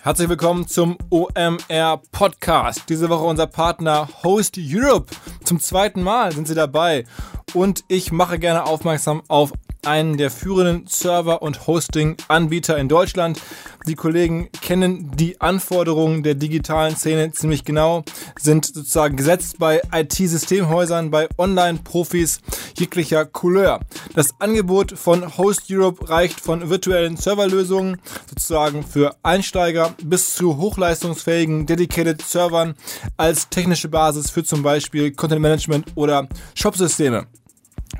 Herzlich 0.00 0.28
willkommen 0.28 0.68
zum 0.68 0.96
OMR 1.10 2.00
Podcast. 2.12 2.84
Diese 2.88 3.08
Woche 3.08 3.24
unser 3.24 3.48
Partner 3.48 4.08
Host 4.22 4.54
Europe. 4.56 5.06
Zum 5.42 5.58
zweiten 5.58 6.02
Mal 6.02 6.30
sind 6.30 6.46
sie 6.46 6.54
dabei. 6.54 7.04
Und 7.52 7.82
ich 7.88 8.12
mache 8.12 8.38
gerne 8.38 8.64
aufmerksam 8.64 9.22
auf 9.26 9.52
einen 9.88 10.18
der 10.18 10.30
führenden 10.30 10.86
Server- 10.86 11.40
und 11.40 11.66
Hosting-Anbieter 11.66 12.76
in 12.76 12.88
Deutschland. 12.88 13.40
Die 13.86 13.94
Kollegen 13.94 14.50
kennen 14.60 15.12
die 15.16 15.40
Anforderungen 15.40 16.22
der 16.22 16.34
digitalen 16.34 16.94
Szene 16.94 17.32
ziemlich 17.32 17.64
genau, 17.64 18.04
sind 18.38 18.66
sozusagen 18.66 19.16
gesetzt 19.16 19.58
bei 19.58 19.80
IT-Systemhäusern, 19.90 21.10
bei 21.10 21.26
Online-Profis 21.38 22.40
jeglicher 22.78 23.24
Couleur. 23.24 23.80
Das 24.14 24.34
Angebot 24.40 24.92
von 24.92 25.38
Host 25.38 25.62
Europe 25.70 26.10
reicht 26.10 26.38
von 26.38 26.68
virtuellen 26.68 27.16
Serverlösungen, 27.16 27.98
sozusagen 28.28 28.84
für 28.84 29.16
Einsteiger, 29.22 29.94
bis 30.04 30.34
zu 30.34 30.58
hochleistungsfähigen 30.58 31.64
Dedicated 31.64 32.20
Servern 32.20 32.74
als 33.16 33.48
technische 33.48 33.88
Basis 33.88 34.28
für 34.30 34.44
zum 34.44 34.62
Beispiel 34.62 35.12
Content 35.12 35.40
Management 35.40 35.86
oder 35.94 36.28
Shopsysteme. 36.54 37.26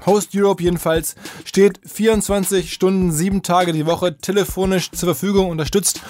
Host 0.06 0.30
Europe 0.34 0.62
jedenfalls 0.62 1.14
steht 1.44 1.80
24 1.84 2.72
Stunden, 2.72 3.12
sieben 3.12 3.42
Tage 3.42 3.72
die 3.72 3.86
Woche 3.86 4.18
telefonisch 4.18 4.90
zur 4.90 5.08
Verfügung, 5.08 5.50
unterstützt 5.50 6.00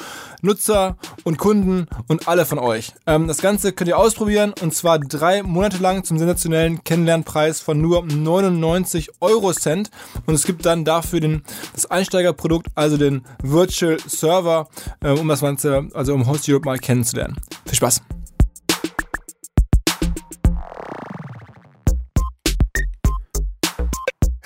Nutzer 0.42 0.96
und 1.24 1.38
Kunden 1.38 1.87
und 2.06 2.29
alle 2.29 2.46
von 2.46 2.59
euch. 2.59 2.93
Ähm, 3.06 3.27
das 3.27 3.38
Ganze 3.38 3.73
könnt 3.73 3.88
ihr 3.88 3.98
ausprobieren 3.98 4.55
und 4.60 4.74
zwar 4.74 4.98
drei 4.98 5.43
Monate 5.43 5.79
lang 5.79 6.05
zum 6.05 6.19
sensationellen 6.19 6.84
Kennenlernpreis 6.84 7.60
von 7.60 7.80
nur 7.80 8.05
99 8.05 9.10
Euro 9.20 9.52
Cent 9.52 9.91
und 10.27 10.34
es 10.34 10.45
gibt 10.45 10.65
dann 10.65 10.84
dafür 10.84 11.20
den, 11.20 11.43
das 11.74 11.87
Einsteigerprodukt, 11.87 12.68
also 12.74 12.96
den 12.96 13.24
Virtual 13.43 13.98
Server, 14.07 14.68
äh, 15.01 15.10
um 15.10 15.29
das 15.29 15.41
Ganze, 15.41 15.88
also 15.95 16.15
um 16.15 16.27
Host 16.27 16.48
Europe 16.48 16.66
mal 16.66 16.79
kennenzulernen. 16.79 17.37
Viel 17.66 17.77
Spaß! 17.77 18.02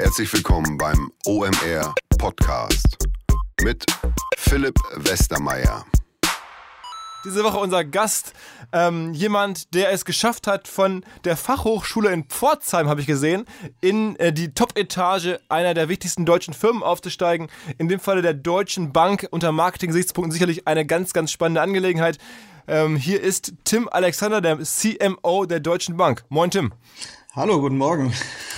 Herzlich 0.02 0.32
willkommen 0.32 0.76
beim 0.78 1.12
OMR 1.26 1.94
Podcast 2.18 2.98
mit 3.62 3.86
Philipp 4.36 4.74
Westermeier. 4.96 5.86
Diese 7.24 7.44
Woche 7.44 7.58
unser 7.58 7.84
Gast, 7.84 8.32
ähm, 8.72 9.12
jemand, 9.14 9.72
der 9.74 9.92
es 9.92 10.04
geschafft 10.04 10.48
hat, 10.48 10.66
von 10.66 11.04
der 11.22 11.36
Fachhochschule 11.36 12.10
in 12.10 12.24
Pforzheim, 12.24 12.88
habe 12.88 13.00
ich 13.00 13.06
gesehen, 13.06 13.44
in 13.80 14.16
äh, 14.16 14.32
die 14.32 14.52
Top-Etage 14.52 15.38
einer 15.48 15.72
der 15.72 15.88
wichtigsten 15.88 16.26
deutschen 16.26 16.52
Firmen 16.52 16.82
aufzusteigen. 16.82 17.46
In 17.78 17.86
dem 17.86 18.00
Falle 18.00 18.22
der 18.22 18.34
Deutschen 18.34 18.92
Bank 18.92 19.28
unter 19.30 19.52
Marketing-Gesichtspunkten 19.52 20.32
sicherlich 20.32 20.66
eine 20.66 20.84
ganz, 20.84 21.12
ganz 21.12 21.30
spannende 21.30 21.60
Angelegenheit. 21.60 22.18
Ähm, 22.66 22.96
hier 22.96 23.20
ist 23.20 23.54
Tim 23.62 23.88
Alexander, 23.88 24.40
der 24.40 24.58
CMO 24.58 25.46
der 25.46 25.60
Deutschen 25.60 25.96
Bank. 25.96 26.24
Moin, 26.28 26.50
Tim. 26.50 26.72
Hallo, 27.34 27.62
guten 27.62 27.78
Morgen. 27.78 28.12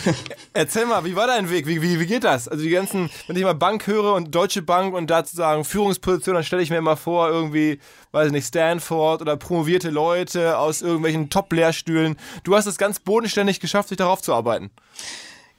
Erzähl 0.53 0.85
mal, 0.85 1.05
wie 1.05 1.15
war 1.15 1.29
dein 1.29 1.49
Weg? 1.49 1.69
Wie, 1.69 1.81
wie, 1.81 2.01
wie 2.01 2.07
geht 2.07 2.25
das? 2.25 2.49
Also 2.49 2.65
die 2.65 2.71
ganzen, 2.71 3.09
wenn 3.29 3.37
ich 3.37 3.45
mal 3.45 3.55
Bank 3.55 3.87
höre 3.87 4.15
und 4.15 4.35
Deutsche 4.35 4.63
Bank 4.63 4.95
und 4.95 5.11
dazu 5.11 5.37
sagen 5.37 5.63
Führungsposition, 5.65 6.35
dann 6.35 6.43
stelle 6.43 6.61
ich 6.61 6.71
mir 6.71 6.79
immer 6.79 6.97
vor, 6.97 7.29
irgendwie, 7.29 7.79
weiß 8.11 8.27
ich 8.27 8.33
nicht, 8.33 8.49
Stanford 8.49 9.23
oder 9.23 9.37
promovierte 9.37 9.91
Leute 9.91 10.59
aus 10.59 10.83
irgendwelchen 10.83 11.31
Top-Lehrstühlen. 11.31 12.17
Du 12.43 12.57
hast 12.57 12.67
es 12.67 12.77
ganz 12.77 12.99
bodenständig 12.99 13.61
geschafft, 13.61 13.91
sich 13.91 13.99
darauf 13.99 14.23
zu 14.23 14.35
arbeiten. 14.35 14.73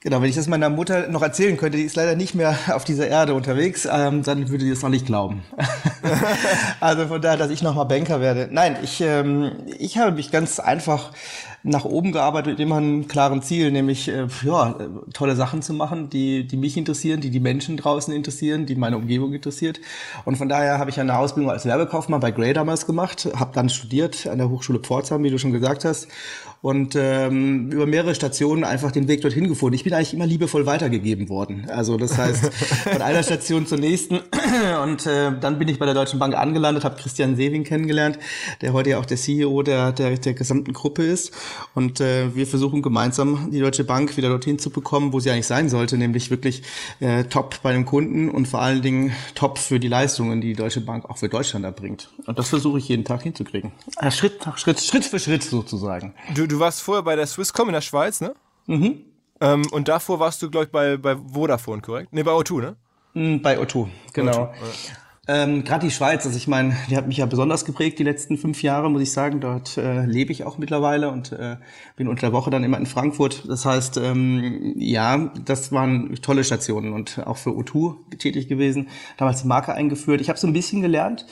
Genau, 0.02 0.22
wenn 0.22 0.30
ich 0.30 0.36
das 0.36 0.48
meiner 0.48 0.70
Mutter 0.70 1.08
noch 1.08 1.22
erzählen 1.22 1.56
könnte, 1.56 1.78
die 1.78 1.86
ist 1.86 1.96
leider 1.96 2.18
nicht 2.18 2.36
mehr 2.36 2.58
auf 2.74 2.84
dieser 2.84 3.08
Erde 3.08 3.34
unterwegs, 3.34 3.88
ähm, 3.90 4.24
dann 4.24 4.50
würde 4.50 4.66
die 4.66 4.72
es 4.72 4.82
noch 4.82 4.90
nicht 4.90 5.06
glauben. 5.06 5.42
also 6.82 7.08
von 7.08 7.22
daher, 7.22 7.38
dass 7.38 7.50
ich 7.50 7.64
nochmal 7.64 7.86
Banker 7.86 8.20
werde. 8.20 8.50
Nein, 8.52 8.78
ich, 8.84 9.00
ähm, 9.00 9.54
ich 9.80 9.98
habe 9.98 10.12
mich 10.12 10.32
ganz 10.32 10.60
einfach 10.60 11.12
nach 11.66 11.84
oben 11.84 12.12
gearbeitet 12.12 12.54
mit 12.54 12.60
immer 12.60 12.78
einem 12.78 13.08
klaren 13.08 13.42
Ziel, 13.42 13.72
nämlich 13.72 14.08
äh, 14.08 14.28
ja, 14.44 14.76
tolle 15.14 15.36
Sachen 15.36 15.64
zu 15.64 15.74
machen, 15.74 16.10
die, 16.12 16.46
die 16.46 16.58
mich 16.58 16.78
interessieren, 16.78 17.22
die 17.22 17.32
die 17.32 17.40
Menschen 17.40 17.76
draußen 17.76 18.14
interessieren, 18.14 18.68
die 18.68 18.76
meine 18.76 18.98
Umgebung 18.98 19.34
interessiert. 19.34 19.82
Und 20.26 20.38
von 20.38 20.48
daher 20.48 20.78
habe 20.78 20.92
ich 20.92 21.00
eine 21.00 21.18
Ausbildung 21.18 21.52
als 21.52 21.66
Werbekaufmann 21.66 22.20
bei 22.22 22.30
Grey 22.30 22.54
damals 22.54 22.86
gemacht, 22.86 23.28
habe 23.36 23.52
dann 23.54 23.70
studiert 23.70 24.28
an 24.28 24.38
der 24.38 24.50
Hochschule 24.50 24.80
Pforzheim, 24.80 25.24
wie 25.24 25.32
du 25.32 25.40
schon 25.40 25.52
gesagt 25.52 25.86
hast, 25.86 26.08
und 26.66 26.96
ähm, 26.96 27.72
über 27.72 27.86
mehrere 27.86 28.16
Stationen 28.16 28.64
einfach 28.64 28.92
den 28.92 29.08
Weg 29.08 29.22
dorthin 29.22 29.48
gefunden. 29.48 29.76
Ich 29.76 29.84
bin 29.84 29.94
eigentlich 29.94 30.16
immer 30.16 30.26
liebevoll 30.26 30.66
weitergegeben 30.66 31.30
worden. 31.30 31.68
Also 31.70 31.96
das 31.96 32.18
heißt, 32.18 32.52
von 32.92 33.02
einer 33.04 33.22
Station 33.22 33.68
zur 33.68 33.78
nächsten. 33.78 34.20
Und 34.84 35.06
äh, 35.06 35.32
dann 35.40 35.60
bin 35.60 35.68
ich 35.68 35.78
bei 35.78 35.86
der 35.86 35.94
Deutschen 35.94 36.18
Bank 36.18 36.36
angelandet, 36.36 36.84
habe 36.84 36.96
Christian 36.96 37.36
Sewing 37.36 37.66
kennengelernt, 37.66 38.18
der 38.62 38.74
heute 38.74 38.92
ja 38.92 38.98
auch 38.98 39.06
der 39.06 39.18
CEO 39.18 39.62
der, 39.62 39.92
der, 39.92 40.18
der 40.18 40.34
gesamten 40.34 40.74
Gruppe 40.74 41.04
ist. 41.04 41.34
Und 41.74 42.02
äh, 42.02 42.36
wir 42.36 42.48
versuchen 42.48 42.82
gemeinsam 42.82 43.52
die 43.52 43.60
Deutsche 43.60 43.84
Bank 43.84 44.18
wieder 44.18 44.30
dorthin 44.30 44.60
zu 44.60 44.70
bekommen, 44.70 45.14
wo 45.14 45.20
sie 45.20 45.32
eigentlich 45.32 45.48
sein 45.48 45.70
sollte, 45.70 45.98
nämlich 45.98 46.30
wirklich 46.30 46.64
äh, 47.00 47.26
top 47.26 47.62
bei 47.62 47.74
den 47.74 47.86
Kunden 47.86 48.30
und 48.30 48.48
vor 48.48 48.62
allen 48.62 48.82
Dingen 48.82 49.14
top 49.36 49.58
für 49.58 49.80
die 49.80 49.88
Leistungen, 49.88 50.42
die 50.42 50.50
die 50.50 50.56
Deutsche 50.56 50.82
Bank 50.82 51.10
auch 51.10 51.18
für 51.18 51.30
Deutschland 51.30 51.66
erbringt. 51.66 52.10
Und 52.26 52.40
das 52.40 52.50
versuche 52.50 52.80
ich 52.80 52.88
jeden 52.88 53.06
Tag 53.06 53.24
hinzukriegen. 53.24 53.72
Schritt 54.10 54.46
nach 54.46 54.58
Schritt, 54.58 54.80
Schritt 54.80 55.06
für 55.06 55.20
Schritt 55.20 55.44
sozusagen. 55.44 56.14
Du, 56.34 56.48
du 56.48 56.60
warst 56.60 56.82
vorher 56.82 57.04
bei 57.04 57.16
der 57.16 57.28
Swisscom 57.28 57.68
in 57.70 57.74
der 57.74 57.82
Schweiz, 57.82 58.22
ne? 58.22 58.36
Mhm. 58.68 59.02
Ähm, 59.42 59.64
und 59.72 59.88
davor 59.88 60.20
warst 60.20 60.42
du, 60.42 60.50
glaube 60.50 60.66
ich, 60.66 60.72
bei, 60.72 60.98
bei 60.98 61.16
Vodafone, 61.16 61.82
korrekt? 61.82 62.14
Ne, 62.14 62.24
bei 62.24 62.32
O2, 62.32 62.62
ne? 62.62 62.76
Mm, 63.14 63.42
bei 63.42 63.60
O2, 63.60 63.88
genau. 64.14 64.32
O2, 64.32 64.56
Ähm, 65.28 65.64
Gerade 65.64 65.88
die 65.88 65.92
Schweiz, 65.92 66.24
also 66.26 66.38
ich 66.38 66.48
meine, 66.48 66.76
die 66.90 66.96
hat 66.96 67.08
mich 67.08 67.18
ja 67.18 67.26
besonders 67.26 67.66
geprägt 67.66 67.98
die 67.98 68.04
letzten 68.04 68.38
fünf 68.38 68.62
Jahre, 68.62 68.92
muss 68.92 69.02
ich 69.02 69.12
sagen. 69.12 69.40
Dort 69.42 69.76
äh, 69.78 70.06
lebe 70.06 70.32
ich 70.32 70.44
auch 70.44 70.60
mittlerweile 70.60 71.10
und 71.10 71.32
äh, 71.32 71.58
bin 71.96 72.08
unter 72.08 72.28
der 72.28 72.34
Woche 72.34 72.52
dann 72.52 72.64
immer 72.64 72.78
in 72.78 72.86
Frankfurt. 72.86 73.50
Das 73.50 73.66
heißt, 73.66 73.98
ähm, 73.98 74.76
ja, 74.78 75.32
das 75.44 75.72
waren 75.72 76.16
tolle 76.22 76.44
Stationen 76.44 76.94
und 76.94 77.26
auch 77.26 77.38
für 77.38 77.50
O2 77.50 78.18
tätig 78.18 78.48
gewesen. 78.48 78.90
Damals 79.18 79.42
die 79.42 79.48
Marke 79.48 79.74
eingeführt. 79.74 80.22
Ich 80.22 80.30
habe 80.30 80.38
so 80.38 80.46
ein 80.46 80.54
bisschen 80.54 80.82
gelernt, 80.82 81.26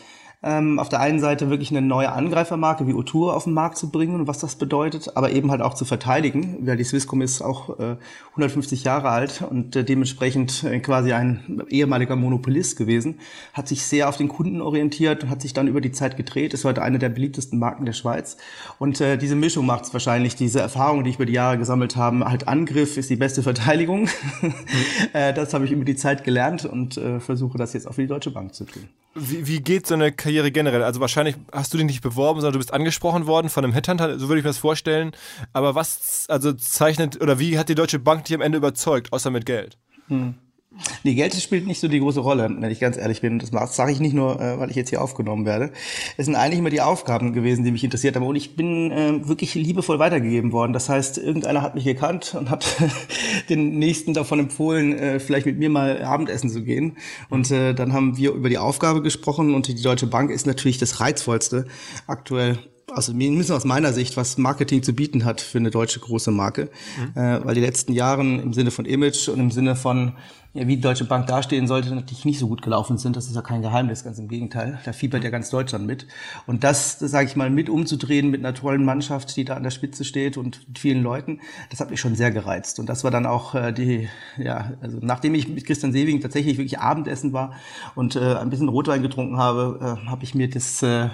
ähm, 0.44 0.80
auf 0.80 0.90
der 0.90 1.00
einen 1.00 1.20
Seite 1.20 1.50
wirklich 1.50 1.72
eine 1.72 1.82
neue 1.82 2.12
Angreifermarke 2.12 2.88
wie 2.88 2.94
Otur 2.94 3.36
auf 3.36 3.46
den 3.46 3.54
Markt 3.54 3.78
zu 3.78 3.90
bringen 3.90 4.16
und 4.16 4.28
was 4.28 4.40
das 4.40 4.56
bedeutet, 4.56 5.16
aber 5.16 5.32
eben 5.32 5.52
halt 5.52 5.62
auch 5.62 5.74
zu 5.74 5.86
verteidigen, 5.86 6.58
weil 6.62 6.78
die 6.78 6.84
Swisscom 6.84 7.22
ist 7.22 7.42
auch 7.42 7.80
äh, 7.80 7.96
150 8.32 8.84
Jahre 8.84 9.10
alt 9.10 9.44
und 9.50 9.76
äh, 9.76 9.84
dementsprechend 9.84 10.64
äh, 10.64 10.80
quasi 10.80 11.14
ein 11.14 11.64
ehemaliger 11.70 12.16
Monopolist 12.16 12.78
gewesen, 12.78 13.20
hat 13.54 13.68
sich 13.68 13.84
sehr 13.84 14.10
auf 14.10 14.18
den 14.18 14.28
Kunden 14.28 14.62
orientiert 14.62 15.24
und 15.24 15.30
hat 15.30 15.42
sich 15.42 15.54
dann 15.54 15.68
über 15.68 15.82
die 15.82 15.92
Zeit 15.92 16.18
gedreht, 16.18 16.54
ist 16.54 16.66
heute 16.66 16.82
eine 16.82 17.00
der 17.00 17.10
beliebtesten 17.10 17.58
Marken 17.58 17.86
der 17.86 17.94
Schweiz 17.94 18.38
und 18.80 19.00
äh, 19.02 19.18
diese 19.18 19.36
Mischung 19.36 19.66
macht 19.66 19.86
es 19.86 19.94
wahrscheinlich, 19.94 20.36
diese 20.36 20.60
Erfahrung, 20.60 21.04
die 21.04 21.12
ich 21.12 21.16
über 21.16 21.26
die 21.26 21.34
Jahre 21.34 21.58
gesammelt 21.58 21.96
habe, 21.96 22.26
halt 22.26 22.48
Angriff 22.48 22.98
ist 22.98 23.10
die 23.10 23.16
beste 23.16 23.44
Verteidigung. 23.44 24.10
Mhm. 24.42 24.54
äh, 25.14 25.34
das 25.34 25.54
habe 25.54 25.66
ich 25.66 25.72
über 25.72 25.86
die 25.86 25.96
Zeit 25.96 26.24
gelernt 26.24 26.66
und 26.66 26.98
äh, 26.98 27.20
versuche 27.20 27.58
das 27.58 27.74
jetzt 27.74 27.88
auch 27.88 27.94
für 27.94 28.02
die 28.02 28.08
Deutsche 28.08 28.32
Bank 28.32 28.54
zu 28.54 28.66
tun. 28.66 28.84
Wie, 29.16 29.46
wie 29.48 29.62
geht 29.62 29.86
so 29.86 29.94
eine 29.94 30.12
Karriere 30.12 30.33
generell? 30.42 30.84
Also 30.84 31.00
wahrscheinlich 31.00 31.36
hast 31.52 31.74
du 31.74 31.78
dich 31.78 31.86
nicht 31.86 32.02
beworben, 32.02 32.42
sondern 32.42 32.54
du 32.54 32.60
bist 32.60 32.74
angesprochen 32.74 33.28
worden 33.28 33.50
von 33.50 33.64
einem 33.64 33.74
Headhunter, 33.74 34.20
so 34.20 34.28
würde 34.28 34.40
ich 34.40 34.44
mir 34.44 34.50
das 34.50 34.58
vorstellen. 34.58 35.12
Aber 35.54 35.76
was 35.76 36.26
also 36.30 36.54
zeichnet 36.54 37.22
oder 37.22 37.40
wie 37.40 37.58
hat 37.58 37.70
die 37.70 37.76
Deutsche 37.76 38.00
Bank 38.00 38.26
dich 38.26 38.36
am 38.36 38.42
Ende 38.42 38.58
überzeugt, 38.58 39.14
außer 39.14 39.30
mit 39.30 39.46
Geld? 39.46 39.78
Hm. 40.08 40.36
Nee, 41.04 41.14
Geld 41.14 41.34
spielt 41.36 41.68
nicht 41.68 41.80
so 41.80 41.88
die 41.88 42.00
große 42.00 42.20
Rolle, 42.20 42.50
wenn 42.60 42.72
ich 42.72 42.80
ganz 42.80 42.98
ehrlich 42.98 43.22
bin. 43.22 43.40
Das 43.40 43.76
sage 43.76 43.92
ich 43.92 44.00
nicht 44.00 44.14
nur, 44.14 44.40
äh, 44.40 44.60
weil 44.60 44.70
ich 44.70 44.76
jetzt 44.76 44.90
hier 44.90 45.02
aufgenommen 45.02 45.46
werde. 45.46 45.72
Es 46.18 46.26
sind 46.26 46.36
eigentlich 46.36 46.60
immer 46.60 46.70
die 46.70 46.82
Aufgaben 46.82 47.34
gewesen, 47.34 47.64
die 47.64 47.72
mich 47.72 47.84
interessiert 47.84 48.16
haben. 48.16 48.26
Und 48.26 48.36
ich 48.36 48.56
bin 48.56 48.92
äh, 48.92 49.28
wirklich 49.28 49.54
liebevoll 49.54 50.00
weitergegeben 50.00 50.52
worden. 50.52 50.74
Das 50.74 50.90
heißt, 50.90 51.18
irgendeiner 51.18 51.62
hat 51.62 51.76
mich 51.76 51.86
gekannt 51.86 52.36
und 52.38 52.50
hat 52.50 52.66
den 53.50 53.78
Nächsten 53.78 54.14
davon 54.14 54.40
empfohlen, 54.40 54.98
äh, 54.98 55.20
vielleicht 55.20 55.46
mit 55.46 55.60
mir 55.60 55.70
mal 55.70 56.04
Abendessen 56.04 56.50
zu 56.50 56.64
gehen. 56.64 56.98
Und 57.30 57.52
äh, 57.52 57.74
dann 57.74 57.94
haben 57.94 58.18
wir 58.18 58.32
über 58.32 58.50
die 58.50 58.58
Aufgabe 58.58 59.02
gesprochen. 59.02 59.54
Und 59.54 59.68
die 59.68 59.82
Deutsche 59.82 60.08
Bank 60.08 60.32
ist 60.32 60.48
natürlich 60.48 60.80
das 60.80 61.00
Reizvollste 61.00 61.66
aktuell 62.08 62.58
also 62.92 63.14
mindestens 63.14 63.56
aus 63.56 63.66
meiner 63.66 63.94
Sicht, 63.94 64.18
was 64.18 64.38
Marketing 64.38 64.84
zu 64.84 64.94
bieten 64.94 65.26
hat 65.26 65.42
für 65.42 65.58
eine 65.58 65.72
deutsche 65.72 66.00
große 66.00 66.32
Marke. 66.32 66.70
Mhm. 66.98 67.22
Äh, 67.22 67.46
weil 67.46 67.56
die 67.56 67.62
letzten 67.62 67.94
Jahren 67.94 68.40
im 68.40 68.54
Sinne 68.54 68.72
von 68.72 68.86
Image 68.86 69.30
und 69.30 69.40
im 69.40 69.52
Sinne 69.52 69.76
von, 69.76 70.14
ja, 70.54 70.68
wie 70.68 70.76
die 70.76 70.82
Deutsche 70.82 71.06
Bank 71.06 71.28
dastehen 71.28 71.68
sollte, 71.68 71.94
natürlich 71.96 72.26
nicht 72.26 72.40
so 72.40 72.48
gut 72.48 72.62
gelaufen 72.62 72.98
sind. 72.98 73.16
Das 73.16 73.28
ist 73.28 73.36
ja 73.36 73.42
kein 73.42 73.62
Geheimnis, 73.62 74.04
ganz 74.04 74.20
im 74.20 74.28
Gegenteil. 74.28 74.80
Da 74.86 74.94
fiebert 74.94 75.24
ja 75.24 75.30
ganz 75.30 75.50
Deutschland 75.50 75.88
mit. 75.88 76.08
Und 76.46 76.64
das, 76.64 77.00
das 77.00 77.12
sage 77.12 77.28
ich 77.28 77.36
mal, 77.36 77.50
mit 77.50 77.70
umzudrehen 77.70 78.30
mit 78.30 78.42
einer 78.42 78.54
tollen 78.54 78.86
Mannschaft, 78.86 79.36
die 79.36 79.46
da 79.46 79.56
an 79.56 79.64
der 79.64 79.72
Spitze 79.72 80.04
steht 80.04 80.38
und 80.38 80.68
mit 80.68 80.80
vielen 80.80 81.02
Leuten, 81.02 81.40
das 81.70 81.80
hat 81.80 81.90
mich 81.90 82.00
schon 82.00 82.16
sehr 82.16 82.32
gereizt. 82.32 82.80
Und 82.80 82.88
das 82.88 83.04
war 83.04 83.12
dann 83.12 83.26
auch 83.26 83.56
äh, 83.56 83.72
die, 83.72 84.10
ja, 84.38 84.74
also 84.82 85.00
nachdem 85.02 85.34
ich 85.36 85.48
mit 85.48 85.66
Christian 85.66 85.92
Sewing 85.92 86.22
tatsächlich 86.22 86.58
wirklich 86.58 86.80
Abendessen 86.80 87.34
war 87.34 87.54
und 87.96 88.16
äh, 88.16 88.36
ein 88.36 88.50
bisschen 88.50 88.70
Rotwein 88.70 89.02
getrunken 89.02 89.38
habe, 89.38 89.80
äh, 90.06 90.08
habe 90.08 90.24
ich 90.24 90.36
mir 90.36 90.50
das 90.50 90.84
äh, 90.84 91.10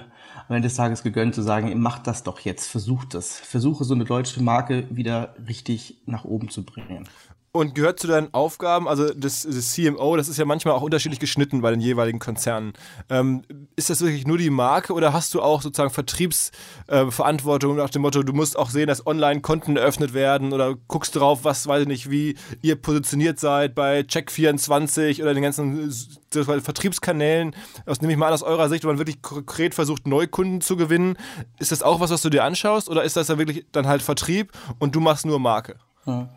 am 0.50 0.56
Ende 0.56 0.68
des 0.68 0.76
Tages 0.76 1.04
gegönnt 1.04 1.36
zu 1.36 1.44
sagen, 1.44 1.80
macht 1.80 2.08
das 2.08 2.24
doch 2.24 2.40
jetzt, 2.40 2.68
versucht 2.68 3.14
das. 3.14 3.38
Versuche 3.38 3.84
so 3.84 3.94
eine 3.94 4.04
deutsche 4.04 4.42
Marke 4.42 4.88
wieder 4.90 5.36
richtig 5.48 6.02
nach 6.08 6.26
oben 6.26 6.50
zu 6.50 6.66
bringen. 6.66 7.08
Und 7.52 7.74
gehört 7.74 8.00
zu 8.00 8.06
deinen 8.06 8.32
Aufgaben, 8.32 8.88
also 8.88 9.12
das, 9.12 9.42
das, 9.42 9.74
CMO, 9.74 10.16
das 10.16 10.30
ist 10.30 10.38
ja 10.38 10.46
manchmal 10.46 10.76
auch 10.76 10.84
unterschiedlich 10.84 11.20
geschnitten 11.20 11.62
bei 11.62 11.72
den 11.72 11.82
jeweiligen 11.82 12.20
Konzernen. 12.20 12.74
Ähm, 13.10 13.42
ist 13.76 13.90
das 13.90 14.02
wirklich 14.02 14.28
nur 14.28 14.38
die 14.38 14.52
Marke 14.52 14.94
oder 14.94 15.14
hast 15.14 15.34
du 15.34 15.42
auch 15.42 15.64
sozusagen 15.64 15.90
Vertriebsverantwortung 15.90 17.76
äh, 17.76 17.82
nach 17.82 17.90
dem 17.90 18.04
Motto, 18.04 18.22
du 18.22 18.34
musst 18.34 18.56
auch 18.56 18.70
sehen, 18.70 18.86
dass 18.86 19.08
Online-Konten 19.08 19.78
eröffnet 19.78 20.14
werden 20.14 20.54
oder 20.54 20.76
guckst 20.88 21.16
drauf, 21.16 21.40
was, 21.44 21.66
weiß 21.66 21.82
ich 21.82 21.88
nicht, 21.88 22.12
wie 22.12 22.36
ihr 22.62 22.76
positioniert 22.76 23.40
seid 23.40 23.74
bei 23.74 24.02
Check24 24.02 25.24
oder 25.24 25.34
den 25.34 25.42
ganzen 25.42 25.92
Vertriebskanälen. 26.32 27.56
Das 27.88 28.02
nehme 28.02 28.14
ich 28.14 28.20
mal 28.20 28.28
an 28.28 28.34
aus 28.34 28.44
eurer 28.44 28.70
Sicht, 28.70 28.84
wo 28.84 28.90
man 28.90 29.00
wirklich 29.00 29.24
konkret 29.24 29.74
versucht, 29.74 30.06
Neukunden 30.06 30.62
zu 30.62 30.78
gewinnen. 30.78 31.18
Ist 31.58 31.72
das 31.72 31.82
auch 31.82 32.00
was, 32.00 32.12
was 32.12 32.22
du 32.22 32.30
dir 32.30 32.44
anschaust 32.44 32.90
oder 32.90 33.04
ist 33.04 33.16
das 33.16 33.26
dann 33.26 33.40
wirklich 33.40 33.66
dann 33.72 33.88
halt 33.88 34.04
Vertrieb 34.04 34.52
und 34.78 34.94
du 34.94 35.00
machst 35.00 35.26
nur 35.26 35.40
Marke? 35.40 35.78
Ja. 36.06 36.30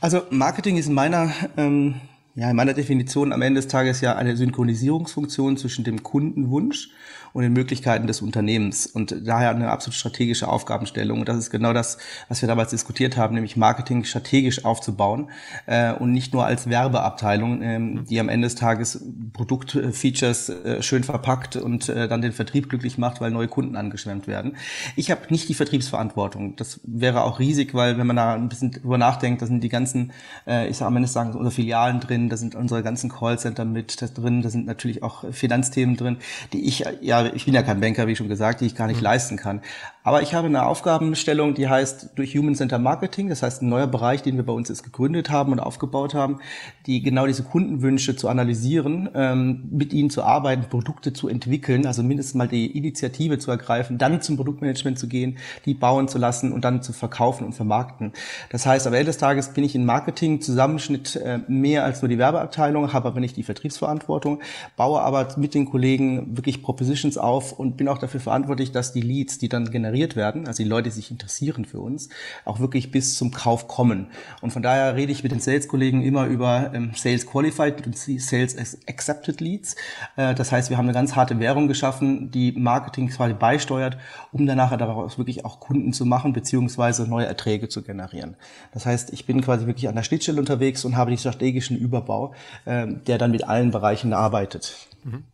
Also 0.00 0.22
Marketing 0.30 0.78
ist 0.78 0.86
in 0.86 0.94
meiner, 0.94 1.30
ähm, 1.58 1.96
ja, 2.34 2.48
in 2.48 2.56
meiner 2.56 2.72
Definition 2.72 3.34
am 3.34 3.42
Ende 3.42 3.60
des 3.60 3.68
Tages 3.68 4.00
ja 4.00 4.16
eine 4.16 4.34
Synchronisierungsfunktion 4.34 5.58
zwischen 5.58 5.84
dem 5.84 6.02
Kundenwunsch 6.02 6.90
und 7.32 7.42
den 7.42 7.52
Möglichkeiten 7.52 8.06
des 8.06 8.22
Unternehmens 8.22 8.86
und 8.86 9.14
daher 9.26 9.50
eine 9.50 9.70
absolut 9.70 9.94
strategische 9.94 10.48
Aufgabenstellung. 10.48 11.20
Und 11.20 11.28
das 11.28 11.36
ist 11.36 11.50
genau 11.50 11.72
das, 11.72 11.98
was 12.28 12.42
wir 12.42 12.48
damals 12.48 12.70
diskutiert 12.70 13.16
haben, 13.16 13.34
nämlich 13.34 13.56
Marketing 13.56 14.04
strategisch 14.04 14.64
aufzubauen 14.64 15.30
äh, 15.66 15.92
und 15.92 16.12
nicht 16.12 16.32
nur 16.32 16.44
als 16.44 16.68
Werbeabteilung, 16.68 17.62
ähm, 17.62 18.04
die 18.08 18.18
am 18.20 18.28
Ende 18.28 18.46
des 18.46 18.54
Tages 18.54 19.04
Produktfeatures 19.32 20.48
äh, 20.48 20.82
schön 20.82 21.04
verpackt 21.04 21.56
und 21.56 21.88
äh, 21.88 22.08
dann 22.08 22.22
den 22.22 22.32
Vertrieb 22.32 22.68
glücklich 22.68 22.98
macht, 22.98 23.20
weil 23.20 23.30
neue 23.30 23.48
Kunden 23.48 23.76
angeschwemmt 23.76 24.26
werden. 24.26 24.56
Ich 24.96 25.10
habe 25.10 25.22
nicht 25.30 25.48
die 25.48 25.54
Vertriebsverantwortung. 25.54 26.56
Das 26.56 26.80
wäre 26.84 27.22
auch 27.22 27.38
riesig, 27.38 27.74
weil 27.74 27.98
wenn 27.98 28.06
man 28.06 28.16
da 28.16 28.34
ein 28.34 28.48
bisschen 28.48 28.72
drüber 28.72 28.98
nachdenkt, 28.98 29.42
da 29.42 29.46
sind 29.46 29.62
die 29.62 29.68
ganzen, 29.68 30.12
äh, 30.46 30.68
ich 30.68 30.76
sage 30.76 30.88
am 30.88 30.96
Ende 30.96 31.06
des 31.06 31.14
Tages 31.14 31.36
unsere 31.36 31.52
Filialen 31.52 32.00
drin, 32.00 32.28
da 32.28 32.36
sind 32.36 32.54
unsere 32.54 32.82
ganzen 32.82 33.10
Callcenter 33.10 33.64
mit 33.64 34.00
drin, 34.16 34.42
da 34.42 34.50
sind 34.50 34.66
natürlich 34.66 35.02
auch 35.02 35.24
Finanzthemen 35.30 35.96
drin, 35.96 36.16
die 36.52 36.66
ich 36.66 36.84
ja 37.00 37.19
ich 37.26 37.44
bin 37.44 37.54
ja 37.54 37.62
kein 37.62 37.80
Banker, 37.80 38.06
wie 38.06 38.16
schon 38.16 38.28
gesagt, 38.28 38.60
die 38.60 38.66
ich 38.66 38.74
gar 38.74 38.86
nicht 38.86 38.98
mhm. 38.98 39.04
leisten 39.04 39.36
kann. 39.36 39.62
Aber 40.02 40.22
ich 40.22 40.32
habe 40.32 40.46
eine 40.46 40.64
Aufgabenstellung, 40.64 41.52
die 41.52 41.68
heißt 41.68 42.12
durch 42.14 42.34
Human 42.34 42.54
Center 42.54 42.78
Marketing, 42.78 43.28
das 43.28 43.42
heißt 43.42 43.60
ein 43.60 43.68
neuer 43.68 43.86
Bereich, 43.86 44.22
den 44.22 44.36
wir 44.36 44.46
bei 44.46 44.52
uns 44.54 44.70
jetzt 44.70 44.82
gegründet 44.82 45.28
haben 45.28 45.52
und 45.52 45.60
aufgebaut 45.60 46.14
haben, 46.14 46.38
die 46.86 47.02
genau 47.02 47.26
diese 47.26 47.42
Kundenwünsche 47.42 48.16
zu 48.16 48.30
analysieren, 48.30 49.10
ähm, 49.14 49.68
mit 49.70 49.92
ihnen 49.92 50.08
zu 50.08 50.22
arbeiten, 50.22 50.70
Produkte 50.70 51.12
zu 51.12 51.28
entwickeln, 51.28 51.86
also 51.86 52.02
mindestens 52.02 52.34
mal 52.34 52.48
die 52.48 52.78
Initiative 52.78 53.38
zu 53.38 53.50
ergreifen, 53.50 53.98
dann 53.98 54.22
zum 54.22 54.38
Produktmanagement 54.38 54.98
zu 54.98 55.06
gehen, 55.06 55.36
die 55.66 55.74
bauen 55.74 56.08
zu 56.08 56.16
lassen 56.16 56.52
und 56.52 56.64
dann 56.64 56.82
zu 56.82 56.94
verkaufen 56.94 57.44
und 57.44 57.52
vermarkten. 57.52 58.12
Das 58.48 58.64
heißt, 58.64 58.86
am 58.86 58.94
Ende 58.94 59.06
des 59.06 59.18
Tages 59.18 59.50
bin 59.50 59.64
ich 59.64 59.74
in 59.74 59.84
Marketing 59.84 60.40
Zusammenschnitt 60.40 61.16
äh, 61.16 61.40
mehr 61.46 61.84
als 61.84 62.00
nur 62.00 62.08
die 62.08 62.16
Werbeabteilung, 62.16 62.94
habe 62.94 63.08
aber 63.08 63.20
nicht 63.20 63.36
die 63.36 63.42
Vertriebsverantwortung, 63.42 64.40
baue 64.78 65.02
aber 65.02 65.28
mit 65.36 65.52
den 65.52 65.66
Kollegen 65.66 66.38
wirklich 66.38 66.62
Propositions 66.62 67.18
auf 67.18 67.52
und 67.52 67.76
bin 67.76 67.86
auch 67.86 67.98
dafür 67.98 68.20
verantwortlich, 68.20 68.72
dass 68.72 68.94
die 68.94 69.02
Leads, 69.02 69.36
die 69.36 69.50
dann 69.50 69.70
generiert 69.70 69.89
generiert 69.90 70.16
werden, 70.16 70.46
also 70.46 70.62
die 70.62 70.68
Leute, 70.68 70.88
die 70.88 70.94
sich 70.94 71.10
interessieren 71.10 71.64
für 71.64 71.80
uns, 71.80 72.08
auch 72.44 72.60
wirklich 72.60 72.90
bis 72.90 73.16
zum 73.16 73.32
Kauf 73.32 73.66
kommen. 73.66 74.06
Und 74.40 74.52
von 74.52 74.62
daher 74.62 74.94
rede 74.94 75.10
ich 75.10 75.22
mit 75.22 75.32
den 75.32 75.40
Sales-Kollegen 75.40 76.02
immer 76.02 76.26
über 76.26 76.70
ähm, 76.72 76.92
Sales 76.94 77.26
Qualified 77.26 77.84
und 77.86 77.96
Sales 77.96 78.56
Accepted 78.88 79.40
Leads. 79.40 79.74
Äh, 80.16 80.34
das 80.34 80.52
heißt, 80.52 80.70
wir 80.70 80.78
haben 80.78 80.86
eine 80.86 80.94
ganz 80.94 81.16
harte 81.16 81.40
Währung 81.40 81.66
geschaffen, 81.66 82.30
die 82.30 82.52
Marketing 82.52 83.08
quasi 83.08 83.34
beisteuert, 83.34 83.98
um 84.32 84.46
danach 84.46 84.76
daraus 84.76 85.18
wirklich 85.18 85.44
auch 85.44 85.58
Kunden 85.58 85.92
zu 85.92 86.06
machen, 86.06 86.32
beziehungsweise 86.32 87.08
neue 87.08 87.26
Erträge 87.26 87.68
zu 87.68 87.82
generieren. 87.82 88.36
Das 88.72 88.86
heißt, 88.86 89.12
ich 89.12 89.26
bin 89.26 89.40
quasi 89.40 89.66
wirklich 89.66 89.88
an 89.88 89.96
der 89.96 90.04
Schnittstelle 90.04 90.38
unterwegs 90.38 90.84
und 90.84 90.96
habe 90.96 91.10
den 91.10 91.18
strategischen 91.18 91.76
Überbau, 91.76 92.34
äh, 92.64 92.86
der 92.86 93.18
dann 93.18 93.32
mit 93.32 93.44
allen 93.44 93.72
Bereichen 93.72 94.12
arbeitet. 94.12 94.86
Mhm. 95.02 95.24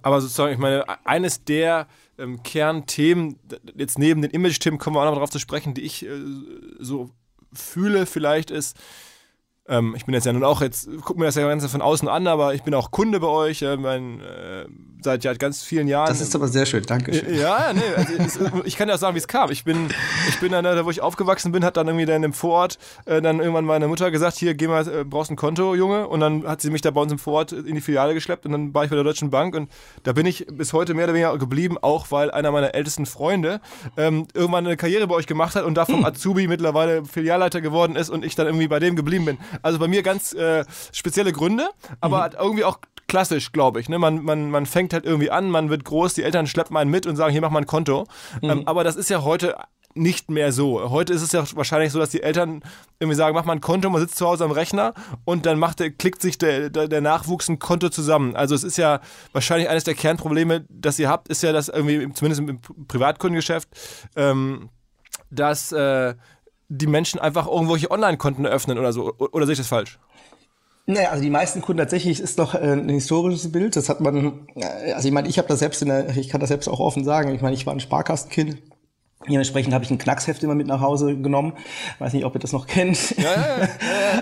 Aber 0.00 0.20
sozusagen, 0.22 0.52
ich 0.52 0.58
meine, 0.58 0.84
eines 1.04 1.44
der 1.44 1.86
ähm, 2.18 2.42
Kernthemen, 2.42 3.38
jetzt 3.76 3.98
neben 3.98 4.22
den 4.22 4.30
Image-Themen 4.30 4.78
kommen 4.78 4.96
wir 4.96 5.00
auch 5.00 5.06
noch 5.06 5.14
darauf 5.14 5.30
zu 5.30 5.38
sprechen, 5.38 5.74
die 5.74 5.82
ich 5.82 6.04
äh, 6.04 6.10
so 6.78 7.10
fühle, 7.52 8.06
vielleicht 8.06 8.50
ist, 8.50 8.76
ähm, 9.68 9.94
ich 9.96 10.06
bin 10.06 10.14
jetzt 10.14 10.24
ja 10.24 10.32
nun 10.32 10.44
auch 10.44 10.60
jetzt, 10.60 10.88
guck 11.04 11.18
mir 11.18 11.26
das 11.26 11.34
ja 11.34 11.46
ganz 11.46 11.66
von 11.66 11.82
außen 11.82 12.08
an, 12.08 12.26
aber 12.26 12.54
ich 12.54 12.62
bin 12.62 12.74
auch 12.74 12.90
Kunde 12.90 13.20
bei 13.20 13.26
euch, 13.26 13.62
äh, 13.62 13.76
mein, 13.76 14.20
äh, 14.20 14.66
seit 15.02 15.24
ja, 15.24 15.32
ganz 15.34 15.62
vielen 15.62 15.88
Jahren. 15.88 16.08
Das 16.08 16.20
ist 16.20 16.34
aber 16.34 16.48
sehr 16.48 16.66
schön, 16.66 16.82
danke 16.84 17.14
schön. 17.14 17.34
Ja, 17.34 17.72
nee, 17.72 17.80
also 17.96 18.12
es, 18.14 18.38
ich 18.64 18.76
kann 18.76 18.88
ja 18.88 18.94
auch 18.94 18.98
sagen, 18.98 19.14
wie 19.14 19.18
es 19.18 19.28
kam. 19.28 19.50
Ich 19.50 19.64
bin, 19.64 19.88
ich 20.28 20.40
bin 20.40 20.52
dann, 20.52 20.64
da 20.64 20.84
wo 20.84 20.90
ich 20.90 21.00
aufgewachsen 21.00 21.52
bin, 21.52 21.64
hat 21.64 21.76
dann 21.76 21.86
irgendwie 21.86 22.06
dann 22.06 22.22
im 22.22 22.32
Vorort 22.32 22.78
äh, 23.04 23.22
dann 23.22 23.38
irgendwann 23.38 23.64
meine 23.64 23.88
Mutter 23.88 24.10
gesagt, 24.10 24.36
hier, 24.36 24.54
geh 24.54 24.66
mal, 24.66 24.86
äh, 24.88 25.04
brauchst 25.04 25.30
ein 25.30 25.36
Konto, 25.36 25.74
Junge. 25.74 26.08
Und 26.08 26.20
dann 26.20 26.46
hat 26.46 26.60
sie 26.60 26.70
mich 26.70 26.80
da 26.80 26.90
bei 26.90 27.00
uns 27.00 27.12
im 27.12 27.18
Vorort 27.18 27.52
in 27.52 27.74
die 27.74 27.80
Filiale 27.80 28.14
geschleppt 28.14 28.46
und 28.46 28.52
dann 28.52 28.74
war 28.74 28.84
ich 28.84 28.90
bei 28.90 28.96
der 28.96 29.04
Deutschen 29.04 29.30
Bank 29.30 29.54
und 29.54 29.70
da 30.02 30.12
bin 30.12 30.26
ich 30.26 30.46
bis 30.50 30.72
heute 30.72 30.94
mehr 30.94 31.04
oder 31.04 31.14
weniger 31.14 31.38
geblieben, 31.38 31.78
auch 31.80 32.10
weil 32.10 32.30
einer 32.30 32.50
meiner 32.50 32.74
ältesten 32.74 33.06
Freunde 33.06 33.60
ähm, 33.96 34.26
irgendwann 34.34 34.66
eine 34.66 34.76
Karriere 34.76 35.06
bei 35.06 35.14
euch 35.14 35.26
gemacht 35.26 35.54
hat 35.54 35.64
und 35.64 35.74
da 35.74 35.84
vom 35.84 35.98
hm. 35.98 36.04
Azubi 36.06 36.48
mittlerweile 36.48 37.04
Filialleiter 37.04 37.60
geworden 37.60 37.96
ist 37.96 38.10
und 38.10 38.24
ich 38.24 38.34
dann 38.34 38.46
irgendwie 38.46 38.68
bei 38.68 38.78
dem 38.78 38.96
geblieben 38.96 39.24
bin. 39.24 39.38
Also 39.62 39.78
bei 39.78 39.88
mir 39.88 40.02
ganz 40.02 40.32
äh, 40.32 40.64
spezielle 40.92 41.32
Gründe, 41.32 41.68
aber 42.00 42.28
mhm. 42.28 42.36
irgendwie 42.38 42.64
auch 42.64 42.78
klassisch, 43.08 43.52
glaube 43.52 43.80
ich. 43.80 43.88
Ne? 43.88 43.98
Man, 43.98 44.22
man, 44.22 44.50
man 44.50 44.66
fängt 44.66 44.92
halt 44.92 45.04
irgendwie 45.04 45.30
an, 45.30 45.50
man 45.50 45.70
wird 45.70 45.84
groß, 45.84 46.14
die 46.14 46.22
Eltern 46.22 46.46
schleppen 46.46 46.76
einen 46.76 46.90
mit 46.90 47.06
und 47.06 47.16
sagen, 47.16 47.32
hier 47.32 47.40
mach 47.40 47.50
mal 47.50 47.60
ein 47.60 47.66
Konto. 47.66 48.06
Mhm. 48.42 48.50
Ähm, 48.50 48.62
aber 48.66 48.84
das 48.84 48.96
ist 48.96 49.10
ja 49.10 49.22
heute 49.22 49.56
nicht 49.94 50.30
mehr 50.30 50.52
so. 50.52 50.90
Heute 50.90 51.12
ist 51.12 51.22
es 51.22 51.32
ja 51.32 51.44
wahrscheinlich 51.54 51.92
so, 51.92 51.98
dass 51.98 52.10
die 52.10 52.22
Eltern 52.22 52.62
irgendwie 53.00 53.16
sagen, 53.16 53.34
mach 53.34 53.44
mal 53.44 53.54
ein 53.54 53.60
Konto, 53.60 53.90
man 53.90 54.00
sitzt 54.00 54.16
zu 54.16 54.26
Hause 54.26 54.44
am 54.44 54.50
Rechner 54.50 54.94
und 55.24 55.46
dann 55.46 55.58
macht 55.58 55.80
der, 55.80 55.90
klickt 55.90 56.22
sich 56.22 56.38
der, 56.38 56.70
der, 56.70 56.88
der 56.88 57.00
Nachwuchs 57.00 57.48
ein 57.48 57.58
Konto 57.58 57.88
zusammen. 57.88 58.36
Also 58.36 58.54
es 58.54 58.64
ist 58.64 58.78
ja 58.78 59.00
wahrscheinlich 59.32 59.68
eines 59.68 59.84
der 59.84 59.94
Kernprobleme, 59.94 60.64
das 60.68 60.98
ihr 60.98 61.08
habt, 61.08 61.28
ist 61.28 61.42
ja, 61.42 61.52
dass 61.52 61.68
irgendwie, 61.68 62.12
zumindest 62.12 62.40
im 62.40 62.60
Privatkundengeschäft, 62.86 63.68
ähm, 64.14 64.68
dass 65.30 65.72
äh, 65.72 66.14
die 66.68 66.86
Menschen 66.86 67.18
einfach 67.20 67.46
irgendwelche 67.46 67.90
Online-Konten 67.90 68.44
eröffnen 68.44 68.78
oder 68.78 68.92
so. 68.92 69.14
Oder 69.18 69.46
sehe 69.46 69.54
ich 69.54 69.58
das 69.58 69.68
falsch? 69.68 69.98
Naja, 70.86 71.10
also 71.10 71.22
die 71.22 71.30
meisten 71.30 71.60
Kunden 71.60 71.78
tatsächlich 71.78 72.18
ist 72.18 72.38
doch 72.38 72.54
äh, 72.54 72.72
ein 72.72 72.88
historisches 72.88 73.52
Bild. 73.52 73.76
Das 73.76 73.90
hat 73.90 74.00
man, 74.00 74.48
äh, 74.54 74.92
also 74.92 75.06
ich 75.06 75.12
meine, 75.12 75.28
ich 75.28 75.36
habe 75.36 75.48
das 75.48 75.58
selbst 75.58 75.82
in 75.82 75.88
der, 75.88 76.16
ich 76.16 76.30
kann 76.30 76.40
das 76.40 76.48
selbst 76.48 76.66
auch 76.68 76.80
offen 76.80 77.04
sagen. 77.04 77.34
Ich 77.34 77.42
meine, 77.42 77.54
ich 77.54 77.66
war 77.66 77.74
ein 77.74 77.80
Sparkassenkind 77.80 78.56
Dementsprechend 79.26 79.74
habe 79.74 79.84
ich 79.84 79.90
ein 79.90 79.98
Knacksheft 79.98 80.44
immer 80.44 80.54
mit 80.54 80.68
nach 80.68 80.80
Hause 80.80 81.16
genommen. 81.16 81.52
Weiß 81.98 82.12
nicht, 82.12 82.24
ob 82.24 82.36
ihr 82.36 82.38
das 82.38 82.52
noch 82.52 82.68
kennt. 82.68 83.16
Ja, 83.18 83.24
ja, 83.34 83.68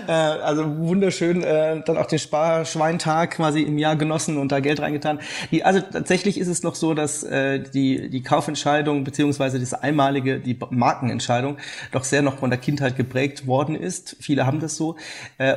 ja, 0.07 0.37
äh, 0.37 0.41
also 0.41 0.65
wunderschön, 0.79 1.43
äh, 1.43 1.83
dann 1.85 1.97
auch 1.97 2.07
den 2.07 2.17
Sparschweintag 2.17 3.31
quasi 3.31 3.61
im 3.61 3.77
Jahr 3.77 3.95
genossen 3.95 4.39
und 4.39 4.51
da 4.51 4.59
Geld 4.59 4.79
reingetan. 4.79 5.19
Die, 5.51 5.63
also 5.63 5.81
tatsächlich 5.81 6.39
ist 6.39 6.47
es 6.47 6.63
noch 6.63 6.73
so, 6.73 6.95
dass 6.95 7.21
äh, 7.21 7.59
die, 7.59 8.09
die 8.09 8.23
Kaufentscheidung 8.23 9.03
beziehungsweise 9.03 9.59
das 9.59 9.75
einmalige, 9.75 10.39
die 10.39 10.57
Markenentscheidung 10.71 11.57
doch 11.91 12.03
sehr 12.03 12.23
noch 12.23 12.39
von 12.39 12.49
der 12.49 12.57
Kindheit 12.59 12.97
geprägt 12.97 13.45
worden 13.45 13.75
ist. 13.75 14.17
Viele 14.19 14.47
haben 14.47 14.59
das 14.59 14.77
so. 14.77 14.95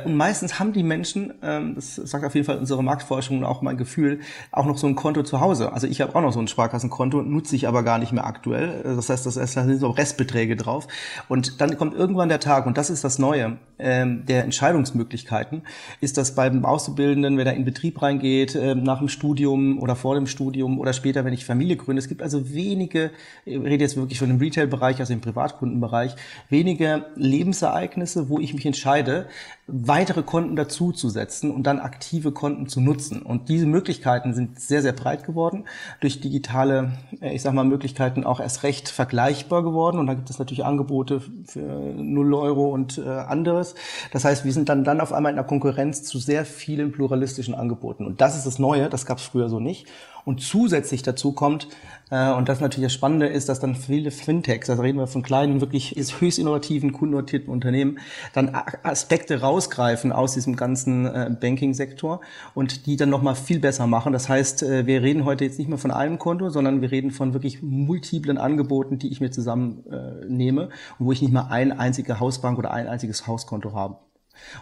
Und 0.05 0.15
meistens 0.15 0.59
haben 0.59 0.71
die 0.73 0.83
Menschen, 0.83 1.33
ähm, 1.41 1.73
das 1.75 1.95
sagt 1.95 2.23
auf 2.23 2.35
jeden 2.35 2.45
Fall 2.45 2.57
unsere 2.57 2.83
Marktforschung 2.83 3.39
und 3.39 3.45
auch 3.45 3.63
mein 3.63 3.77
Gefühl, 3.77 4.19
auch 4.51 4.65
noch 4.65 4.77
so 4.77 4.85
ein 4.85 4.95
Konto 4.95 5.23
zu 5.23 5.41
Hause. 5.41 5.73
Also 5.73 5.87
ich 5.87 6.01
habe 6.01 6.15
auch 6.15 6.21
noch 6.21 6.31
so 6.31 6.39
ein 6.39 6.47
Sparkassenkonto, 6.47 7.23
nutze 7.23 7.55
ich 7.55 7.67
aber 7.67 7.83
gar 7.83 7.97
nicht 7.97 8.11
mehr 8.11 8.25
aktuell. 8.25 8.81
Das 8.83 9.09
heißt, 9.09 9.30
das, 9.35 9.53
da 9.53 9.63
sind 9.63 9.79
so 9.79 9.89
Restbeträge 9.89 10.55
drauf. 10.55 10.87
Und 11.27 11.61
dann 11.61 11.77
kommt 11.77 11.93
irgendwann 11.93 12.29
der 12.29 12.39
Tag, 12.39 12.65
und 12.65 12.77
das 12.77 12.89
ist 12.89 13.03
das 13.03 13.19
Neue, 13.19 13.57
ähm, 13.79 14.25
der 14.25 14.43
Entscheidungsmöglichkeiten, 14.43 15.63
ist 15.99 16.17
das 16.17 16.35
beim 16.35 16.65
Auszubildenden, 16.65 17.37
wenn 17.37 17.47
er 17.47 17.53
in 17.53 17.65
Betrieb 17.65 18.01
reingeht, 18.01 18.55
äh, 18.55 18.75
nach 18.75 18.99
dem 18.99 19.09
Studium 19.09 19.79
oder 19.79 19.95
vor 19.95 20.15
dem 20.15 20.27
Studium 20.27 20.79
oder 20.79 20.93
später, 20.93 21.25
wenn 21.25 21.33
ich 21.33 21.45
Familie 21.45 21.75
gründe. 21.75 21.99
Es 21.99 22.07
gibt 22.07 22.21
also 22.21 22.53
wenige, 22.53 23.11
ich 23.45 23.57
rede 23.57 23.83
jetzt 23.83 23.97
wirklich 23.97 24.19
von 24.19 24.29
dem 24.29 24.37
Retail-Bereich, 24.37 24.99
also 24.99 25.13
im 25.13 25.21
Privatkundenbereich, 25.21 26.15
wenige 26.49 27.05
Lebensereignisse, 27.15 28.29
wo 28.29 28.39
ich 28.39 28.53
mich 28.53 28.65
entscheide, 28.65 29.27
weitere 29.71 30.21
Konten 30.21 30.55
dazuzusetzen 30.55 31.49
und 31.51 31.63
dann 31.63 31.79
aktive 31.79 32.31
Konten 32.31 32.67
zu 32.67 32.81
nutzen. 32.81 33.21
Und 33.21 33.49
diese 33.49 33.65
Möglichkeiten 33.65 34.33
sind 34.33 34.59
sehr, 34.59 34.81
sehr 34.81 34.91
breit 34.91 35.23
geworden 35.23 35.65
durch 36.01 36.19
digitale, 36.19 36.91
äh, 37.21 37.33
ich 37.33 37.41
sag 37.41 37.53
mal, 37.53 37.63
Möglichkeiten 37.63 38.23
auch 38.25 38.39
erst 38.39 38.63
recht 38.63 38.89
vergleichbar 38.89 39.63
geworden. 39.63 39.97
Und 39.97 40.07
da 40.07 40.13
gibt 40.13 40.29
es 40.29 40.39
natürlich 40.39 40.65
Angebote 40.65 41.21
für 41.45 41.59
0 41.61 42.33
Euro 42.33 42.69
und 42.69 42.97
äh, 42.97 43.07
anderes. 43.07 43.75
Das 44.11 44.25
heißt, 44.25 44.45
wir 44.45 44.53
sind 44.53 44.69
dann, 44.69 44.83
dann 44.83 44.99
auf 44.99 45.13
einmal 45.13 45.31
in 45.31 45.37
der 45.37 45.45
Konkurrenz 45.45 46.03
zu 46.03 46.19
sehr 46.19 46.45
vielen 46.45 46.91
pluralistischen 46.91 47.55
Angeboten. 47.55 48.05
Und 48.05 48.21
das 48.21 48.35
ist 48.37 48.45
das 48.45 48.59
Neue, 48.59 48.89
das 48.89 49.05
gab 49.05 49.19
es 49.19 49.23
früher 49.23 49.49
so 49.49 49.59
nicht. 49.59 49.87
Und 50.25 50.41
zusätzlich 50.41 51.03
dazu 51.03 51.31
kommt, 51.33 51.67
äh, 52.11 52.31
und 52.33 52.49
das 52.49 52.59
natürlich 52.59 52.87
das 52.87 52.93
Spannende 52.93 53.27
ist, 53.27 53.49
dass 53.49 53.59
dann 53.59 53.75
viele 53.75 54.11
Fintechs, 54.11 54.69
also 54.69 54.83
reden 54.83 54.99
wir 54.99 55.07
von 55.07 55.23
kleinen, 55.23 55.61
wirklich 55.61 55.95
höchst 56.19 56.37
innovativen, 56.37 56.91
kundennotierten 56.91 57.51
Unternehmen, 57.51 57.99
dann 58.33 58.55
Aspekte 58.83 59.41
rausgreifen 59.41 60.11
aus 60.11 60.33
diesem 60.33 60.55
ganzen 60.55 61.05
äh, 61.05 61.35
Banking-Sektor 61.39 62.21
und 62.53 62.85
die 62.85 62.97
dann 62.97 63.09
nochmal 63.09 63.35
viel 63.35 63.59
besser 63.59 63.87
machen. 63.87 64.13
Das 64.13 64.29
heißt, 64.29 64.63
äh, 64.63 64.85
wir 64.85 65.01
reden 65.01 65.25
heute 65.25 65.45
jetzt 65.45 65.57
nicht 65.57 65.69
mehr 65.69 65.77
von 65.77 65.91
einem 65.91 66.19
Konto, 66.19 66.49
sondern 66.49 66.81
wir 66.81 66.91
reden 66.91 67.11
von 67.11 67.33
wirklich 67.33 67.63
multiplen 67.63 68.37
Angeboten, 68.37 68.99
die 68.99 69.11
ich 69.11 69.21
mir 69.21 69.31
zusammen 69.31 69.83
nehme 70.27 70.69
und 70.99 71.05
wo 71.05 71.11
ich 71.11 71.21
nicht 71.21 71.31
mal 71.31 71.47
eine 71.49 71.79
einzige 71.79 72.19
Hausbank 72.19 72.57
oder 72.57 72.71
ein 72.71 72.87
einziges 72.87 73.27
Hauskonto 73.27 73.73
habe. 73.73 73.97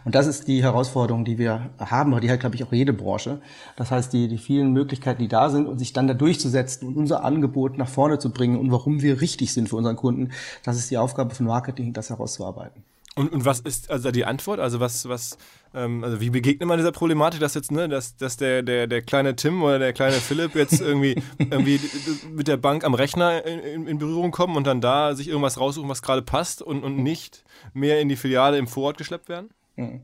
Und 0.06 0.16
das 0.16 0.28
ist 0.28 0.48
die 0.48 0.64
Herausforderung, 0.64 1.26
die 1.26 1.38
wir 1.38 1.70
haben, 1.80 2.14
aber 2.14 2.22
die 2.22 2.32
hat, 2.32 2.40
glaube 2.40 2.56
ich, 2.56 2.64
auch 2.64 2.72
jede 2.72 2.94
Branche. 2.94 3.42
Das 3.76 3.92
heißt, 3.92 4.14
die, 4.14 4.28
die 4.28 4.38
vielen 4.38 4.72
Möglichkeiten, 4.72 5.22
die 5.22 5.28
da 5.28 5.50
sind 5.50 5.68
und 5.68 5.80
sich 5.80 5.94
dann 5.94 6.08
da 6.08 6.14
durchzusetzen 6.14 6.88
und 6.88 6.98
unser 6.98 7.24
Angebot 7.24 7.78
nach 7.78 7.90
vorne 7.90 8.20
zu 8.20 8.32
bringen 8.32 8.58
und 8.60 8.72
warum 8.72 9.02
wir 9.02 9.22
richtig 9.22 9.54
sind 9.54 9.70
für 9.70 9.76
unseren 9.76 9.96
Kunden, 9.96 10.32
das 10.64 10.78
ist 10.78 10.92
die 10.92 10.98
Aufgabe 10.98 11.36
von 11.36 11.46
Marketing, 11.46 11.94
das 11.94 12.10
herauszuarbeiten. 12.10 12.84
Und, 13.20 13.34
und 13.34 13.44
was 13.44 13.60
ist 13.60 13.92
also 13.92 14.12
die 14.12 14.24
Antwort? 14.24 14.62
Also 14.62 14.80
was, 14.80 15.10
was, 15.10 15.38
ähm, 15.74 16.06
also 16.06 16.22
wie 16.22 16.30
begegnet 16.30 16.70
man 16.70 16.78
dieser 16.78 16.94
Problematik, 16.94 17.42
dass 17.42 17.54
jetzt, 17.54 17.70
ne, 17.70 17.90
dass, 17.90 18.16
dass 18.16 18.38
der, 18.38 18.64
der, 18.64 18.88
der 18.88 19.02
kleine 19.02 19.36
Tim 19.36 19.62
oder 19.62 19.78
der 19.78 19.92
kleine 19.92 20.16
Philipp 20.16 20.56
jetzt 20.56 20.80
irgendwie, 20.80 21.22
irgendwie 21.38 21.82
mit 22.32 22.48
der 22.48 22.56
Bank 22.56 22.86
am 22.86 22.94
Rechner 22.94 23.46
in, 23.46 23.88
in, 23.88 23.98
Berührung 23.98 24.32
kommen 24.32 24.56
und 24.56 24.66
dann 24.66 24.80
da 24.80 25.16
sich 25.16 25.28
irgendwas 25.28 25.60
raussuchen, 25.60 25.90
was 25.90 26.02
gerade 26.02 26.22
passt 26.22 26.62
und, 26.62 26.84
und 26.84 26.98
nicht 26.98 27.44
mehr 27.74 28.00
in 28.00 28.08
die 28.08 28.16
Filiale 28.16 28.58
im 28.58 28.68
Vorort 28.68 28.98
geschleppt 28.98 29.28
werden? 29.28 29.50
Mhm. 29.80 30.02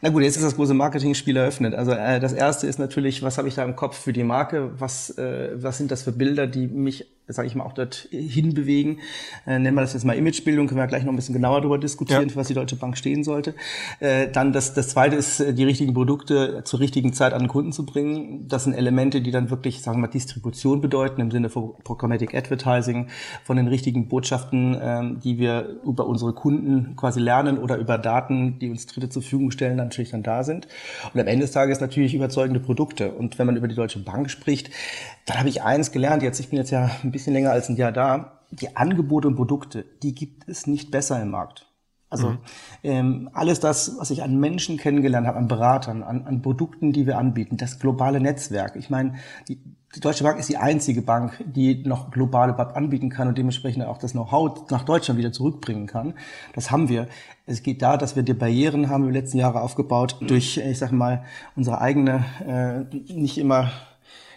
Na 0.00 0.10
gut, 0.10 0.22
jetzt 0.22 0.36
ist 0.36 0.44
das 0.44 0.54
große 0.54 0.74
Marketing-Spiel 0.74 1.36
eröffnet. 1.36 1.74
Also 1.74 1.92
äh, 1.92 2.20
das 2.20 2.32
erste 2.32 2.66
ist 2.66 2.78
natürlich, 2.78 3.22
was 3.22 3.38
habe 3.38 3.48
ich 3.48 3.54
da 3.54 3.64
im 3.64 3.74
Kopf 3.74 3.98
für 3.98 4.12
die 4.12 4.22
Marke? 4.22 4.70
Was, 4.78 5.10
äh, 5.18 5.50
was 5.54 5.78
sind 5.78 5.90
das 5.90 6.02
für 6.02 6.12
Bilder, 6.12 6.46
die 6.46 6.68
mich 6.68 7.06
sage 7.28 7.48
ich 7.48 7.54
mal, 7.54 7.64
auch 7.64 7.72
dort 7.72 8.08
hinbewegen. 8.10 9.00
Äh, 9.46 9.58
nennen 9.58 9.74
wir 9.74 9.82
das 9.82 9.92
jetzt 9.92 10.04
mal 10.04 10.16
Imagebildung, 10.16 10.66
können 10.66 10.80
wir 10.80 10.86
gleich 10.86 11.04
noch 11.04 11.12
ein 11.12 11.16
bisschen 11.16 11.34
genauer 11.34 11.60
darüber 11.60 11.78
diskutieren, 11.78 12.22
ja. 12.22 12.28
für 12.28 12.36
was 12.36 12.48
die 12.48 12.54
Deutsche 12.54 12.76
Bank 12.76 12.96
stehen 12.96 13.24
sollte. 13.24 13.54
Äh, 14.00 14.28
dann 14.28 14.52
das, 14.52 14.74
das 14.74 14.88
zweite 14.88 15.16
ist, 15.16 15.40
äh, 15.40 15.52
die 15.52 15.64
richtigen 15.64 15.94
Produkte 15.94 16.62
zur 16.64 16.80
richtigen 16.80 17.12
Zeit 17.12 17.32
an 17.32 17.40
den 17.40 17.48
Kunden 17.48 17.72
zu 17.72 17.84
bringen. 17.84 18.48
Das 18.48 18.64
sind 18.64 18.74
Elemente, 18.74 19.20
die 19.20 19.30
dann 19.30 19.50
wirklich, 19.50 19.82
sagen 19.82 19.98
wir 19.98 20.02
mal, 20.02 20.12
Distribution 20.12 20.80
bedeuten, 20.80 21.20
im 21.20 21.30
Sinne 21.30 21.50
von 21.50 21.74
Programmatic 21.84 22.34
Advertising, 22.34 23.08
von 23.44 23.56
den 23.56 23.68
richtigen 23.68 24.08
Botschaften, 24.08 24.76
ähm, 24.80 25.20
die 25.20 25.38
wir 25.38 25.80
über 25.84 26.06
unsere 26.06 26.32
Kunden 26.32 26.96
quasi 26.96 27.20
lernen 27.20 27.58
oder 27.58 27.76
über 27.76 27.98
Daten, 27.98 28.58
die 28.58 28.70
uns 28.70 28.86
Dritte 28.86 29.08
zur 29.08 29.22
Verfügung 29.22 29.50
stellen, 29.50 29.76
natürlich 29.76 30.10
dann 30.10 30.22
da 30.22 30.44
sind. 30.44 30.68
Und 31.12 31.20
am 31.20 31.26
Ende 31.26 31.44
des 31.44 31.52
Tages 31.52 31.80
natürlich 31.80 32.14
überzeugende 32.14 32.60
Produkte. 32.60 33.12
Und 33.12 33.38
wenn 33.38 33.46
man 33.46 33.56
über 33.56 33.68
die 33.68 33.74
Deutsche 33.74 33.98
Bank 33.98 34.30
spricht, 34.30 34.70
dann 35.26 35.38
habe 35.38 35.48
ich 35.50 35.62
eins 35.62 35.92
gelernt. 35.92 36.22
Jetzt, 36.22 36.40
ich 36.40 36.48
bin 36.48 36.58
jetzt 36.58 36.70
ja 36.70 36.90
ein 37.02 37.12
bisschen 37.12 37.17
länger 37.26 37.50
als 37.50 37.68
ein 37.68 37.76
Jahr 37.76 37.92
da. 37.92 38.40
Die 38.50 38.76
Angebote 38.76 39.28
und 39.28 39.36
Produkte, 39.36 39.84
die 40.02 40.14
gibt 40.14 40.48
es 40.48 40.66
nicht 40.66 40.90
besser 40.90 41.20
im 41.20 41.30
Markt. 41.30 41.68
Also 42.10 42.30
mhm. 42.30 42.38
ähm, 42.84 43.30
alles 43.34 43.60
das, 43.60 43.96
was 43.98 44.10
ich 44.10 44.22
an 44.22 44.40
Menschen 44.40 44.78
kennengelernt 44.78 45.26
habe, 45.26 45.38
an 45.38 45.48
Beratern, 45.48 46.02
an, 46.02 46.24
an 46.24 46.40
Produkten, 46.40 46.92
die 46.92 47.06
wir 47.06 47.18
anbieten, 47.18 47.58
das 47.58 47.78
globale 47.78 48.18
Netzwerk. 48.20 48.76
Ich 48.76 48.88
meine, 48.88 49.14
die, 49.46 49.60
die 49.94 50.00
Deutsche 50.00 50.24
Bank 50.24 50.38
ist 50.38 50.48
die 50.48 50.56
einzige 50.56 51.02
Bank, 51.02 51.44
die 51.44 51.82
noch 51.86 52.10
globale 52.10 52.54
BAP 52.54 52.76
anbieten 52.76 53.10
kann 53.10 53.28
und 53.28 53.36
dementsprechend 53.36 53.84
auch 53.84 53.98
das 53.98 54.12
Know-how 54.12 54.70
nach 54.70 54.84
Deutschland 54.84 55.18
wieder 55.18 55.32
zurückbringen 55.32 55.86
kann. 55.86 56.14
Das 56.54 56.70
haben 56.70 56.88
wir. 56.88 57.08
Es 57.44 57.62
geht 57.62 57.82
da, 57.82 57.98
dass 57.98 58.16
wir 58.16 58.22
die 58.22 58.34
Barrieren 58.34 58.88
haben 58.88 59.04
wir 59.04 59.12
die 59.12 59.18
letzten 59.18 59.38
Jahre 59.38 59.60
aufgebaut 59.60 60.16
durch, 60.20 60.56
ich 60.56 60.78
sage 60.78 60.94
mal, 60.94 61.24
unsere 61.56 61.80
eigene, 61.80 62.24
äh, 62.46 63.12
nicht 63.12 63.36
immer 63.36 63.70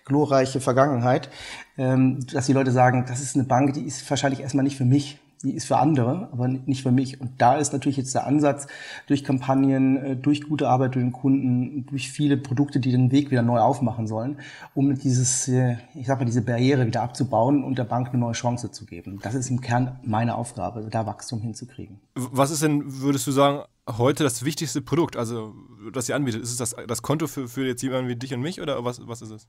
glorreiche 0.06 0.60
Vergangenheit, 0.60 1.30
ähm, 1.78 2.20
dass 2.32 2.46
die 2.46 2.54
Leute 2.54 2.72
sagen, 2.72 3.06
das 3.08 3.22
ist 3.22 3.36
eine 3.36 3.46
Bank, 3.46 3.74
die 3.74 3.86
ist 3.86 4.10
wahrscheinlich 4.10 4.42
erstmal 4.42 4.64
nicht 4.64 4.78
für 4.78 4.86
mich. 4.86 5.20
Die 5.44 5.56
ist 5.56 5.66
für 5.66 5.78
andere, 5.78 6.30
aber 6.32 6.48
nicht 6.48 6.84
für 6.84 6.92
mich. 6.92 7.20
Und 7.20 7.42
da 7.42 7.56
ist 7.56 7.74
natürlich 7.74 7.98
jetzt 7.98 8.14
der 8.14 8.28
Ansatz, 8.28 8.68
durch 9.08 9.24
Kampagnen, 9.24 9.98
äh, 9.98 10.16
durch 10.16 10.44
gute 10.48 10.70
Arbeit 10.70 10.94
durch 10.94 11.04
den 11.04 11.12
Kunden, 11.12 11.86
durch 11.88 12.12
viele 12.12 12.38
Produkte, 12.38 12.80
die 12.80 12.92
den 12.92 13.12
Weg 13.12 13.32
wieder 13.32 13.42
neu 13.42 13.60
aufmachen 13.60 14.06
sollen, 14.06 14.38
um 14.76 14.94
dieses, 14.96 15.48
äh, 15.48 15.78
ich 15.96 16.06
sag 16.06 16.20
mal, 16.20 16.26
diese 16.26 16.44
Barriere 16.44 16.86
wieder 16.86 17.02
abzubauen 17.02 17.64
und 17.64 17.80
der 17.80 17.86
Bank 17.86 18.10
eine 18.10 18.20
neue 18.20 18.34
Chance 18.34 18.70
zu 18.70 18.86
geben. 18.86 19.20
Das 19.24 19.34
ist 19.34 19.50
im 19.50 19.62
Kern 19.62 20.00
meine 20.04 20.36
Aufgabe, 20.36 20.88
da 20.92 21.08
Wachstum 21.08 21.42
hinzukriegen. 21.42 22.00
Was 22.14 22.52
ist 22.52 22.62
denn, 22.62 22.84
würdest 22.86 23.26
du 23.26 23.32
sagen, 23.32 23.64
heute 23.88 24.24
das 24.24 24.46
wichtigste 24.46 24.82
Produkt, 24.82 25.18
also 25.18 25.56
das 25.92 26.08
ihr 26.08 26.16
anbietet? 26.16 26.44
Ist 26.44 26.52
es 26.52 26.58
das, 26.58 26.76
das 26.88 27.02
Konto 27.02 27.26
für, 27.26 27.48
für 27.48 27.66
jetzt 27.66 27.82
jemanden 27.82 28.10
wie 28.10 28.16
dich 28.16 28.34
und 28.36 28.42
mich 28.42 28.62
oder 28.62 28.84
was, 28.86 29.08
was 29.08 29.24
ist 29.24 29.32
es? 29.32 29.48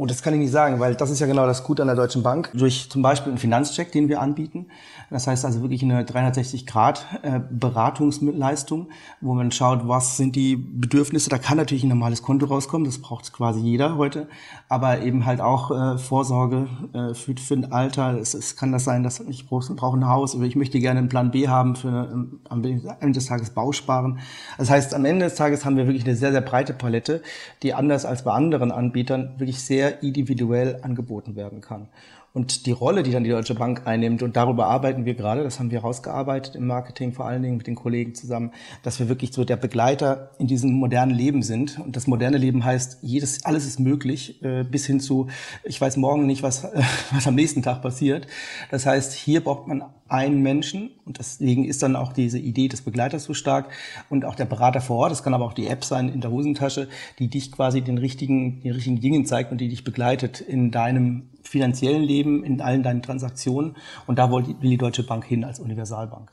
Und 0.00 0.10
das 0.10 0.22
kann 0.22 0.32
ich 0.32 0.40
nicht 0.40 0.50
sagen, 0.50 0.80
weil 0.80 0.94
das 0.94 1.10
ist 1.10 1.20
ja 1.20 1.26
genau 1.26 1.46
das 1.46 1.62
Gute 1.62 1.82
an 1.82 1.88
der 1.88 1.94
Deutschen 1.94 2.22
Bank. 2.22 2.50
Durch 2.54 2.88
zum 2.88 3.02
Beispiel 3.02 3.32
einen 3.32 3.38
Finanzcheck, 3.38 3.92
den 3.92 4.08
wir 4.08 4.22
anbieten. 4.22 4.68
Das 5.10 5.26
heißt 5.26 5.44
also 5.44 5.60
wirklich 5.60 5.82
eine 5.82 6.04
360-Grad-Beratungsleistung, 6.04 8.88
äh, 8.88 8.92
wo 9.20 9.34
man 9.34 9.52
schaut, 9.52 9.86
was 9.86 10.16
sind 10.16 10.36
die 10.36 10.56
Bedürfnisse. 10.56 11.28
Da 11.28 11.36
kann 11.36 11.58
natürlich 11.58 11.84
ein 11.84 11.90
normales 11.90 12.22
Konto 12.22 12.46
rauskommen, 12.46 12.86
das 12.86 12.96
braucht 12.96 13.30
quasi 13.34 13.60
jeder 13.60 13.98
heute. 13.98 14.26
Aber 14.70 15.02
eben 15.02 15.26
halt 15.26 15.42
auch 15.42 15.70
äh, 15.70 15.98
Vorsorge 15.98 16.68
äh, 16.94 17.12
für, 17.12 17.36
für 17.36 17.52
ein 17.52 17.70
Alter. 17.70 18.18
Es, 18.18 18.56
kann 18.56 18.72
das 18.72 18.84
sein, 18.84 19.02
dass 19.02 19.20
ich 19.20 19.48
brauche 19.48 19.74
brauch 19.74 19.92
ein 19.92 20.08
Haus 20.08 20.34
oder 20.34 20.46
ich 20.46 20.56
möchte 20.56 20.80
gerne 20.80 21.00
einen 21.00 21.10
Plan 21.10 21.30
B 21.30 21.48
haben 21.48 21.76
für 21.76 22.08
ähm, 22.10 22.40
am 22.48 22.64
Ende 22.64 23.12
des 23.12 23.26
Tages 23.26 23.50
Bausparen. 23.50 24.20
Das 24.56 24.70
heißt, 24.70 24.94
am 24.94 25.04
Ende 25.04 25.26
des 25.26 25.34
Tages 25.34 25.66
haben 25.66 25.76
wir 25.76 25.86
wirklich 25.86 26.06
eine 26.06 26.16
sehr, 26.16 26.32
sehr 26.32 26.40
breite 26.40 26.72
Palette, 26.72 27.20
die 27.62 27.74
anders 27.74 28.06
als 28.06 28.24
bei 28.24 28.32
anderen 28.32 28.72
Anbietern 28.72 29.34
wirklich 29.36 29.62
sehr 29.62 29.89
individuell 30.02 30.80
angeboten 30.82 31.36
werden 31.36 31.60
kann. 31.60 31.88
Und 32.32 32.66
die 32.66 32.70
Rolle, 32.70 33.02
die 33.02 33.10
dann 33.10 33.24
die 33.24 33.30
Deutsche 33.30 33.56
Bank 33.56 33.88
einnimmt, 33.88 34.22
und 34.22 34.36
darüber 34.36 34.66
arbeiten 34.66 35.04
wir 35.04 35.14
gerade, 35.14 35.42
das 35.42 35.58
haben 35.58 35.72
wir 35.72 35.80
rausgearbeitet 35.80 36.54
im 36.54 36.68
Marketing, 36.68 37.12
vor 37.12 37.26
allen 37.26 37.42
Dingen 37.42 37.56
mit 37.56 37.66
den 37.66 37.74
Kollegen 37.74 38.14
zusammen, 38.14 38.52
dass 38.84 39.00
wir 39.00 39.08
wirklich 39.08 39.32
so 39.32 39.44
der 39.44 39.56
Begleiter 39.56 40.30
in 40.38 40.46
diesem 40.46 40.70
modernen 40.74 41.10
Leben 41.10 41.42
sind. 41.42 41.80
Und 41.80 41.96
das 41.96 42.06
moderne 42.06 42.36
Leben 42.36 42.64
heißt, 42.64 42.98
jedes, 43.02 43.44
alles 43.44 43.66
ist 43.66 43.80
möglich, 43.80 44.44
äh, 44.44 44.62
bis 44.62 44.86
hin 44.86 45.00
zu, 45.00 45.26
ich 45.64 45.80
weiß 45.80 45.96
morgen 45.96 46.26
nicht, 46.26 46.44
was, 46.44 46.68
was 47.12 47.26
am 47.26 47.34
nächsten 47.34 47.62
Tag 47.62 47.82
passiert. 47.82 48.28
Das 48.70 48.86
heißt, 48.86 49.12
hier 49.12 49.42
braucht 49.42 49.66
man 49.66 49.82
einen 50.10 50.42
Menschen 50.42 50.90
und 51.04 51.18
deswegen 51.18 51.64
ist 51.64 51.82
dann 51.82 51.96
auch 51.96 52.12
diese 52.12 52.38
Idee 52.38 52.68
des 52.68 52.82
Begleiters 52.82 53.24
so 53.24 53.34
stark 53.34 53.70
und 54.08 54.24
auch 54.24 54.34
der 54.34 54.44
Berater 54.44 54.80
vor 54.80 54.98
Ort, 54.98 55.12
das 55.12 55.22
kann 55.22 55.34
aber 55.34 55.44
auch 55.44 55.52
die 55.52 55.66
App 55.66 55.84
sein 55.84 56.08
in 56.08 56.20
der 56.20 56.30
Hosentasche, 56.30 56.88
die 57.18 57.28
dich 57.28 57.52
quasi 57.52 57.80
den 57.80 57.98
richtigen, 57.98 58.62
den 58.62 58.72
richtigen 58.72 59.00
Dingen 59.00 59.24
zeigt 59.24 59.52
und 59.52 59.60
die 59.60 59.68
dich 59.68 59.84
begleitet 59.84 60.40
in 60.40 60.70
deinem 60.70 61.30
finanziellen 61.42 62.02
Leben, 62.02 62.44
in 62.44 62.60
allen 62.60 62.82
deinen 62.82 63.02
Transaktionen. 63.02 63.76
Und 64.06 64.18
da 64.18 64.30
will 64.30 64.54
die 64.62 64.76
Deutsche 64.76 65.02
Bank 65.02 65.24
hin 65.24 65.44
als 65.44 65.60
Universalbank. 65.60 66.30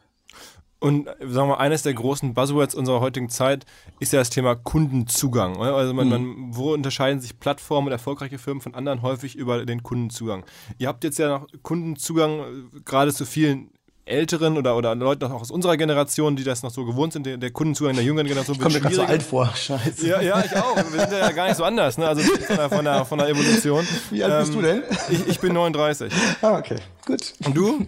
Und 0.79 1.10
sagen 1.19 1.50
wir 1.50 1.60
eines 1.60 1.81
der 1.81 1.93
großen 1.93 2.36
Buzzwords 2.36 2.75
unserer 2.75 3.00
heutigen 3.00 3.29
Zeit 3.29 3.65
ist 4.00 4.13
ja 4.13 4.19
das 4.19 4.29
Thema 4.29 4.55
Kundenzugang. 4.55 5.57
Also 5.57 5.93
man, 5.93 6.05
mhm. 6.05 6.12
man, 6.12 6.55
wo 6.55 6.74
unterscheiden 6.74 7.19
sich 7.19 7.39
Plattformen 7.39 7.88
und 7.88 7.93
erfolgreiche 7.93 8.38
Firmen 8.38 8.62
von 8.62 8.75
anderen 8.75 9.01
häufig 9.01 9.36
über 9.36 9.65
den 9.65 9.81
Kundenzugang? 9.81 10.46
Ihr 10.77 10.88
habt 10.88 11.03
jetzt 11.03 11.17
ja 11.17 11.29
noch 11.29 11.48
Kundenzugang 11.63 12.39
äh, 12.39 12.79
gerade 12.86 13.12
zu 13.12 13.25
vielen 13.25 13.72
Älteren 14.07 14.57
oder, 14.57 14.75
oder 14.75 14.95
Leuten 14.95 15.25
auch 15.25 15.41
aus 15.41 15.51
unserer 15.51 15.77
Generation, 15.77 16.35
die 16.35 16.43
das 16.43 16.63
noch 16.63 16.71
so 16.71 16.85
gewohnt 16.85 17.13
sind, 17.13 17.25
der, 17.25 17.37
der 17.37 17.51
Kundenzugang 17.51 17.95
der 17.95 18.03
jüngeren 18.03 18.27
Generation 18.27 18.55
ich 18.57 18.63
wird 18.63 18.73
schwieriger. 18.75 18.95
so 18.95 19.03
alt 19.03 19.23
vor, 19.23 19.53
scheiße. 19.55 20.07
Ja, 20.07 20.21
ja, 20.21 20.43
ich 20.43 20.55
auch. 20.55 20.75
Wir 20.75 20.99
sind 20.99 21.11
ja 21.11 21.31
gar 21.31 21.47
nicht 21.47 21.57
so 21.57 21.63
anders, 21.63 21.97
ne? 21.97 22.07
also 22.07 22.21
von 22.21 22.55
der, 22.55 22.69
von 22.69 22.85
der, 22.85 23.05
von 23.05 23.17
der 23.19 23.29
Evolution. 23.29 23.87
Wie 24.09 24.23
alt 24.23 24.33
ähm, 24.33 24.39
bist 24.39 24.53
du 24.53 24.61
denn? 24.61 24.83
Ich, 25.09 25.27
ich 25.27 25.39
bin 25.39 25.53
39. 25.53 26.11
Ah, 26.41 26.57
okay, 26.57 26.77
gut. 27.05 27.33
Und 27.45 27.55
du? 27.55 27.87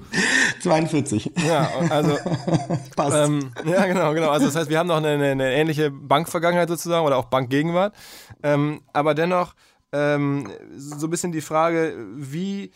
42. 0.61 1.31
Ja, 1.47 1.69
also. 1.89 2.17
Passt. 2.95 3.15
Ähm, 3.15 3.51
ja, 3.65 3.85
genau, 3.85 4.13
genau. 4.13 4.29
Also 4.29 4.45
das 4.45 4.55
heißt, 4.55 4.69
wir 4.69 4.77
haben 4.79 4.87
noch 4.87 4.97
eine, 4.97 5.09
eine, 5.09 5.31
eine 5.31 5.53
ähnliche 5.53 5.91
Bankvergangenheit 5.91 6.69
sozusagen 6.69 7.05
oder 7.05 7.17
auch 7.17 7.25
Bankgegenwart. 7.25 7.93
Ähm, 8.43 8.81
aber 8.93 9.13
dennoch 9.13 9.53
ähm, 9.91 10.49
so 10.75 11.07
ein 11.07 11.09
bisschen 11.09 11.31
die 11.31 11.41
Frage, 11.41 11.95
wie 12.15 12.71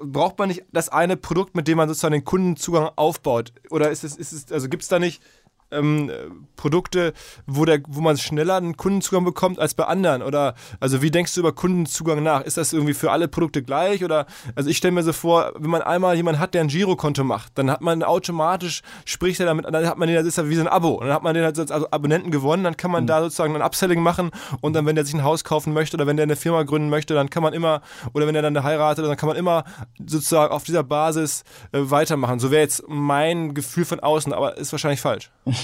braucht 0.00 0.38
man 0.38 0.48
nicht 0.48 0.64
das 0.72 0.88
eine 0.88 1.16
Produkt, 1.16 1.54
mit 1.54 1.68
dem 1.68 1.76
man 1.76 1.88
sozusagen 1.88 2.12
den 2.12 2.24
Kundenzugang 2.24 2.90
aufbaut? 2.96 3.52
Oder 3.70 3.90
ist 3.90 4.04
es, 4.04 4.16
ist 4.16 4.32
es 4.32 4.52
also 4.52 4.68
gibt 4.68 4.82
es 4.82 4.88
da 4.88 4.98
nicht 4.98 5.22
ähm, 5.70 6.10
Produkte, 6.56 7.12
wo, 7.46 7.64
der, 7.64 7.80
wo 7.88 8.00
man 8.00 8.18
schneller 8.18 8.56
einen 8.56 8.76
Kundenzugang 8.76 9.24
bekommt 9.24 9.58
als 9.58 9.74
bei 9.74 9.84
anderen? 9.84 10.22
Oder 10.22 10.54
also 10.78 11.02
wie 11.02 11.10
denkst 11.10 11.34
du 11.34 11.40
über 11.40 11.52
Kundenzugang 11.52 12.22
nach? 12.22 12.42
Ist 12.42 12.56
das 12.56 12.72
irgendwie 12.72 12.94
für 12.94 13.10
alle 13.10 13.28
Produkte 13.28 13.62
gleich? 13.62 14.04
Oder 14.04 14.26
also 14.54 14.68
ich 14.68 14.76
stelle 14.76 14.92
mir 14.92 15.02
so 15.02 15.12
vor, 15.12 15.52
wenn 15.58 15.70
man 15.70 15.82
einmal 15.82 16.16
jemanden 16.16 16.40
hat, 16.40 16.54
der 16.54 16.62
ein 16.62 16.68
Girokonto 16.68 17.24
macht, 17.24 17.56
dann 17.56 17.70
hat 17.70 17.80
man 17.80 18.02
automatisch, 18.02 18.82
spricht 19.04 19.40
er 19.40 19.46
damit, 19.46 19.64
dann 19.64 19.86
hat 19.86 19.98
man 19.98 20.08
den, 20.08 20.16
das 20.16 20.26
ist 20.26 20.36
ja 20.36 20.48
wie 20.48 20.54
so 20.54 20.60
ein 20.60 20.68
Abo. 20.68 20.90
Und 20.90 21.06
dann 21.06 21.14
hat 21.14 21.22
man 21.22 21.34
den 21.34 21.44
halt 21.44 21.58
als 21.58 21.70
Abonnenten 21.70 22.30
gewonnen, 22.30 22.64
dann 22.64 22.76
kann 22.76 22.90
man 22.90 23.04
mhm. 23.04 23.08
da 23.08 23.22
sozusagen 23.22 23.56
ein 23.56 23.62
Upselling 23.62 24.02
machen 24.02 24.30
und 24.60 24.74
dann, 24.74 24.86
wenn 24.86 24.96
der 24.96 25.04
sich 25.04 25.14
ein 25.14 25.24
Haus 25.24 25.44
kaufen 25.44 25.72
möchte 25.72 25.96
oder 25.96 26.06
wenn 26.06 26.16
der 26.16 26.24
eine 26.24 26.36
Firma 26.36 26.62
gründen 26.62 26.90
möchte, 26.90 27.14
dann 27.14 27.30
kann 27.30 27.42
man 27.42 27.54
immer, 27.54 27.80
oder 28.12 28.26
wenn 28.26 28.34
er 28.34 28.42
dann 28.42 28.62
heiratet, 28.62 29.04
dann 29.04 29.16
kann 29.16 29.28
man 29.28 29.36
immer 29.36 29.64
sozusagen 29.98 30.52
auf 30.52 30.64
dieser 30.64 30.82
Basis 30.82 31.44
äh, 31.72 31.78
weitermachen. 31.82 32.38
So 32.38 32.50
wäre 32.50 32.62
jetzt 32.62 32.84
mein 32.88 33.54
Gefühl 33.54 33.84
von 33.84 34.00
außen, 34.00 34.32
aber 34.32 34.56
ist 34.56 34.72
wahrscheinlich 34.72 35.00
falsch. 35.00 35.30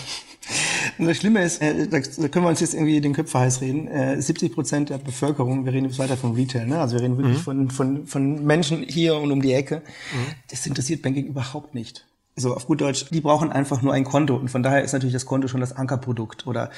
das 0.98 1.16
Schlimme 1.16 1.42
ist, 1.42 1.60
äh, 1.60 1.86
da, 1.88 2.00
können 2.00 2.44
wir 2.44 2.48
uns 2.48 2.60
jetzt 2.60 2.74
irgendwie 2.74 3.00
den 3.00 3.12
Köpfe 3.12 3.38
heiß 3.38 3.60
reden, 3.60 3.88
äh, 3.88 4.20
70 4.20 4.52
Prozent 4.54 4.90
der 4.90 4.98
Bevölkerung, 4.98 5.64
wir 5.64 5.72
reden 5.72 5.86
jetzt 5.86 5.98
weiter 5.98 6.16
vom 6.16 6.32
Retail, 6.32 6.66
ne? 6.66 6.78
also 6.78 6.96
wir 6.96 7.02
reden 7.02 7.18
wirklich 7.18 7.38
mhm. 7.38 7.42
von, 7.42 7.70
von, 7.70 8.06
von 8.06 8.44
Menschen 8.44 8.82
hier 8.82 9.16
und 9.16 9.30
um 9.32 9.42
die 9.42 9.52
Ecke, 9.52 9.76
mhm. 10.12 10.34
das 10.50 10.66
interessiert 10.66 11.02
Banking 11.02 11.26
überhaupt 11.26 11.74
nicht. 11.74 12.06
so 12.36 12.54
auf 12.54 12.66
gut 12.66 12.80
Deutsch, 12.80 13.06
die 13.10 13.20
brauchen 13.20 13.50
einfach 13.50 13.82
nur 13.82 13.92
ein 13.92 14.04
Konto 14.04 14.36
und 14.36 14.50
von 14.50 14.62
daher 14.62 14.82
ist 14.82 14.92
natürlich 14.92 15.14
das 15.14 15.26
Konto 15.26 15.48
schon 15.48 15.60
das 15.60 15.72
Ankerprodukt 15.72 16.46
oder 16.46 16.70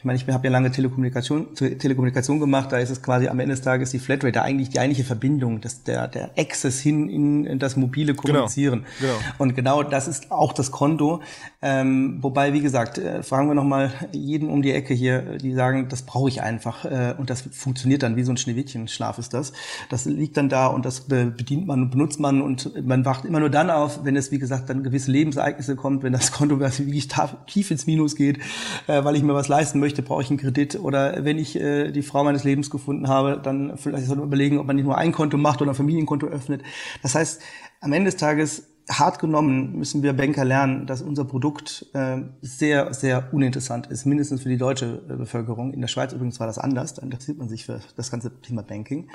ich 0.00 0.04
meine, 0.06 0.18
ich 0.18 0.26
habe 0.26 0.46
ja 0.46 0.50
lange 0.50 0.70
Telekommunikation, 0.70 1.54
Telekommunikation 1.54 2.40
gemacht, 2.40 2.72
da 2.72 2.78
ist 2.78 2.88
es 2.88 3.02
quasi 3.02 3.28
am 3.28 3.38
Ende 3.38 3.54
des 3.54 3.60
Tages 3.60 3.90
die 3.90 3.98
Flatrate, 3.98 4.32
da 4.32 4.40
eigentlich 4.40 4.70
die 4.70 4.78
eigentliche 4.78 5.04
Verbindung, 5.04 5.60
das, 5.60 5.82
der, 5.82 6.08
der 6.08 6.30
Access 6.38 6.80
hin 6.80 7.10
in 7.10 7.58
das 7.58 7.76
mobile 7.76 8.14
genau, 8.14 8.22
Kommunizieren. 8.22 8.86
Genau, 8.98 9.12
genau. 9.12 9.34
Und 9.36 9.54
genau 9.54 9.82
das 9.82 10.08
ist 10.08 10.32
auch 10.32 10.54
das 10.54 10.70
Konto. 10.70 11.20
Ähm, 11.60 12.16
wobei, 12.22 12.54
wie 12.54 12.62
gesagt, 12.62 12.96
äh, 12.96 13.22
fragen 13.22 13.48
wir 13.48 13.54
nochmal 13.54 13.92
jeden 14.12 14.48
um 14.48 14.62
die 14.62 14.72
Ecke 14.72 14.94
hier, 14.94 15.36
die 15.36 15.52
sagen, 15.52 15.88
das 15.90 16.00
brauche 16.00 16.30
ich 16.30 16.40
einfach 16.40 16.86
äh, 16.86 17.14
und 17.18 17.28
das 17.28 17.42
funktioniert 17.42 18.02
dann 18.02 18.16
wie 18.16 18.22
so 18.22 18.32
ein 18.32 18.38
Schneewittchenschlaf 18.38 19.18
ist 19.18 19.34
das. 19.34 19.52
Das 19.90 20.06
liegt 20.06 20.38
dann 20.38 20.48
da 20.48 20.68
und 20.68 20.86
das 20.86 21.02
bedient 21.02 21.66
man 21.66 21.82
und 21.82 21.90
benutzt 21.90 22.20
man 22.20 22.40
und 22.40 22.86
man 22.86 23.04
wacht 23.04 23.26
immer 23.26 23.40
nur 23.40 23.50
dann 23.50 23.68
auf, 23.68 24.02
wenn 24.02 24.16
es, 24.16 24.30
wie 24.30 24.38
gesagt, 24.38 24.70
dann 24.70 24.82
gewisse 24.82 25.10
Lebensereignisse 25.10 25.76
kommt, 25.76 26.02
wenn 26.02 26.14
das 26.14 26.32
Konto 26.32 26.58
wirklich 26.60 27.08
tief 27.46 27.70
ins 27.70 27.86
Minus 27.86 28.16
geht, 28.16 28.38
äh, 28.86 29.04
weil 29.04 29.14
ich 29.14 29.22
mir 29.22 29.34
was 29.34 29.48
leisten 29.48 29.78
möchte, 29.78 29.89
brauche 29.94 30.22
ich 30.22 30.30
einen 30.30 30.38
Kredit. 30.38 30.76
Oder 30.76 31.24
wenn 31.24 31.38
ich 31.38 31.56
äh, 31.56 31.90
die 31.90 32.02
Frau 32.02 32.24
meines 32.24 32.44
Lebens 32.44 32.70
gefunden 32.70 33.08
habe, 33.08 33.40
dann 33.42 33.76
vielleicht 33.76 34.06
soll 34.06 34.16
man 34.16 34.26
überlegen, 34.26 34.58
ob 34.58 34.66
man 34.66 34.76
nicht 34.76 34.84
nur 34.84 34.96
ein 34.96 35.12
Konto 35.12 35.36
macht 35.36 35.60
oder 35.62 35.72
ein 35.72 35.76
Familienkonto 35.76 36.26
öffnet. 36.26 36.62
Das 37.02 37.14
heißt, 37.14 37.42
am 37.80 37.92
Ende 37.92 38.10
des 38.10 38.18
Tages 38.18 38.69
hart 38.88 39.18
genommen 39.18 39.78
müssen 39.78 40.02
wir 40.02 40.12
Banker 40.12 40.44
lernen, 40.44 40.86
dass 40.86 41.02
unser 41.02 41.24
Produkt 41.24 41.86
äh, 41.92 42.18
sehr, 42.42 42.92
sehr 42.92 43.32
uninteressant 43.32 43.86
ist, 43.86 44.04
mindestens 44.04 44.42
für 44.42 44.48
die 44.48 44.56
deutsche 44.56 45.02
äh, 45.08 45.14
Bevölkerung. 45.14 45.72
In 45.72 45.80
der 45.80 45.88
Schweiz 45.88 46.12
übrigens 46.12 46.40
war 46.40 46.46
das 46.46 46.58
anders, 46.58 46.94
da 46.94 47.02
interessiert 47.02 47.38
man 47.38 47.48
sich 47.48 47.66
für 47.66 47.80
das 47.96 48.10
ganze 48.10 48.30
Thema 48.40 48.62
Banking. 48.62 49.08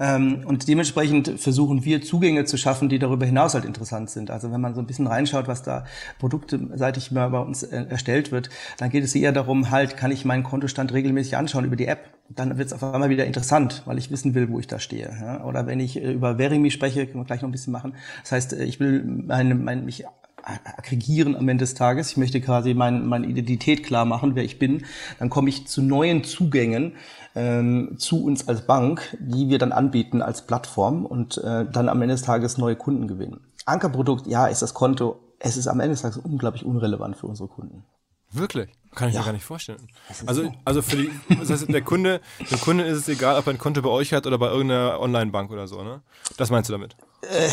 Ähm, 0.00 0.44
und 0.46 0.68
dementsprechend 0.68 1.40
versuchen 1.40 1.84
wir 1.84 2.02
Zugänge 2.02 2.44
zu 2.44 2.56
schaffen, 2.56 2.88
die 2.88 2.98
darüber 2.98 3.26
hinaus 3.26 3.54
halt 3.54 3.64
interessant 3.64 4.10
sind. 4.10 4.30
Also 4.30 4.52
wenn 4.52 4.60
man 4.60 4.74
so 4.74 4.80
ein 4.80 4.86
bisschen 4.86 5.06
reinschaut, 5.06 5.48
was 5.48 5.62
da 5.62 5.84
produkteseitig 6.18 7.10
mal 7.10 7.30
bei 7.30 7.40
uns 7.40 7.62
äh, 7.62 7.86
erstellt 7.88 8.32
wird, 8.32 8.50
dann 8.78 8.90
geht 8.90 9.04
es 9.04 9.14
eher 9.14 9.32
darum, 9.32 9.70
halt, 9.70 9.96
kann 9.96 10.10
ich 10.10 10.24
meinen 10.24 10.42
Kontostand 10.42 10.92
regelmäßig 10.92 11.36
anschauen 11.36 11.64
über 11.64 11.76
die 11.76 11.86
App 11.86 12.14
dann 12.30 12.56
wird 12.56 12.68
es 12.68 12.72
auf 12.72 12.82
einmal 12.82 13.10
wieder 13.10 13.26
interessant, 13.26 13.82
weil 13.84 13.98
ich 13.98 14.10
wissen 14.10 14.34
will, 14.34 14.48
wo 14.48 14.58
ich 14.58 14.66
da 14.66 14.78
stehe. 14.78 15.14
Ja? 15.20 15.44
Oder 15.44 15.66
wenn 15.66 15.78
ich 15.78 16.02
äh, 16.02 16.12
über 16.12 16.38
Verimi 16.38 16.70
spreche, 16.70 17.06
können 17.06 17.20
wir 17.20 17.26
gleich 17.26 17.42
noch 17.42 17.48
ein 17.48 17.52
bisschen 17.52 17.72
machen. 17.72 17.94
Das 18.22 18.32
heißt, 18.32 18.52
äh, 18.54 18.64
ich 18.64 18.80
will 18.80 19.03
meine, 19.04 19.54
meine, 19.54 19.82
mich 19.82 20.04
aggregieren 20.44 21.36
am 21.36 21.48
Ende 21.48 21.62
des 21.62 21.74
Tages. 21.74 22.10
Ich 22.10 22.16
möchte 22.16 22.40
quasi 22.40 22.74
mein, 22.74 23.06
meine 23.06 23.26
Identität 23.26 23.82
klar 23.84 24.04
machen, 24.04 24.34
wer 24.34 24.44
ich 24.44 24.58
bin. 24.58 24.84
Dann 25.18 25.30
komme 25.30 25.48
ich 25.48 25.66
zu 25.66 25.82
neuen 25.82 26.24
Zugängen 26.24 26.96
ähm, 27.34 27.96
zu 27.98 28.24
uns 28.24 28.46
als 28.46 28.66
Bank, 28.66 29.16
die 29.18 29.48
wir 29.48 29.58
dann 29.58 29.72
anbieten 29.72 30.22
als 30.22 30.46
Plattform 30.46 31.06
und 31.06 31.38
äh, 31.38 31.64
dann 31.70 31.88
am 31.88 32.02
Ende 32.02 32.14
des 32.14 32.22
Tages 32.22 32.58
neue 32.58 32.76
Kunden 32.76 33.08
gewinnen. 33.08 33.40
Ankerprodukt, 33.64 34.26
ja, 34.26 34.46
ist 34.46 34.62
das 34.62 34.74
Konto. 34.74 35.20
Es 35.38 35.56
ist 35.56 35.66
am 35.66 35.80
Ende 35.80 35.94
des 35.94 36.02
Tages 36.02 36.18
unglaublich 36.18 36.64
unrelevant 36.64 37.16
für 37.16 37.26
unsere 37.26 37.48
Kunden. 37.48 37.84
Wirklich? 38.30 38.68
Kann 38.94 39.08
ich 39.08 39.14
ja. 39.14 39.20
mir 39.20 39.26
gar 39.26 39.32
nicht 39.32 39.44
vorstellen. 39.44 39.88
Also, 40.26 40.44
so. 40.44 40.52
also 40.64 40.82
für 40.82 40.96
die, 40.96 41.10
das 41.40 41.50
heißt, 41.50 41.68
der 41.68 41.82
Kunde, 41.82 42.20
dem 42.50 42.60
Kunde 42.60 42.84
ist 42.84 42.98
es 42.98 43.08
egal, 43.08 43.38
ob 43.38 43.46
er 43.46 43.52
ein 43.52 43.58
Konto 43.58 43.82
bei 43.82 43.88
euch 43.88 44.12
hat 44.12 44.26
oder 44.26 44.38
bei 44.38 44.48
irgendeiner 44.48 45.00
Online-Bank 45.00 45.50
oder 45.50 45.66
so, 45.66 45.82
ne? 45.82 46.02
Das 46.36 46.50
meinst 46.50 46.68
du 46.68 46.72
damit? 46.72 46.96
Äh, 47.22 47.48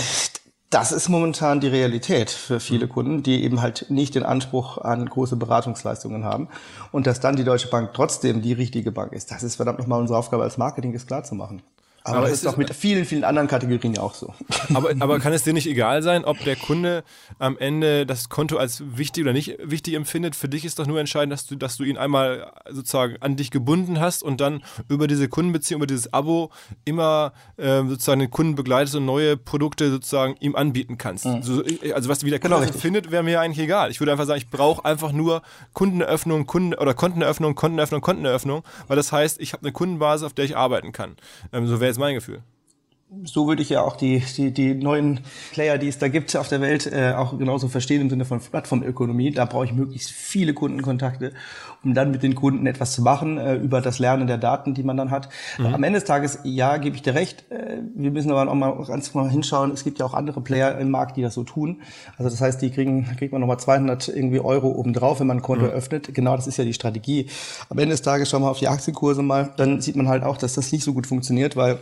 das 0.71 0.93
ist 0.93 1.09
momentan 1.09 1.59
die 1.59 1.67
Realität 1.67 2.31
für 2.31 2.61
viele 2.61 2.85
mhm. 2.85 2.89
Kunden, 2.89 3.23
die 3.23 3.43
eben 3.43 3.61
halt 3.61 3.85
nicht 3.89 4.15
den 4.15 4.23
Anspruch 4.23 4.77
an 4.77 5.05
große 5.05 5.35
Beratungsleistungen 5.35 6.23
haben. 6.23 6.47
Und 6.93 7.07
dass 7.07 7.19
dann 7.19 7.35
die 7.35 7.43
Deutsche 7.43 7.67
Bank 7.67 7.91
trotzdem 7.93 8.41
die 8.41 8.53
richtige 8.53 8.91
Bank 8.91 9.11
ist, 9.11 9.31
das 9.31 9.43
ist 9.43 9.57
verdammt 9.57 9.79
nochmal 9.79 9.99
unsere 9.99 10.17
Aufgabe 10.17 10.43
als 10.43 10.57
Marketing, 10.57 10.93
ist 10.93 11.07
klar 11.07 11.23
zu 11.23 11.35
machen. 11.35 11.61
Aber, 12.03 12.17
aber 12.17 12.25
das 12.27 12.37
ist 12.37 12.45
doch 12.45 12.57
mit 12.57 12.73
vielen, 12.73 13.05
vielen 13.05 13.23
anderen 13.23 13.47
Kategorien 13.47 13.93
ja 13.93 14.01
auch 14.01 14.15
so. 14.15 14.33
Aber, 14.73 14.91
aber 14.99 15.19
kann 15.19 15.33
es 15.33 15.43
dir 15.43 15.53
nicht 15.53 15.67
egal 15.67 16.01
sein, 16.01 16.23
ob 16.23 16.39
der 16.43 16.55
Kunde 16.55 17.03
am 17.39 17.57
Ende 17.57 18.05
das 18.05 18.29
Konto 18.29 18.57
als 18.57 18.81
wichtig 18.95 19.23
oder 19.23 19.33
nicht 19.33 19.57
wichtig 19.61 19.95
empfindet? 19.95 20.35
Für 20.35 20.47
dich 20.47 20.65
ist 20.65 20.79
doch 20.79 20.87
nur 20.87 20.99
entscheidend, 20.99 21.33
dass 21.33 21.45
du, 21.45 21.55
dass 21.55 21.77
du 21.77 21.83
ihn 21.83 21.97
einmal 21.97 22.51
sozusagen 22.69 23.17
an 23.19 23.35
dich 23.35 23.51
gebunden 23.51 23.99
hast 23.99 24.23
und 24.23 24.39
dann 24.39 24.63
über 24.87 25.07
diese 25.07 25.27
Kundenbeziehung, 25.27 25.79
über 25.79 25.87
dieses 25.87 26.13
Abo 26.13 26.51
immer 26.85 27.33
äh, 27.57 27.83
sozusagen 27.83 28.21
den 28.21 28.31
Kunden 28.31 28.55
begleitest 28.55 28.95
und 28.95 29.05
neue 29.05 29.35
Produkte 29.35 29.91
sozusagen 29.91 30.35
ihm 30.39 30.55
anbieten 30.55 30.97
kannst. 30.97 31.25
Mhm. 31.25 31.43
So, 31.43 31.63
also 31.93 32.09
was 32.09 32.23
wie 32.23 32.29
der 32.29 32.39
Kunde 32.39 32.59
genau, 32.59 32.71
findet, 32.71 33.11
wäre 33.11 33.23
mir 33.23 33.41
eigentlich 33.41 33.63
egal. 33.63 33.91
Ich 33.91 33.99
würde 33.99 34.13
einfach 34.13 34.25
sagen, 34.25 34.37
ich 34.37 34.49
brauche 34.49 34.85
einfach 34.85 35.11
nur 35.11 35.41
Kundeneröffnung, 35.73 36.45
Kunden 36.47 36.73
oder 36.73 36.93
Konteneröffnung, 36.93 37.55
Konteneröffnung, 37.55 38.01
Konteneröffnung, 38.01 38.63
weil 38.87 38.95
das 38.95 39.11
heißt, 39.11 39.41
ich 39.41 39.53
habe 39.53 39.63
eine 39.63 39.73
Kundenbasis, 39.73 40.25
auf 40.25 40.33
der 40.33 40.45
ich 40.45 40.55
arbeiten 40.55 40.91
kann. 40.93 41.17
Ähm, 41.51 41.67
so 41.67 41.79
wäre 41.79 41.90
jetzt 41.91 41.99
mein 41.99 42.15
Gefühl. 42.15 42.41
So 43.25 43.45
würde 43.45 43.61
ich 43.61 43.69
ja 43.69 43.81
auch 43.81 43.97
die, 43.97 44.23
die, 44.37 44.51
die 44.51 44.73
neuen 44.73 45.19
Player, 45.51 45.77
die 45.77 45.89
es 45.89 45.97
da 45.97 46.07
gibt 46.07 46.33
auf 46.37 46.47
der 46.47 46.61
Welt, 46.61 46.87
äh, 46.87 47.11
auch 47.11 47.37
genauso 47.37 47.67
verstehen 47.67 47.99
im 47.99 48.09
Sinne 48.09 48.23
von 48.23 48.39
Plattformökonomie. 48.39 49.31
Da 49.31 49.43
brauche 49.43 49.65
ich 49.65 49.73
möglichst 49.73 50.11
viele 50.11 50.53
Kundenkontakte, 50.53 51.33
um 51.83 51.93
dann 51.93 52.11
mit 52.11 52.23
den 52.23 52.35
Kunden 52.35 52.65
etwas 52.67 52.93
zu 52.93 53.01
machen 53.01 53.37
äh, 53.37 53.55
über 53.55 53.81
das 53.81 53.99
Lernen 53.99 54.27
der 54.27 54.37
Daten, 54.37 54.73
die 54.75 54.83
man 54.83 54.95
dann 54.95 55.11
hat. 55.11 55.27
Mhm. 55.57 55.65
Am 55.65 55.83
Ende 55.83 55.99
des 55.99 56.07
Tages, 56.07 56.39
ja, 56.45 56.77
gebe 56.77 56.95
ich 56.95 57.01
dir 57.01 57.13
recht. 57.13 57.43
Äh, 57.51 57.79
wir 57.95 58.11
müssen 58.11 58.31
aber 58.31 58.49
auch 58.49 58.55
mal 58.55 58.81
ganz 58.85 59.13
mal 59.13 59.29
hinschauen. 59.29 59.71
Es 59.71 59.83
gibt 59.83 59.99
ja 59.99 60.05
auch 60.05 60.13
andere 60.13 60.39
Player 60.39 60.77
im 60.77 60.89
Markt, 60.89 61.17
die 61.17 61.21
das 61.21 61.33
so 61.33 61.43
tun. 61.43 61.81
Also 62.17 62.29
das 62.29 62.39
heißt, 62.39 62.61
die 62.61 62.71
kriegen, 62.71 63.05
kriegt 63.17 63.33
man 63.33 63.41
nochmal 63.41 63.59
200 63.59 64.07
irgendwie 64.07 64.39
Euro 64.39 64.69
obendrauf, 64.69 65.19
wenn 65.19 65.27
man 65.27 65.39
ein 65.39 65.43
Konto 65.43 65.65
mhm. 65.65 65.71
öffnet. 65.71 66.13
Genau, 66.13 66.37
das 66.37 66.47
ist 66.47 66.55
ja 66.55 66.63
die 66.63 66.73
Strategie. 66.73 67.27
Am 67.67 67.77
Ende 67.77 67.91
des 67.91 68.03
Tages 68.03 68.29
schauen 68.29 68.43
wir 68.43 68.51
auf 68.51 68.59
die 68.59 68.69
Aktienkurse 68.69 69.21
mal. 69.21 69.51
Dann 69.57 69.81
sieht 69.81 69.97
man 69.97 70.07
halt 70.07 70.23
auch, 70.23 70.37
dass 70.37 70.53
das 70.53 70.71
nicht 70.71 70.85
so 70.85 70.93
gut 70.93 71.07
funktioniert, 71.07 71.57
weil 71.57 71.79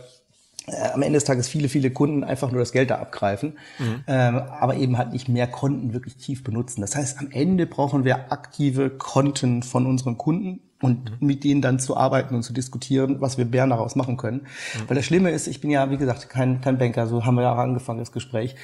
am 0.92 1.02
Ende 1.02 1.16
des 1.16 1.24
Tages 1.24 1.48
viele, 1.48 1.68
viele 1.68 1.90
Kunden 1.90 2.24
einfach 2.24 2.50
nur 2.50 2.60
das 2.60 2.72
Geld 2.72 2.90
da 2.90 2.96
abgreifen, 2.96 3.58
mhm. 3.78 4.04
ähm, 4.06 4.36
aber 4.36 4.76
eben 4.76 4.98
halt 4.98 5.12
nicht 5.12 5.28
mehr 5.28 5.46
Konten 5.46 5.92
wirklich 5.92 6.16
tief 6.16 6.44
benutzen. 6.44 6.80
Das 6.80 6.96
heißt, 6.96 7.18
am 7.18 7.30
Ende 7.30 7.66
brauchen 7.66 8.04
wir 8.04 8.32
aktive 8.32 8.90
Konten 8.90 9.62
von 9.62 9.86
unseren 9.86 10.18
Kunden, 10.18 10.60
und 10.82 11.20
mhm. 11.20 11.26
mit 11.26 11.44
denen 11.44 11.60
dann 11.60 11.78
zu 11.78 11.96
arbeiten 11.96 12.34
und 12.34 12.42
zu 12.42 12.52
diskutieren, 12.52 13.20
was 13.20 13.38
wir 13.38 13.44
Bären 13.44 13.70
daraus 13.70 13.96
machen 13.96 14.16
können. 14.16 14.38
Mhm. 14.38 14.88
Weil 14.88 14.96
das 14.96 15.04
Schlimme 15.04 15.30
ist, 15.30 15.46
ich 15.46 15.60
bin 15.60 15.70
ja, 15.70 15.90
wie 15.90 15.96
gesagt, 15.96 16.28
kein, 16.28 16.60
kein 16.60 16.78
Banker, 16.78 17.06
so 17.06 17.24
haben 17.24 17.34
wir 17.34 17.42
ja 17.42 17.52
auch 17.52 17.58
angefangen, 17.58 17.98
das 17.98 18.12
Gespräch. 18.12 18.54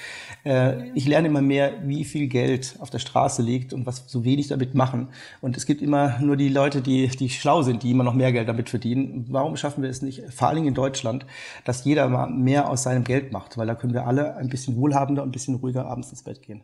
Äh, 0.45 0.91
ich 0.91 1.07
lerne 1.07 1.29
immer 1.29 1.43
mehr, 1.43 1.75
wie 1.85 2.05
viel 2.05 2.29
Geld 2.29 2.77
auf 2.79 2.91
der 2.91 2.99
Straße 2.99 3.43
liegt 3.43 3.73
und 3.73 3.87
was 3.87 4.05
so 4.07 4.25
wenig 4.25 4.49
damit 4.49 4.75
machen. 4.75 5.09
Und 5.41 5.57
es 5.57 5.67
gibt 5.67 5.83
immer 5.83 6.19
nur 6.21 6.37
die 6.37 6.49
Leute, 6.49 6.81
die, 6.81 7.09
die 7.09 7.29
schlau 7.29 7.63
sind, 7.63 7.83
die 7.83 7.91
immer 7.91 8.05
noch 8.05 8.15
mehr 8.15 8.33
Geld 8.33 8.49
damit 8.49 8.71
verdienen. 8.71 9.27
Warum 9.29 9.57
schaffen 9.57 9.83
wir 9.83 9.91
es 9.91 10.03
nicht, 10.03 10.23
vor 10.33 10.49
allen 10.49 10.57
Dingen 10.57 10.69
in 10.69 10.75
Deutschland, 10.75 11.27
dass 11.65 11.85
jeder 11.85 12.09
mal 12.09 12.29
mehr 12.29 12.71
aus 12.71 12.83
seinem 12.83 13.05
Geld 13.05 13.33
macht? 13.33 13.59
Weil 13.59 13.67
da 13.67 13.75
können 13.75 13.93
wir 13.93 14.07
alle 14.07 14.37
ein 14.37 14.49
bisschen 14.49 14.77
wohlhabender 14.77 15.23
und 15.23 15.29
ein 15.29 15.33
bisschen 15.33 15.57
ruhiger 15.57 15.87
abends 15.87 16.11
ins 16.11 16.23
Bett 16.23 16.43
gehen. 16.43 16.63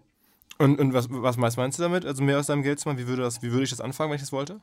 Und, 0.59 0.79
und 0.79 0.93
was, 0.93 1.09
was 1.11 1.57
meinst 1.57 1.79
du 1.79 1.83
damit? 1.83 2.07
Also 2.07 2.23
mehr 2.23 2.39
aus 2.39 2.47
deinem 2.47 2.63
Geld 2.63 2.79
zu 2.79 2.89
machen? 2.89 2.99
Wie 2.99 3.09
würde, 3.09 3.23
das, 3.23 3.43
wie 3.43 3.51
würde 3.51 3.65
ich 3.65 3.71
das 3.71 3.81
anfangen, 3.81 4.11
wenn 4.11 4.17
ich 4.17 4.23
das 4.23 4.33
wollte? 4.33 4.61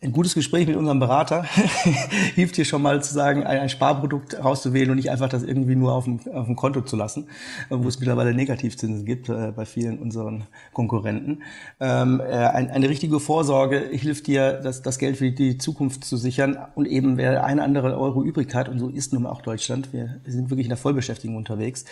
Ein 0.00 0.12
gutes 0.12 0.34
Gespräch 0.34 0.68
mit 0.68 0.76
unserem 0.76 1.00
Berater. 1.00 1.42
Hilft 2.36 2.56
dir 2.56 2.64
schon 2.64 2.82
mal 2.82 3.02
zu 3.02 3.12
sagen, 3.12 3.42
ein, 3.42 3.68
Sparprodukt 3.68 4.38
rauszuwählen 4.42 4.90
und 4.90 4.96
nicht 4.96 5.10
einfach 5.10 5.28
das 5.28 5.42
irgendwie 5.42 5.74
nur 5.74 5.92
auf 5.92 6.04
dem, 6.04 6.20
auf 6.32 6.46
dem 6.46 6.54
Konto 6.54 6.82
zu 6.82 6.94
lassen, 6.94 7.26
wo 7.68 7.88
es 7.88 7.98
mittlerweile 7.98 8.32
Negativzinsen 8.32 9.04
gibt 9.04 9.28
äh, 9.28 9.52
bei 9.54 9.64
vielen 9.64 9.98
unseren 9.98 10.44
Konkurrenten. 10.72 11.42
Ähm, 11.80 12.20
äh, 12.20 12.32
ein, 12.32 12.70
eine 12.70 12.88
richtige 12.88 13.18
Vorsorge 13.18 13.88
hilft 13.90 14.28
dir, 14.28 14.60
das, 14.62 14.82
das 14.82 14.98
Geld 14.98 15.16
für 15.16 15.32
die 15.32 15.58
Zukunft 15.58 16.04
zu 16.04 16.16
sichern. 16.16 16.56
Und 16.76 16.86
eben 16.86 17.16
wer 17.16 17.44
eine 17.44 17.64
andere 17.64 17.98
Euro 17.98 18.22
übrig 18.22 18.54
hat, 18.54 18.68
und 18.68 18.78
so 18.78 18.88
ist 18.88 19.12
nun 19.12 19.24
mal 19.24 19.30
auch 19.30 19.42
Deutschland, 19.42 19.92
wir 19.92 20.20
sind 20.24 20.48
wirklich 20.50 20.66
in 20.66 20.70
der 20.70 20.78
Vollbeschäftigung 20.78 21.34
unterwegs, 21.34 21.84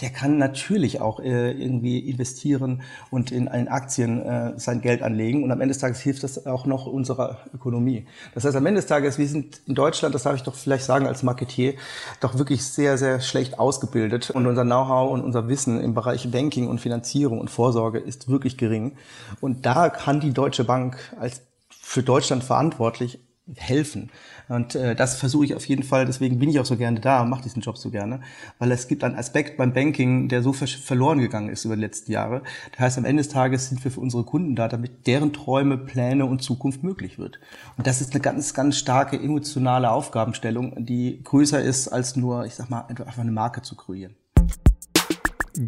der 0.00 0.08
kann 0.08 0.38
natürlich 0.38 1.02
auch 1.02 1.20
äh, 1.20 1.52
irgendwie 1.52 1.98
investieren 1.98 2.80
und 3.10 3.30
in, 3.30 3.48
in 3.48 3.68
Aktien 3.68 4.22
äh, 4.22 4.58
sein 4.58 4.80
Geld 4.80 5.02
anlegen. 5.02 5.44
Und 5.44 5.52
am 5.52 5.60
Ende 5.60 5.74
des 5.74 5.78
Tages 5.78 6.00
hilft 6.00 6.22
das 6.22 6.46
auch 6.46 6.64
noch 6.64 6.86
unserer 6.86 7.49
Ökonomie. 7.54 8.06
Das 8.34 8.44
heißt, 8.44 8.56
am 8.56 8.66
Ende 8.66 8.80
des 8.80 8.88
Tages, 8.88 9.18
wir 9.18 9.28
sind 9.28 9.60
in 9.66 9.74
Deutschland, 9.74 10.14
das 10.14 10.24
darf 10.24 10.34
ich 10.34 10.42
doch 10.42 10.54
vielleicht 10.54 10.84
sagen 10.84 11.06
als 11.06 11.22
Marketier, 11.22 11.74
doch 12.20 12.38
wirklich 12.38 12.64
sehr, 12.64 12.98
sehr 12.98 13.20
schlecht 13.20 13.58
ausgebildet. 13.58 14.30
Und 14.30 14.46
unser 14.46 14.64
Know-how 14.64 15.10
und 15.10 15.22
unser 15.22 15.48
Wissen 15.48 15.80
im 15.80 15.94
Bereich 15.94 16.30
Banking 16.30 16.68
und 16.68 16.80
Finanzierung 16.80 17.40
und 17.40 17.50
Vorsorge 17.50 17.98
ist 17.98 18.28
wirklich 18.28 18.56
gering. 18.56 18.96
Und 19.40 19.66
da 19.66 19.88
kann 19.88 20.20
die 20.20 20.32
Deutsche 20.32 20.64
Bank 20.64 20.98
als 21.18 21.42
für 21.68 22.02
Deutschland 22.02 22.44
verantwortlich 22.44 23.18
helfen. 23.56 24.10
Und 24.50 24.74
äh, 24.74 24.96
das 24.96 25.14
versuche 25.14 25.44
ich 25.44 25.54
auf 25.54 25.64
jeden 25.66 25.84
Fall, 25.84 26.06
deswegen 26.06 26.40
bin 26.40 26.50
ich 26.50 26.58
auch 26.58 26.66
so 26.66 26.76
gerne 26.76 26.98
da 26.98 27.22
und 27.22 27.30
mache 27.30 27.44
diesen 27.44 27.62
Job 27.62 27.78
so 27.78 27.90
gerne, 27.90 28.20
weil 28.58 28.72
es 28.72 28.88
gibt 28.88 29.04
einen 29.04 29.14
Aspekt 29.14 29.56
beim 29.56 29.72
Banking, 29.72 30.28
der 30.28 30.42
so 30.42 30.52
verloren 30.52 31.20
gegangen 31.20 31.50
ist 31.50 31.64
über 31.64 31.76
die 31.76 31.82
letzten 31.82 32.10
Jahre. 32.10 32.42
Das 32.72 32.80
heißt, 32.80 32.98
am 32.98 33.04
Ende 33.04 33.22
des 33.22 33.30
Tages 33.30 33.68
sind 33.68 33.84
wir 33.84 33.92
für 33.92 34.00
unsere 34.00 34.24
Kunden 34.24 34.56
da, 34.56 34.66
damit 34.66 35.06
deren 35.06 35.32
Träume, 35.32 35.78
Pläne 35.78 36.26
und 36.26 36.42
Zukunft 36.42 36.82
möglich 36.82 37.16
wird. 37.16 37.38
Und 37.76 37.86
das 37.86 38.00
ist 38.00 38.12
eine 38.12 38.20
ganz, 38.20 38.52
ganz 38.52 38.76
starke 38.76 39.16
emotionale 39.16 39.88
Aufgabenstellung, 39.88 40.84
die 40.84 41.22
größer 41.22 41.62
ist, 41.62 41.86
als 41.86 42.16
nur, 42.16 42.44
ich 42.44 42.56
sag 42.56 42.68
mal, 42.70 42.86
einfach 42.88 43.18
eine 43.18 43.30
Marke 43.30 43.62
zu 43.62 43.76
kreieren. 43.76 44.16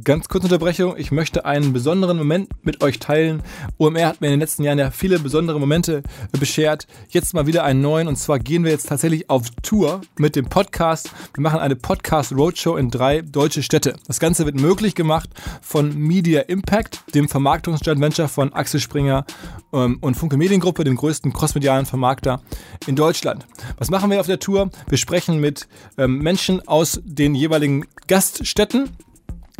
Ganz 0.04 0.28
kurze 0.28 0.46
Unterbrechung. 0.46 0.94
Ich 0.96 1.10
möchte 1.10 1.44
einen 1.44 1.72
besonderen 1.72 2.16
Moment 2.16 2.50
mit 2.62 2.84
euch 2.84 3.00
teilen. 3.00 3.42
OMR 3.78 4.06
hat 4.06 4.20
mir 4.20 4.28
in 4.28 4.34
den 4.34 4.40
letzten 4.40 4.62
Jahren 4.62 4.78
ja 4.78 4.92
viele 4.92 5.18
besondere 5.18 5.58
Momente 5.58 6.04
beschert. 6.38 6.86
Jetzt 7.08 7.34
mal 7.34 7.48
wieder 7.48 7.64
einen 7.64 7.80
neuen. 7.80 8.06
Und 8.06 8.14
zwar 8.14 8.38
gehen 8.38 8.62
wir 8.62 8.70
jetzt 8.70 8.88
tatsächlich 8.88 9.28
auf 9.28 9.50
Tour 9.62 10.02
mit 10.18 10.36
dem 10.36 10.46
Podcast. 10.46 11.10
Wir 11.34 11.42
machen 11.42 11.58
eine 11.58 11.74
Podcast 11.74 12.30
Roadshow 12.30 12.76
in 12.76 12.90
drei 12.90 13.22
deutsche 13.22 13.64
Städte. 13.64 13.94
Das 14.06 14.20
Ganze 14.20 14.46
wird 14.46 14.54
möglich 14.54 14.94
gemacht 14.94 15.30
von 15.60 15.96
Media 15.98 16.42
Impact, 16.42 17.02
dem 17.16 17.28
Vermarktungsjoint 17.28 18.00
Venture 18.00 18.28
von 18.28 18.52
Axel 18.52 18.78
Springer 18.78 19.24
ähm, 19.72 19.98
und 20.00 20.14
Funke 20.14 20.36
Mediengruppe, 20.36 20.84
dem 20.84 20.94
größten 20.94 21.32
crossmedialen 21.32 21.86
Vermarkter 21.86 22.40
in 22.86 22.94
Deutschland. 22.94 23.46
Was 23.78 23.90
machen 23.90 24.12
wir 24.12 24.20
auf 24.20 24.26
der 24.26 24.38
Tour? 24.38 24.70
Wir 24.88 24.98
sprechen 24.98 25.40
mit 25.40 25.66
ähm, 25.98 26.18
Menschen 26.18 26.66
aus 26.68 27.00
den 27.04 27.34
jeweiligen 27.34 27.84
Gaststätten 28.06 28.88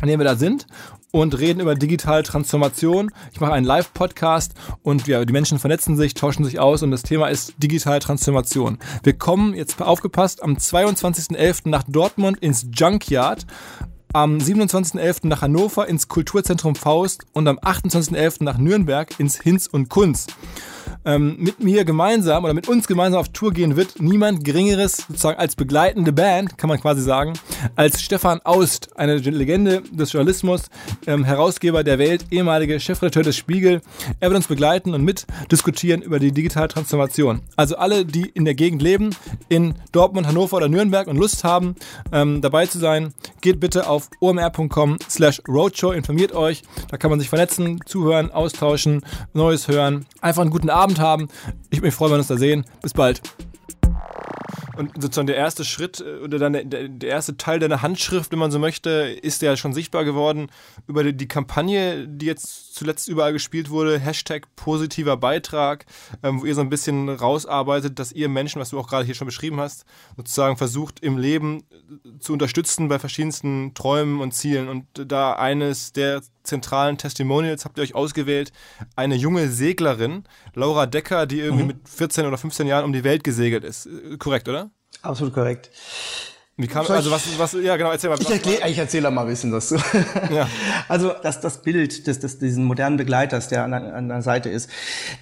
an 0.03 0.09
dem 0.09 0.21
wir 0.21 0.25
da 0.25 0.37
sind 0.37 0.67
und 1.13 1.39
reden 1.39 1.61
über 1.61 1.77
digitale 1.77 2.25
Transformation. 2.25 3.11
Ich 3.33 3.41
mache 3.41 3.53
einen 3.53 3.65
Live-Podcast 3.65 4.53
und 4.83 5.07
ja, 5.07 5.25
die 5.25 5.33
Menschen 5.33 5.59
vernetzen 5.59 5.97
sich, 5.97 6.15
tauschen 6.15 6.45
sich 6.45 6.59
aus 6.59 6.83
und 6.83 6.91
das 6.91 7.03
Thema 7.03 7.29
ist 7.29 7.55
digitale 7.59 8.01
Transformation. 8.01 8.79
Wir 9.05 9.13
kommen 9.15 9.55
jetzt 9.55 9.81
aufgepasst 9.81 10.43
am 10.43 10.57
22.11. 10.57 11.69
nach 11.69 11.85
Dortmund 11.85 12.39
ins 12.39 12.67
Junkyard 12.75 13.47
am 14.13 14.37
27.11. 14.39 15.29
nach 15.29 15.41
Hannover 15.41 15.89
ins 15.89 16.09
Kulturzentrum 16.09 16.75
Faust 16.75 17.25
und 17.33 17.49
am 17.49 17.59
28.11. 17.59 18.45
nach 18.45 18.59
Nürnberg 18.59 19.09
ins 19.19 19.41
Hinz 19.41 19.67
und 19.69 19.89
Kunz 19.89 20.27
ähm, 21.05 21.37
mit 21.39 21.63
mir 21.63 21.85
gemeinsam 21.85 22.45
oder 22.45 22.55
mit 22.55 22.69
uns 22.69 22.87
gemeinsam 22.87 23.21
auf 23.21 23.29
Tour 23.31 23.53
gehen 23.53 23.77
wird, 23.77 24.01
niemand 24.01 24.45
Geringeres 24.45 24.99
sozusagen 25.09 25.39
als 25.39 25.57
begleitende 25.57 26.13
Band, 26.13 26.59
kann 26.59 26.69
man 26.69 26.81
quasi 26.81 27.03
sagen, 27.03 27.35
als 27.77 28.03
Stefan 28.03 28.41
Aust, 28.45 28.91
eine 28.97 29.17
Legende 29.17 29.83
des 29.91 30.13
Journalismus, 30.13 30.63
ähm, 31.07 31.25
Herausgeber 31.25 31.85
der 31.85 31.99
Welt, 31.99 32.27
ehemaliger 32.31 32.79
Chefredakteur 32.79 33.23
des 33.23 33.37
Spiegel. 33.37 33.81
Er 34.21 34.31
wird 34.31 34.37
uns 34.37 34.47
begleiten 34.47 34.95
und 34.95 35.03
mit 35.03 35.27
diskutieren 35.51 36.03
über 36.03 36.19
die 36.19 36.33
digitale 36.33 36.69
Transformation. 36.69 37.41
Also 37.57 37.77
alle, 37.77 38.05
die 38.05 38.29
in 38.29 38.45
der 38.45 38.55
Gegend 38.55 38.83
leben, 38.83 39.11
in 39.49 39.75
Dortmund, 39.93 40.27
Hannover 40.27 40.57
oder 40.57 40.69
Nürnberg 40.69 41.07
und 41.09 41.17
Lust 41.17 41.45
haben, 41.45 41.75
ähm, 42.13 42.41
dabei 42.41 42.67
zu 42.67 42.79
sein, 42.79 43.13
geht 43.41 43.61
bitte 43.61 43.89
auf 43.89 44.09
omr.com 44.21 44.99
slash 45.09 45.43
roadshow, 45.49 45.93
informiert 45.93 46.33
euch. 46.33 46.63
Da 46.91 46.97
kann 46.97 47.11
man 47.11 47.21
sich 47.21 47.29
vernetzen, 47.29 47.81
zuhören, 47.87 48.31
austauschen, 48.31 49.03
Neues 49.33 49.69
hören. 49.69 50.07
Einfach 50.21 50.43
einen 50.43 50.51
guten 50.51 50.71
Abend 50.71 50.92
Abend 50.93 51.01
haben. 51.01 51.29
Ich 51.71 51.81
mich 51.81 51.95
freue, 51.95 52.11
wenn 52.11 52.17
wir 52.17 52.19
uns 52.19 52.29
da 52.29 52.37
sehen. 52.37 52.65
Bis 52.83 52.93
bald. 52.93 53.23
Und 54.77 54.91
sozusagen 54.95 55.27
der 55.27 55.37
erste 55.37 55.65
Schritt 55.65 56.01
äh, 56.01 56.23
oder 56.23 56.39
dann 56.39 56.71
der, 56.71 57.09
erste 57.09 57.37
Teil 57.37 57.59
deiner 57.59 57.83
Handschrift, 57.83 58.33
wenn 58.33 58.39
man 58.39 58.51
so 58.51 58.59
möchte, 58.59 58.91
ist 58.91 59.43
ja 59.43 59.57
schon 59.57 59.75
sichtbar 59.75 60.05
geworden 60.05 60.49
über 60.87 61.05
die 61.13 61.29
Kampagne, 61.29 62.09
die 62.09 62.27
jetzt 62.27 62.72
zuletzt 62.73 63.09
überall 63.09 63.33
gespielt 63.33 63.71
wurde, 63.71 63.99
Hashtag 63.99 64.47
positiver 64.57 65.17
Beitrag, 65.17 65.87
ähm, 66.23 66.41
wo 66.41 66.47
ihr 66.47 66.55
so 66.55 66.61
ein 66.61 66.71
bisschen 66.71 67.09
rausarbeitet, 67.09 67.99
dass 67.99 68.13
ihr 68.13 68.29
Menschen, 68.29 68.61
was 68.61 68.71
du 68.71 68.79
auch 68.79 68.89
gerade 68.89 69.05
hier 69.05 69.15
schon 69.15 69.27
beschrieben 69.27 69.61
hast, 69.61 69.85
sozusagen 70.17 70.57
versucht 70.57 71.01
im 71.01 71.19
Leben 71.19 71.65
zu 72.21 72.33
unterstützen 72.33 72.89
bei 72.89 72.99
verschiedensten 72.99 73.75
Träumen 73.75 74.21
und 74.21 74.33
Zielen. 74.33 74.69
Und 74.69 74.87
da 74.95 75.35
eines 75.35 75.93
der 75.93 76.23
zentralen 76.43 76.99
Testimonials 76.99 77.65
habt 77.65 77.79
ihr 77.79 77.85
euch 77.85 77.95
ausgewählt, 77.95 78.53
eine 78.97 79.15
junge 79.15 79.49
Seglerin, 79.49 80.25
Laura 80.55 80.87
Decker, 80.87 81.27
die 81.27 81.41
irgendwie 81.41 81.63
mhm. 81.63 81.69
mit 81.69 81.89
14 81.89 82.27
oder 82.27 82.39
15 82.39 82.67
Jahren 82.67 82.85
um 82.85 82.93
die 82.93 83.05
Welt 83.05 83.25
gesegelt 83.25 83.65
ist. 83.65 83.87
Äh, 83.87 84.17
korrekt, 84.19 84.49
oder? 84.49 84.71
Absolut 85.03 85.35
korrekt. 85.35 85.71
Wie 86.59 86.67
kam, 86.67 86.87
also 86.87 87.11
was, 87.11 87.39
was, 87.39 87.55
ja 87.55 87.77
genau, 87.79 87.91
erzähl 87.91 88.11
mal. 88.11 88.21
Ich, 88.21 88.31
erklär, 88.31 88.69
ich 88.69 88.77
erzähle 88.77 89.11
mal 89.11 89.23
ein 89.23 89.29
bisschen 89.29 89.51
dazu. 89.51 89.77
Ja. 90.31 90.47
Also 90.87 91.13
das, 91.23 91.41
das 91.41 91.63
Bild 91.63 92.07
des, 92.07 92.21
des, 92.21 92.39
diesen 92.39 92.65
modernen 92.65 92.99
Begleiters, 92.99 93.49
der 93.49 93.65
an, 93.65 93.73
an 93.73 94.09
der 94.09 94.23
Seite 94.23 94.51
ist, 94.51 94.71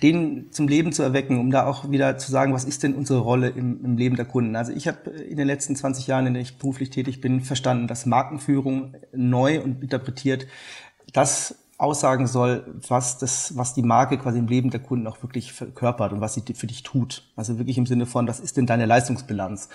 den 0.02 0.50
zum 0.50 0.66
Leben 0.66 0.92
zu 0.92 1.02
erwecken, 1.02 1.38
um 1.38 1.50
da 1.50 1.66
auch 1.66 1.90
wieder 1.90 2.18
zu 2.18 2.30
sagen, 2.30 2.52
was 2.52 2.64
ist 2.64 2.82
denn 2.82 2.94
unsere 2.94 3.20
Rolle 3.20 3.48
im, 3.48 3.84
im 3.84 3.96
Leben 3.96 4.16
der 4.16 4.24
Kunden. 4.24 4.56
Also 4.56 4.72
ich 4.72 4.88
habe 4.88 5.10
in 5.10 5.36
den 5.36 5.46
letzten 5.46 5.76
20 5.76 6.08
Jahren, 6.08 6.26
in 6.26 6.34
denen 6.34 6.42
ich 6.42 6.58
beruflich 6.58 6.90
tätig 6.90 7.20
bin, 7.20 7.40
verstanden, 7.40 7.86
dass 7.86 8.06
Markenführung 8.06 8.94
neu 9.12 9.60
und 9.60 9.82
interpretiert 9.82 10.46
das 11.12 11.54
aussagen 11.80 12.26
soll, 12.26 12.64
was 12.88 13.18
das, 13.18 13.56
was 13.56 13.72
die 13.72 13.82
Marke 13.82 14.18
quasi 14.18 14.38
im 14.38 14.46
Leben 14.46 14.70
der 14.70 14.80
Kunden 14.80 15.06
auch 15.06 15.22
wirklich 15.22 15.52
verkörpert 15.52 16.12
und 16.12 16.20
was 16.20 16.34
sie 16.34 16.42
für 16.54 16.66
dich 16.66 16.82
tut. 16.82 17.22
Also 17.36 17.58
wirklich 17.58 17.78
im 17.78 17.86
Sinne 17.86 18.04
von, 18.04 18.28
was 18.28 18.38
ist 18.38 18.58
denn 18.58 18.66
deine 18.66 18.84
Leistungsbilanz? 18.84 19.70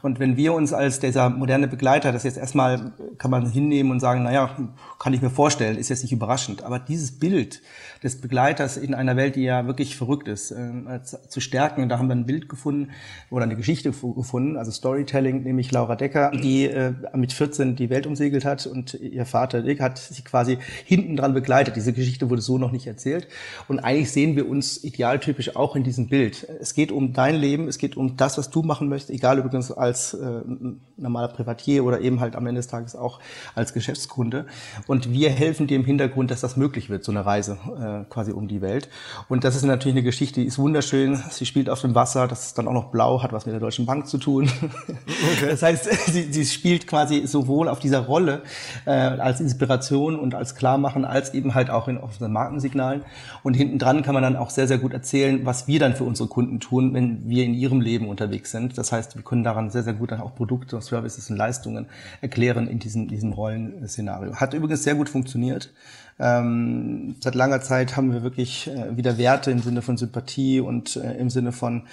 Und 0.00 0.18
wenn 0.18 0.36
wir 0.38 0.54
uns 0.54 0.72
als 0.72 1.00
dieser 1.00 1.28
moderne 1.28 1.68
Begleiter, 1.68 2.12
das 2.12 2.24
jetzt 2.24 2.38
erstmal 2.38 2.92
kann 3.18 3.30
man 3.30 3.46
hinnehmen 3.50 3.90
und 3.90 4.00
sagen, 4.00 4.22
naja, 4.22 4.56
kann 4.98 5.12
ich 5.12 5.20
mir 5.20 5.30
vorstellen, 5.30 5.76
ist 5.76 5.90
jetzt 5.90 6.02
nicht 6.02 6.12
überraschend. 6.12 6.62
Aber 6.62 6.78
dieses 6.78 7.18
Bild 7.18 7.60
des 8.02 8.20
Begleiters 8.20 8.76
in 8.76 8.94
einer 8.94 9.16
Welt, 9.16 9.36
die 9.36 9.42
ja 9.42 9.66
wirklich 9.66 9.96
verrückt 9.96 10.28
ist, 10.28 10.50
äh, 10.50 11.02
zu 11.02 11.40
stärken, 11.40 11.88
da 11.88 11.98
haben 11.98 12.08
wir 12.08 12.16
ein 12.16 12.26
Bild 12.26 12.48
gefunden 12.48 12.90
oder 13.30 13.44
eine 13.44 13.56
Geschichte 13.56 13.90
gefunden, 13.90 14.56
also 14.56 14.70
Storytelling, 14.70 15.42
nämlich 15.42 15.72
Laura 15.72 15.96
Decker, 15.96 16.30
die 16.30 16.66
äh, 16.66 16.92
mit 17.14 17.32
14 17.32 17.76
die 17.76 17.90
Welt 17.90 18.06
umsegelt 18.06 18.44
hat 18.44 18.66
und 18.66 18.94
ihr 18.94 19.26
Vater 19.26 19.62
Dick 19.62 19.80
hat 19.80 19.98
sie 19.98 20.22
quasi 20.22 20.58
hinten 20.84 21.16
dran 21.16 21.34
begleitet 21.34 21.50
begleitet. 21.50 21.76
Diese 21.76 21.92
Geschichte 21.92 22.30
wurde 22.30 22.42
so 22.42 22.58
noch 22.58 22.70
nicht 22.70 22.86
erzählt. 22.86 23.26
Und 23.68 23.80
eigentlich 23.80 24.12
sehen 24.12 24.36
wir 24.36 24.48
uns 24.48 24.84
idealtypisch 24.84 25.56
auch 25.56 25.76
in 25.76 25.82
diesem 25.82 26.08
Bild. 26.08 26.46
Es 26.60 26.74
geht 26.74 26.92
um 26.92 27.12
dein 27.12 27.34
Leben, 27.34 27.68
es 27.68 27.78
geht 27.78 27.96
um 27.96 28.16
das, 28.16 28.38
was 28.38 28.50
du 28.50 28.62
machen 28.62 28.88
möchtest, 28.88 29.10
egal 29.10 29.38
übrigens 29.38 29.72
als 29.72 30.14
äh, 30.14 30.42
normaler 30.96 31.28
Privatier 31.28 31.84
oder 31.84 32.00
eben 32.00 32.20
halt 32.20 32.36
am 32.36 32.46
Ende 32.46 32.60
des 32.60 32.68
Tages 32.68 32.94
auch 32.94 33.20
als 33.54 33.72
Geschäftskunde. 33.72 34.46
Und 34.86 35.12
wir 35.12 35.30
helfen 35.30 35.66
dir 35.66 35.76
im 35.76 35.84
Hintergrund, 35.84 36.30
dass 36.30 36.40
das 36.40 36.56
möglich 36.56 36.90
wird, 36.90 37.04
so 37.04 37.12
eine 37.12 37.24
Reise 37.24 37.58
äh, 37.76 37.89
quasi 38.08 38.32
um 38.32 38.48
die 38.48 38.62
Welt. 38.62 38.88
Und 39.28 39.44
das 39.44 39.56
ist 39.56 39.64
natürlich 39.64 39.96
eine 39.96 40.04
Geschichte, 40.04 40.40
die 40.40 40.46
ist 40.46 40.58
wunderschön. 40.58 41.22
Sie 41.30 41.44
spielt 41.44 41.68
auf 41.68 41.82
dem 41.82 41.94
Wasser, 41.94 42.26
das 42.26 42.46
ist 42.46 42.58
dann 42.58 42.68
auch 42.68 42.72
noch 42.72 42.90
blau, 42.90 43.22
hat 43.22 43.32
was 43.32 43.44
mit 43.44 43.52
der 43.52 43.60
Deutschen 43.60 43.86
Bank 43.86 44.06
zu 44.06 44.18
tun. 44.18 44.50
Okay. 45.32 45.48
Das 45.50 45.62
heißt, 45.62 45.84
sie, 46.06 46.32
sie 46.32 46.44
spielt 46.46 46.86
quasi 46.86 47.26
sowohl 47.26 47.68
auf 47.68 47.78
dieser 47.78 48.00
Rolle 48.00 48.42
äh, 48.86 48.90
als 48.90 49.40
Inspiration 49.40 50.18
und 50.18 50.34
als 50.34 50.54
Klarmachen, 50.54 51.04
als 51.04 51.34
eben 51.34 51.50
eben 51.50 51.54
halt 51.54 51.70
auch 51.70 51.88
in 51.88 51.98
offenen 51.98 52.32
Markensignalen. 52.32 53.02
Und 53.42 53.54
hinten 53.54 53.78
dran 53.78 54.02
kann 54.02 54.14
man 54.14 54.22
dann 54.22 54.36
auch 54.36 54.50
sehr, 54.50 54.68
sehr 54.68 54.78
gut 54.78 54.92
erzählen, 54.92 55.44
was 55.44 55.66
wir 55.66 55.78
dann 55.78 55.94
für 55.94 56.04
unsere 56.04 56.28
Kunden 56.28 56.60
tun, 56.60 56.94
wenn 56.94 57.28
wir 57.28 57.44
in 57.44 57.54
ihrem 57.54 57.80
Leben 57.80 58.08
unterwegs 58.08 58.50
sind. 58.50 58.78
Das 58.78 58.92
heißt, 58.92 59.16
wir 59.16 59.22
können 59.22 59.44
daran 59.44 59.70
sehr, 59.70 59.82
sehr 59.82 59.94
gut 59.94 60.12
dann 60.12 60.20
auch 60.20 60.34
Produkte, 60.34 60.80
Services 60.80 61.30
und 61.30 61.36
Leistungen 61.36 61.86
erklären 62.20 62.68
in 62.68 62.78
diesem, 62.78 63.08
diesem 63.08 63.32
Rollenszenario. 63.32 64.36
Hat 64.36 64.54
übrigens 64.54 64.84
sehr 64.84 64.94
gut 64.94 65.08
funktioniert. 65.08 65.72
Ähm, 66.20 67.16
seit 67.20 67.34
langer 67.34 67.62
Zeit 67.62 67.96
haben 67.96 68.12
wir 68.12 68.22
wirklich 68.22 68.68
äh, 68.68 68.94
wieder 68.96 69.16
Werte 69.16 69.50
im 69.50 69.60
Sinne 69.60 69.80
von 69.80 69.96
Sympathie 69.96 70.60
und 70.60 70.96
äh, 70.96 71.14
im 71.14 71.30
Sinne 71.30 71.50
von 71.50 71.84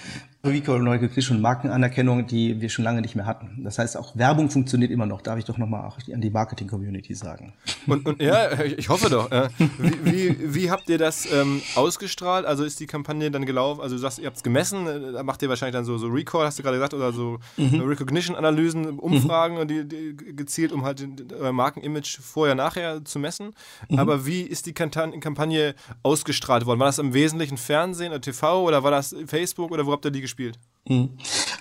Recall, 0.48 0.80
Neugeglisch 0.80 1.32
und 1.32 1.42
Markenanerkennung, 1.42 2.28
die 2.28 2.60
wir 2.62 2.70
schon 2.70 2.84
lange 2.86 3.02
nicht 3.02 3.16
mehr 3.16 3.26
hatten. 3.26 3.64
Das 3.64 3.80
heißt, 3.80 3.98
auch 3.98 4.16
Werbung 4.16 4.50
funktioniert 4.50 4.92
immer 4.92 5.06
noch. 5.06 5.22
Darf 5.22 5.38
ich 5.38 5.46
doch 5.46 5.58
nochmal 5.58 5.92
an 6.14 6.22
die 6.22 6.30
Marketing-Community 6.30 7.14
sagen. 7.14 7.54
Und, 7.86 8.06
und 8.06 8.22
ja, 8.22 8.52
ich 8.64 8.90
hoffe 8.90 9.10
doch. 9.10 9.30
Wie, 9.78 10.06
wie, 10.06 10.56
wie, 10.56 10.72
habt 10.72 10.90
ihr 10.90 10.98
das 10.98 11.32
ähm, 11.32 11.62
ausgestrahlt? 11.76 12.46
Also 12.46 12.64
ist 12.64 12.80
die 12.80 12.88
Kampagne 12.88 13.30
dann 13.32 13.46
gelaufen? 13.46 13.82
Also 13.82 13.96
du 13.96 14.00
sagst, 14.00 14.20
ihr 14.20 14.26
habt 14.26 14.38
es 14.38 14.44
gemessen. 14.44 14.86
Da 15.14 15.24
macht 15.24 15.42
ihr 15.42 15.50
wahrscheinlich 15.50 15.74
dann 15.74 15.86
so, 15.86 15.98
so 15.98 16.08
Recall, 16.08 16.46
hast 16.46 16.60
du 16.60 16.64
gerade 16.64 16.78
gesagt, 16.78 16.94
oder 16.94 17.12
so 17.14 17.40
mhm. 17.58 17.82
Recognition-Analysen, 17.82 19.00
Umfragen, 19.00 19.60
mhm. 19.60 19.68
die, 19.68 19.88
die, 19.88 20.36
gezielt, 20.36 20.72
um 20.72 20.84
halt 20.84 21.06
euer 21.40 21.52
Markenimage 21.52 22.20
vorher, 22.22 22.56
nachher 22.56 23.04
zu 23.06 23.20
messen. 23.20 23.54
Mhm. 23.90 24.00
Aber 24.00 24.26
wie 24.26 24.42
ist 24.42 24.66
die 24.66 24.74
Kampagne 24.74 25.76
ausgestrahlt 26.04 26.66
worden? 26.66 26.80
War 26.80 26.88
das 26.88 27.00
im 27.00 27.14
Wesentlichen 27.14 27.58
Fernsehen 27.58 28.12
oder 28.12 28.22
TV 28.22 28.64
oder 28.64 28.84
war 28.84 28.92
das 28.92 29.16
Facebook 29.26 29.72
oder 29.72 29.86
wo 29.86 29.92
habt 29.92 30.06
ihr 30.06 30.12
die 30.12 30.22
gespielt? 30.22 30.37
Mhm. 30.38 30.54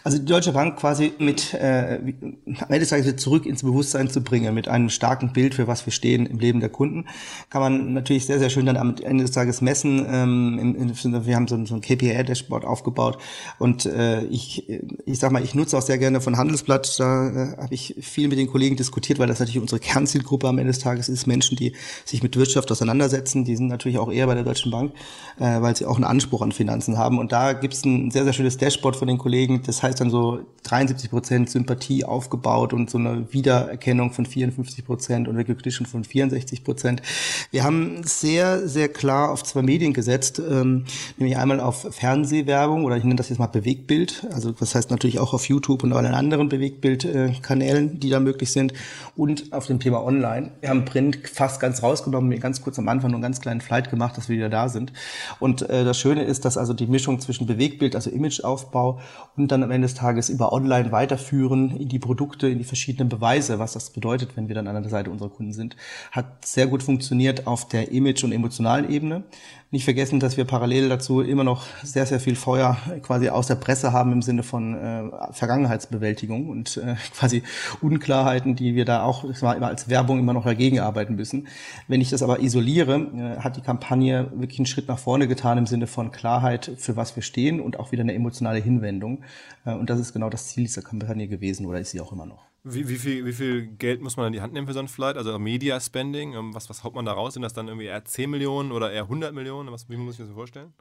Also 0.04 0.18
die 0.18 0.24
Deutsche 0.24 0.52
Bank 0.52 0.76
quasi 0.76 1.12
mit 1.18 1.52
äh, 1.54 1.98
am 1.98 2.68
Ende 2.68 2.78
des 2.78 2.90
Tages 2.90 3.16
zurück 3.16 3.44
ins 3.44 3.62
Bewusstsein 3.62 4.08
zu 4.08 4.22
bringen, 4.22 4.54
mit 4.54 4.68
einem 4.68 4.88
starken 4.88 5.32
Bild, 5.32 5.54
für 5.54 5.66
was 5.66 5.84
wir 5.84 5.92
stehen 5.92 6.26
im 6.26 6.38
Leben 6.38 6.60
der 6.60 6.68
Kunden, 6.68 7.06
kann 7.50 7.60
man 7.60 7.92
natürlich 7.92 8.26
sehr, 8.26 8.38
sehr 8.38 8.50
schön 8.50 8.66
dann 8.66 8.76
am 8.76 8.94
Ende 9.02 9.24
des 9.24 9.32
Tages 9.32 9.60
messen. 9.60 10.06
Ähm, 10.08 10.96
wir 11.26 11.36
haben 11.36 11.48
so, 11.48 11.64
so 11.64 11.74
ein 11.74 11.80
KPI-Dashboard 11.80 12.64
aufgebaut 12.64 13.18
und 13.58 13.86
äh, 13.86 14.24
ich, 14.26 14.68
ich 15.06 15.18
sag 15.18 15.32
mal, 15.32 15.42
ich 15.42 15.54
nutze 15.54 15.76
auch 15.76 15.82
sehr 15.82 15.98
gerne 15.98 16.20
von 16.20 16.36
Handelsblatt, 16.36 16.98
da 17.00 17.28
äh, 17.28 17.56
habe 17.56 17.74
ich 17.74 17.96
viel 18.00 18.28
mit 18.28 18.38
den 18.38 18.46
Kollegen 18.46 18.76
diskutiert, 18.76 19.18
weil 19.18 19.26
das 19.26 19.40
natürlich 19.40 19.60
unsere 19.60 19.80
Kernzielgruppe 19.80 20.46
am 20.46 20.58
Ende 20.58 20.72
des 20.72 20.80
Tages 20.80 21.08
ist, 21.08 21.26
Menschen, 21.26 21.56
die 21.56 21.72
sich 22.04 22.22
mit 22.22 22.36
Wirtschaft 22.36 22.70
auseinandersetzen, 22.70 23.44
die 23.44 23.56
sind 23.56 23.66
natürlich 23.66 23.98
auch 23.98 24.12
eher 24.12 24.26
bei 24.26 24.34
der 24.34 24.44
Deutschen 24.44 24.70
Bank, 24.70 24.92
äh, 25.38 25.60
weil 25.60 25.74
sie 25.74 25.84
auch 25.84 25.96
einen 25.96 26.04
Anspruch 26.04 26.42
an 26.42 26.52
Finanzen 26.52 26.96
haben. 26.96 27.18
Und 27.18 27.32
da 27.32 27.52
gibt 27.52 27.74
es 27.74 27.84
ein 27.84 28.10
sehr, 28.10 28.24
sehr 28.24 28.32
schönes 28.32 28.56
Dashboard 28.56 28.96
von 28.96 29.08
den 29.08 29.15
den 29.16 29.22
Kollegen. 29.22 29.62
Das 29.64 29.82
heißt 29.82 30.00
dann 30.00 30.10
so 30.10 30.40
73 30.66 31.10
Prozent 31.10 31.50
Sympathie 31.50 32.04
aufgebaut 32.04 32.72
und 32.72 32.90
so 32.90 32.98
eine 32.98 33.32
Wiedererkennung 33.32 34.12
von 34.12 34.26
54 34.26 34.84
Prozent 34.84 35.28
und 35.28 35.36
Recognition 35.36 35.86
von 35.86 36.04
64 36.04 36.64
Prozent. 36.64 37.02
Wir 37.50 37.64
haben 37.64 38.02
sehr, 38.04 38.68
sehr 38.68 38.88
klar 38.88 39.30
auf 39.30 39.44
zwei 39.44 39.62
Medien 39.62 39.92
gesetzt, 39.92 40.40
ähm, 40.40 40.84
nämlich 41.18 41.38
einmal 41.38 41.60
auf 41.60 41.86
Fernsehwerbung 41.90 42.84
oder 42.84 42.96
ich 42.96 43.04
nenne 43.04 43.16
das 43.16 43.28
jetzt 43.28 43.38
mal 43.38 43.46
Bewegtbild. 43.46 44.26
Also 44.32 44.52
das 44.52 44.74
heißt 44.74 44.90
natürlich 44.90 45.18
auch 45.20 45.34
auf 45.34 45.48
YouTube 45.48 45.84
und 45.84 45.92
allen 45.92 46.14
anderen 46.14 46.48
Bewegtbildkanälen, 46.48 48.00
die 48.00 48.10
da 48.10 48.20
möglich 48.20 48.50
sind 48.50 48.72
und 49.14 49.52
auf 49.52 49.66
dem 49.66 49.78
Thema 49.78 50.04
Online. 50.04 50.50
Wir 50.60 50.70
haben 50.70 50.84
Print 50.84 51.28
fast 51.28 51.60
ganz 51.60 51.82
rausgenommen, 51.82 52.38
ganz 52.40 52.60
kurz 52.60 52.78
am 52.78 52.88
Anfang 52.88 53.10
nur 53.10 53.18
einen 53.18 53.22
ganz 53.22 53.40
kleinen 53.40 53.60
Flight 53.60 53.90
gemacht, 53.90 54.16
dass 54.16 54.28
wir 54.28 54.36
wieder 54.36 54.48
da 54.48 54.68
sind. 54.68 54.92
Und 55.38 55.62
äh, 55.70 55.84
das 55.84 55.98
Schöne 55.98 56.24
ist, 56.24 56.44
dass 56.44 56.56
also 56.56 56.74
die 56.74 56.86
Mischung 56.86 57.20
zwischen 57.20 57.46
Bewegtbild, 57.46 57.94
also 57.94 58.10
Imageaufbau 58.10 58.98
und 59.36 59.52
dann 59.52 59.62
am 59.62 59.70
Ende 59.70 59.86
des 59.86 59.94
Tages 59.94 60.28
über 60.28 60.52
Online 60.52 60.92
weiterführen 60.92 61.76
in 61.76 61.88
die 61.88 61.98
Produkte, 61.98 62.48
in 62.48 62.58
die 62.58 62.64
verschiedenen 62.64 63.08
Beweise, 63.08 63.58
was 63.58 63.74
das 63.74 63.90
bedeutet, 63.90 64.36
wenn 64.36 64.48
wir 64.48 64.54
dann 64.54 64.66
an 64.66 64.82
der 64.82 64.90
Seite 64.90 65.10
unserer 65.10 65.28
Kunden 65.28 65.52
sind, 65.52 65.76
hat 66.10 66.44
sehr 66.44 66.66
gut 66.66 66.82
funktioniert 66.82 67.46
auf 67.46 67.68
der 67.68 67.92
Image- 67.92 68.24
und 68.24 68.32
emotionalen 68.32 68.90
Ebene. 68.90 69.24
Nicht 69.72 69.84
vergessen, 69.84 70.20
dass 70.20 70.36
wir 70.36 70.44
parallel 70.44 70.88
dazu 70.88 71.20
immer 71.20 71.42
noch 71.42 71.64
sehr, 71.82 72.06
sehr 72.06 72.20
viel 72.20 72.36
Feuer 72.36 72.76
quasi 73.02 73.30
aus 73.30 73.48
der 73.48 73.56
Presse 73.56 73.92
haben 73.92 74.12
im 74.12 74.22
Sinne 74.22 74.44
von 74.44 74.74
äh, 74.74 75.10
Vergangenheitsbewältigung 75.32 76.48
und 76.48 76.76
äh, 76.76 76.94
quasi 77.18 77.42
Unklarheiten, 77.80 78.54
die 78.54 78.76
wir 78.76 78.84
da 78.84 79.02
auch 79.02 79.24
war 79.42 79.56
immer 79.56 79.66
als 79.66 79.88
Werbung 79.88 80.20
immer 80.20 80.32
noch 80.34 80.44
dagegen 80.44 80.78
arbeiten 80.78 81.16
müssen. 81.16 81.48
Wenn 81.88 82.00
ich 82.00 82.10
das 82.10 82.22
aber 82.22 82.40
isoliere, 82.40 82.94
äh, 82.94 83.40
hat 83.40 83.56
die 83.56 83.60
Kampagne 83.60 84.30
wirklich 84.36 84.60
einen 84.60 84.66
Schritt 84.66 84.86
nach 84.86 85.00
vorne 85.00 85.26
getan 85.26 85.58
im 85.58 85.66
Sinne 85.66 85.88
von 85.88 86.12
Klarheit, 86.12 86.70
für 86.76 86.94
was 86.94 87.16
wir 87.16 87.24
stehen 87.24 87.60
und 87.60 87.80
auch 87.80 87.90
wieder 87.90 88.02
eine 88.02 88.14
emotionale 88.14 88.60
Hinwendung. 88.60 89.24
Äh, 89.64 89.74
und 89.74 89.90
das 89.90 89.98
ist 89.98 90.12
genau 90.12 90.30
das 90.30 90.46
Ziel 90.46 90.64
dieser 90.64 90.82
Kampagne 90.82 91.26
gewesen 91.26 91.66
oder 91.66 91.80
ist 91.80 91.90
sie 91.90 92.00
auch 92.00 92.12
immer 92.12 92.26
noch. 92.26 92.46
Wie, 92.68 92.88
wie, 92.88 92.96
viel, 92.96 93.24
wie 93.24 93.32
viel 93.32 93.68
Geld 93.68 94.00
muss 94.02 94.16
man 94.16 94.26
in 94.26 94.32
die 94.32 94.40
Hand 94.40 94.52
nehmen 94.52 94.66
für 94.66 94.72
so 94.72 94.80
ein 94.80 94.88
Flight? 94.88 95.16
Also 95.16 95.38
Media 95.38 95.78
Spending, 95.78 96.34
ähm, 96.34 96.52
was, 96.52 96.68
was 96.68 96.82
haut 96.82 96.96
man 96.96 97.04
da 97.04 97.12
raus? 97.12 97.34
Sind 97.34 97.42
das 97.42 97.52
dann 97.52 97.68
irgendwie 97.68 97.86
eher 97.86 98.04
10 98.04 98.28
Millionen 98.28 98.72
oder 98.72 98.90
eher 98.90 99.02
100 99.02 99.32
Millionen? 99.32 99.70
Was, 99.70 99.88
wie 99.88 99.96
muss 99.96 100.14
ich 100.14 100.18
mir 100.18 100.26
das 100.26 100.34
vorstellen? 100.34 100.74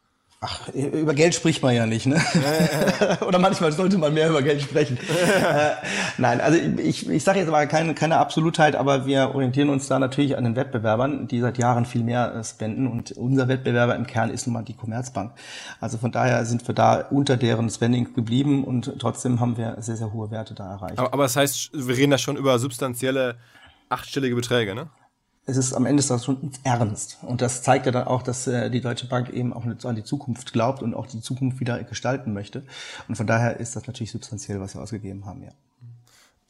Ach, 0.47 0.69
über 0.73 1.15
Geld 1.15 1.33
spricht 1.33 1.63
man 1.63 1.73
ja 1.73 1.87
nicht, 1.87 2.05
ne? 2.05 2.21
Ja, 2.33 3.07
ja. 3.07 3.21
Oder 3.27 3.39
manchmal 3.39 3.71
sollte 3.71 3.97
man 3.97 4.13
mehr 4.13 4.29
über 4.29 4.43
Geld 4.43 4.61
sprechen. 4.61 4.97
äh, 5.41 5.71
nein, 6.19 6.39
also 6.39 6.59
ich, 6.77 7.09
ich 7.09 7.23
sage 7.23 7.39
jetzt 7.39 7.47
aber 7.47 7.65
keine, 7.65 7.95
keine 7.95 8.17
Absolutheit, 8.17 8.75
aber 8.75 9.07
wir 9.07 9.33
orientieren 9.33 9.69
uns 9.69 9.87
da 9.87 9.97
natürlich 9.97 10.37
an 10.37 10.43
den 10.43 10.55
Wettbewerbern, 10.55 11.27
die 11.27 11.39
seit 11.39 11.57
Jahren 11.57 11.85
viel 11.85 12.03
mehr 12.03 12.35
äh, 12.35 12.43
spenden 12.43 12.85
und 12.85 13.13
unser 13.13 13.47
Wettbewerber 13.47 13.95
im 13.95 14.05
Kern 14.05 14.29
ist 14.29 14.45
nun 14.45 14.53
mal 14.53 14.61
die 14.61 14.75
Commerzbank. 14.75 15.31
Also 15.81 15.97
von 15.97 16.11
daher 16.11 16.45
sind 16.45 16.67
wir 16.67 16.75
da 16.75 16.97
unter 17.09 17.37
deren 17.37 17.67
Spending 17.71 18.13
geblieben 18.13 18.63
und 18.63 18.99
trotzdem 18.99 19.39
haben 19.39 19.57
wir 19.57 19.77
sehr, 19.79 19.95
sehr 19.95 20.13
hohe 20.13 20.29
Werte 20.29 20.53
da 20.53 20.73
erreicht. 20.73 20.99
Aber, 20.99 21.11
aber 21.11 21.23
das 21.23 21.35
heißt, 21.35 21.71
wir 21.73 21.97
reden 21.97 22.11
da 22.11 22.19
schon 22.19 22.37
über 22.37 22.59
substanzielle 22.59 23.37
achtstellige 23.89 24.35
Beträge, 24.35 24.75
ne? 24.75 24.89
Es 25.45 25.57
ist 25.57 25.73
am 25.73 25.85
Ende 25.85 25.99
ist 25.99 26.09
das 26.09 26.25
schon 26.25 26.51
ernst. 26.63 27.19
Und 27.21 27.41
das 27.41 27.61
zeigt 27.61 27.85
ja 27.85 27.91
dann 27.91 28.07
auch, 28.07 28.23
dass 28.23 28.47
äh, 28.47 28.69
die 28.71 28.81
Deutsche 28.81 29.07
Bank 29.07 29.29
eben 29.29 29.53
auch 29.53 29.65
an 29.65 29.95
die 29.95 30.03
Zukunft 30.03 30.53
glaubt 30.53 30.81
und 30.81 30.95
auch 30.95 31.05
die 31.05 31.21
Zukunft 31.21 31.59
wieder 31.59 31.83
gestalten 31.83 32.33
möchte. 32.33 32.63
Und 33.07 33.15
von 33.15 33.27
daher 33.27 33.59
ist 33.59 33.75
das 33.75 33.85
natürlich 33.85 34.11
substanziell, 34.11 34.59
was 34.59 34.75
wir 34.75 34.81
ausgegeben 34.81 35.25
haben, 35.25 35.43
ja. 35.43 35.51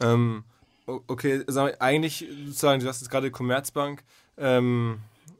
Ähm, 0.01 0.43
okay, 0.85 1.43
sag, 1.47 1.81
eigentlich 1.81 2.25
sozusagen, 2.45 2.81
du 2.81 2.87
hast 2.87 3.01
jetzt 3.01 3.09
gerade 3.09 3.31
Commerzbank 3.31 4.03
ähm, 4.37 4.99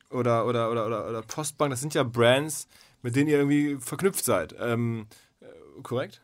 oder, 0.09 0.45
oder, 0.45 0.71
oder, 0.71 0.85
oder, 0.85 1.09
oder 1.09 1.21
Postbank, 1.21 1.71
das 1.71 1.81
sind 1.81 1.93
ja 1.93 2.03
Brands, 2.03 2.67
mit 3.01 3.15
denen 3.15 3.29
ihr 3.29 3.37
irgendwie 3.37 3.77
verknüpft 3.79 4.25
seid. 4.25 4.55
Ähm, 4.59 5.07
äh, 5.41 5.81
korrekt? 5.81 6.21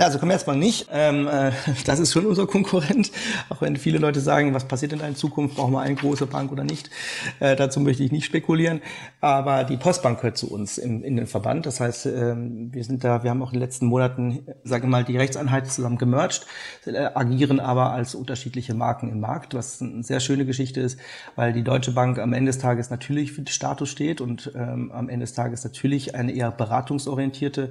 Also 0.00 0.18
Commerzbank 0.18 0.58
nicht. 0.58 0.88
Ähm, 0.92 1.28
äh, 1.28 1.52
das 1.84 1.98
ist 1.98 2.12
schon 2.12 2.24
unser 2.24 2.46
Konkurrent. 2.46 3.10
Auch 3.50 3.60
wenn 3.60 3.76
viele 3.76 3.98
Leute 3.98 4.20
sagen, 4.20 4.54
was 4.54 4.64
passiert 4.64 4.92
in 4.92 5.16
Zukunft, 5.16 5.56
brauchen 5.56 5.72
wir 5.72 5.80
eine 5.80 5.94
große 5.94 6.26
Bank 6.26 6.50
oder 6.52 6.64
nicht. 6.64 6.90
Äh, 7.38 7.54
dazu 7.54 7.80
möchte 7.80 8.02
ich 8.02 8.10
nicht 8.10 8.24
spekulieren. 8.24 8.80
Aber 9.20 9.64
die 9.64 9.76
Postbank 9.76 10.18
gehört 10.20 10.38
zu 10.38 10.50
uns 10.50 10.78
in, 10.78 11.02
in 11.02 11.16
den 11.16 11.26
Verband. 11.26 11.66
Das 11.66 11.80
heißt, 11.80 12.06
ähm, 12.06 12.72
wir 12.72 12.82
sind 12.84 13.04
da, 13.04 13.22
wir 13.22 13.30
haben 13.30 13.42
auch 13.42 13.48
in 13.52 13.58
den 13.58 13.62
letzten 13.62 13.86
Monaten, 13.86 14.46
sage 14.64 14.84
ich 14.84 14.90
mal, 14.90 15.04
die 15.04 15.18
Rechtseinheit 15.18 15.70
zusammen 15.70 15.98
gemerged, 15.98 16.46
äh, 16.86 16.96
agieren 17.14 17.60
aber 17.60 17.92
als 17.92 18.14
unterschiedliche 18.14 18.72
Marken 18.74 19.10
im 19.10 19.20
Markt, 19.20 19.54
was 19.54 19.82
eine 19.82 20.02
sehr 20.02 20.20
schöne 20.20 20.46
Geschichte 20.46 20.80
ist, 20.80 20.98
weil 21.36 21.52
die 21.52 21.62
Deutsche 21.62 21.92
Bank 21.92 22.18
am 22.18 22.32
Ende 22.32 22.50
des 22.50 22.58
Tages 22.58 22.88
natürlich 22.88 23.32
für 23.32 23.42
den 23.42 23.48
Status 23.48 23.90
steht 23.90 24.20
und 24.20 24.52
ähm, 24.54 24.90
am 24.92 25.08
Ende 25.08 25.24
des 25.24 25.34
Tages 25.34 25.62
natürlich 25.64 26.14
eine 26.14 26.32
eher 26.32 26.50
beratungsorientierte 26.50 27.70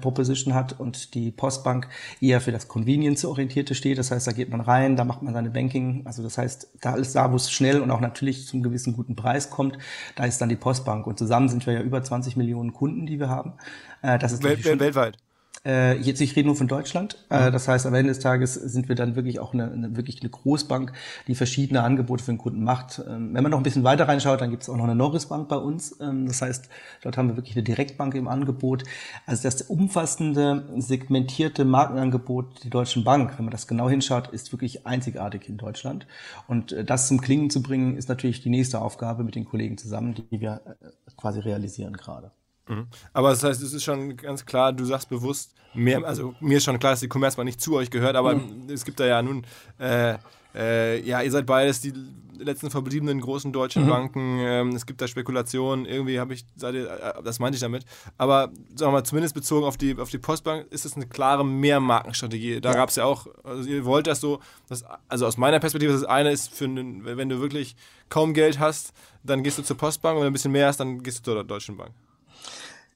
Proposition 0.00 0.52
hat 0.54 0.78
und 0.84 1.14
die 1.14 1.32
Postbank 1.32 1.88
eher 2.20 2.40
für 2.40 2.52
das 2.52 2.68
Convenience-orientierte 2.68 3.74
steht. 3.74 3.98
Das 3.98 4.12
heißt, 4.12 4.26
da 4.26 4.32
geht 4.32 4.50
man 4.50 4.60
rein, 4.60 4.94
da 4.96 5.04
macht 5.04 5.22
man 5.22 5.34
seine 5.34 5.50
Banking. 5.50 6.02
Also 6.04 6.22
das 6.22 6.38
heißt, 6.38 6.68
da 6.80 6.92
alles 6.92 7.12
da, 7.12 7.32
wo 7.32 7.36
es 7.36 7.50
schnell 7.50 7.80
und 7.80 7.90
auch 7.90 8.00
natürlich 8.00 8.46
zum 8.46 8.62
gewissen 8.62 8.94
guten 8.94 9.16
Preis 9.16 9.50
kommt, 9.50 9.78
da 10.14 10.24
ist 10.24 10.40
dann 10.40 10.48
die 10.48 10.56
Postbank. 10.56 11.06
Und 11.06 11.18
zusammen 11.18 11.48
sind 11.48 11.66
wir 11.66 11.74
ja 11.74 11.80
über 11.80 12.02
20 12.02 12.36
Millionen 12.36 12.72
Kunden, 12.72 13.06
die 13.06 13.18
wir 13.18 13.28
haben. 13.28 13.54
Äh, 14.02 14.18
das 14.18 14.32
ist 14.32 14.44
Wel 14.44 14.80
weltweit. 14.80 15.18
Äh, 15.66 15.98
jetzt, 15.98 16.20
ich 16.20 16.36
rede 16.36 16.46
nur 16.46 16.56
von 16.56 16.68
Deutschland. 16.68 17.16
Äh, 17.30 17.50
das 17.50 17.68
heißt, 17.68 17.86
am 17.86 17.94
Ende 17.94 18.10
des 18.10 18.18
Tages 18.18 18.54
sind 18.54 18.88
wir 18.88 18.96
dann 18.96 19.16
wirklich 19.16 19.40
auch 19.40 19.54
eine, 19.54 19.70
eine, 19.70 19.96
wirklich 19.96 20.20
eine 20.20 20.28
Großbank, 20.28 20.92
die 21.26 21.34
verschiedene 21.34 21.82
Angebote 21.82 22.22
für 22.22 22.32
den 22.32 22.38
Kunden 22.38 22.62
macht. 22.62 23.02
Ähm, 23.08 23.30
wenn 23.32 23.42
man 23.42 23.50
noch 23.50 23.58
ein 23.58 23.62
bisschen 23.62 23.84
weiter 23.84 24.06
reinschaut, 24.06 24.42
dann 24.42 24.50
gibt 24.50 24.62
es 24.62 24.68
auch 24.68 24.76
noch 24.76 24.84
eine 24.84 24.94
Norris 24.94 25.26
Bank 25.26 25.48
bei 25.48 25.56
uns. 25.56 25.98
Ähm, 26.00 26.26
das 26.26 26.42
heißt, 26.42 26.68
dort 27.02 27.16
haben 27.16 27.28
wir 27.28 27.36
wirklich 27.36 27.56
eine 27.56 27.62
Direktbank 27.62 28.14
im 28.14 28.28
Angebot. 28.28 28.84
Also 29.24 29.44
das 29.44 29.62
umfassende, 29.62 30.64
segmentierte 30.76 31.64
Markenangebot 31.64 32.64
der 32.64 32.70
Deutschen 32.70 33.04
Bank, 33.04 33.38
wenn 33.38 33.46
man 33.46 33.52
das 33.52 33.66
genau 33.66 33.88
hinschaut, 33.88 34.28
ist 34.28 34.52
wirklich 34.52 34.86
einzigartig 34.86 35.48
in 35.48 35.56
Deutschland. 35.56 36.06
Und 36.46 36.72
äh, 36.72 36.84
das 36.84 37.08
zum 37.08 37.22
Klingen 37.22 37.48
zu 37.48 37.62
bringen, 37.62 37.96
ist 37.96 38.10
natürlich 38.10 38.42
die 38.42 38.50
nächste 38.50 38.82
Aufgabe 38.82 39.24
mit 39.24 39.34
den 39.34 39.46
Kollegen 39.46 39.78
zusammen, 39.78 40.14
die 40.14 40.40
wir 40.40 40.60
äh, 40.66 41.12
quasi 41.16 41.40
realisieren 41.40 41.94
gerade. 41.94 42.32
Mhm. 42.68 42.86
Aber 43.12 43.30
das 43.30 43.42
heißt, 43.42 43.62
es 43.62 43.72
ist 43.72 43.84
schon 43.84 44.16
ganz 44.16 44.44
klar, 44.44 44.72
du 44.72 44.84
sagst 44.84 45.08
bewusst, 45.08 45.54
mehr, 45.74 46.04
also 46.04 46.34
mir 46.40 46.58
ist 46.58 46.64
schon 46.64 46.78
klar, 46.78 46.92
dass 46.92 47.00
die 47.00 47.08
Commerzbank 47.08 47.46
nicht 47.46 47.60
zu 47.60 47.76
euch 47.76 47.90
gehört, 47.90 48.16
aber 48.16 48.34
mhm. 48.34 48.68
es 48.68 48.84
gibt 48.84 49.00
da 49.00 49.06
ja 49.06 49.22
nun, 49.22 49.46
äh, 49.78 50.16
äh, 50.54 51.00
ja, 51.06 51.20
ihr 51.20 51.30
seid 51.30 51.46
beides 51.46 51.80
die 51.80 51.92
letzten 52.38 52.70
verbliebenen 52.70 53.20
großen 53.20 53.52
deutschen 53.52 53.84
mhm. 53.84 53.88
Banken, 53.88 54.38
ähm, 54.40 54.68
es 54.70 54.86
gibt 54.86 55.00
da 55.00 55.08
Spekulationen, 55.08 55.84
irgendwie 55.86 56.18
habe 56.18 56.34
ich, 56.34 56.44
seid 56.56 56.74
ihr, 56.74 56.90
äh, 56.90 57.22
das 57.22 57.38
meinte 57.38 57.56
ich 57.56 57.60
damit, 57.60 57.84
aber 58.18 58.50
sagen 58.74 58.92
wir 58.92 58.98
mal, 58.98 59.04
zumindest 59.04 59.34
bezogen 59.34 59.66
auf 59.66 59.76
die, 59.76 59.96
auf 59.98 60.10
die 60.10 60.18
Postbank 60.18 60.66
ist 60.70 60.84
es 60.84 60.94
eine 60.94 61.06
klare 61.06 61.44
Mehrmarkenstrategie. 61.44 62.60
Da 62.60 62.70
ja. 62.70 62.76
gab 62.76 62.88
es 62.88 62.96
ja 62.96 63.04
auch, 63.04 63.26
also 63.42 63.68
ihr 63.68 63.84
wollt 63.84 64.06
das 64.06 64.20
so, 64.20 64.40
das, 64.68 64.84
also 65.08 65.26
aus 65.26 65.36
meiner 65.36 65.60
Perspektive, 65.60 65.92
das 65.92 66.04
eine 66.04 66.30
ist, 66.30 66.52
für 66.52 66.64
einen, 66.64 67.04
wenn 67.04 67.28
du 67.28 67.40
wirklich 67.40 67.76
kaum 68.08 68.34
Geld 68.34 68.58
hast, 68.58 68.92
dann 69.22 69.42
gehst 69.42 69.58
du 69.58 69.62
zur 69.62 69.76
Postbank 69.76 70.16
und 70.16 70.20
wenn 70.20 70.26
du 70.26 70.30
ein 70.30 70.34
bisschen 70.34 70.52
mehr 70.52 70.68
hast, 70.68 70.78
dann 70.78 71.02
gehst 71.02 71.26
du 71.26 71.32
zur 71.32 71.44
Deutschen 71.44 71.76
Bank. 71.76 71.92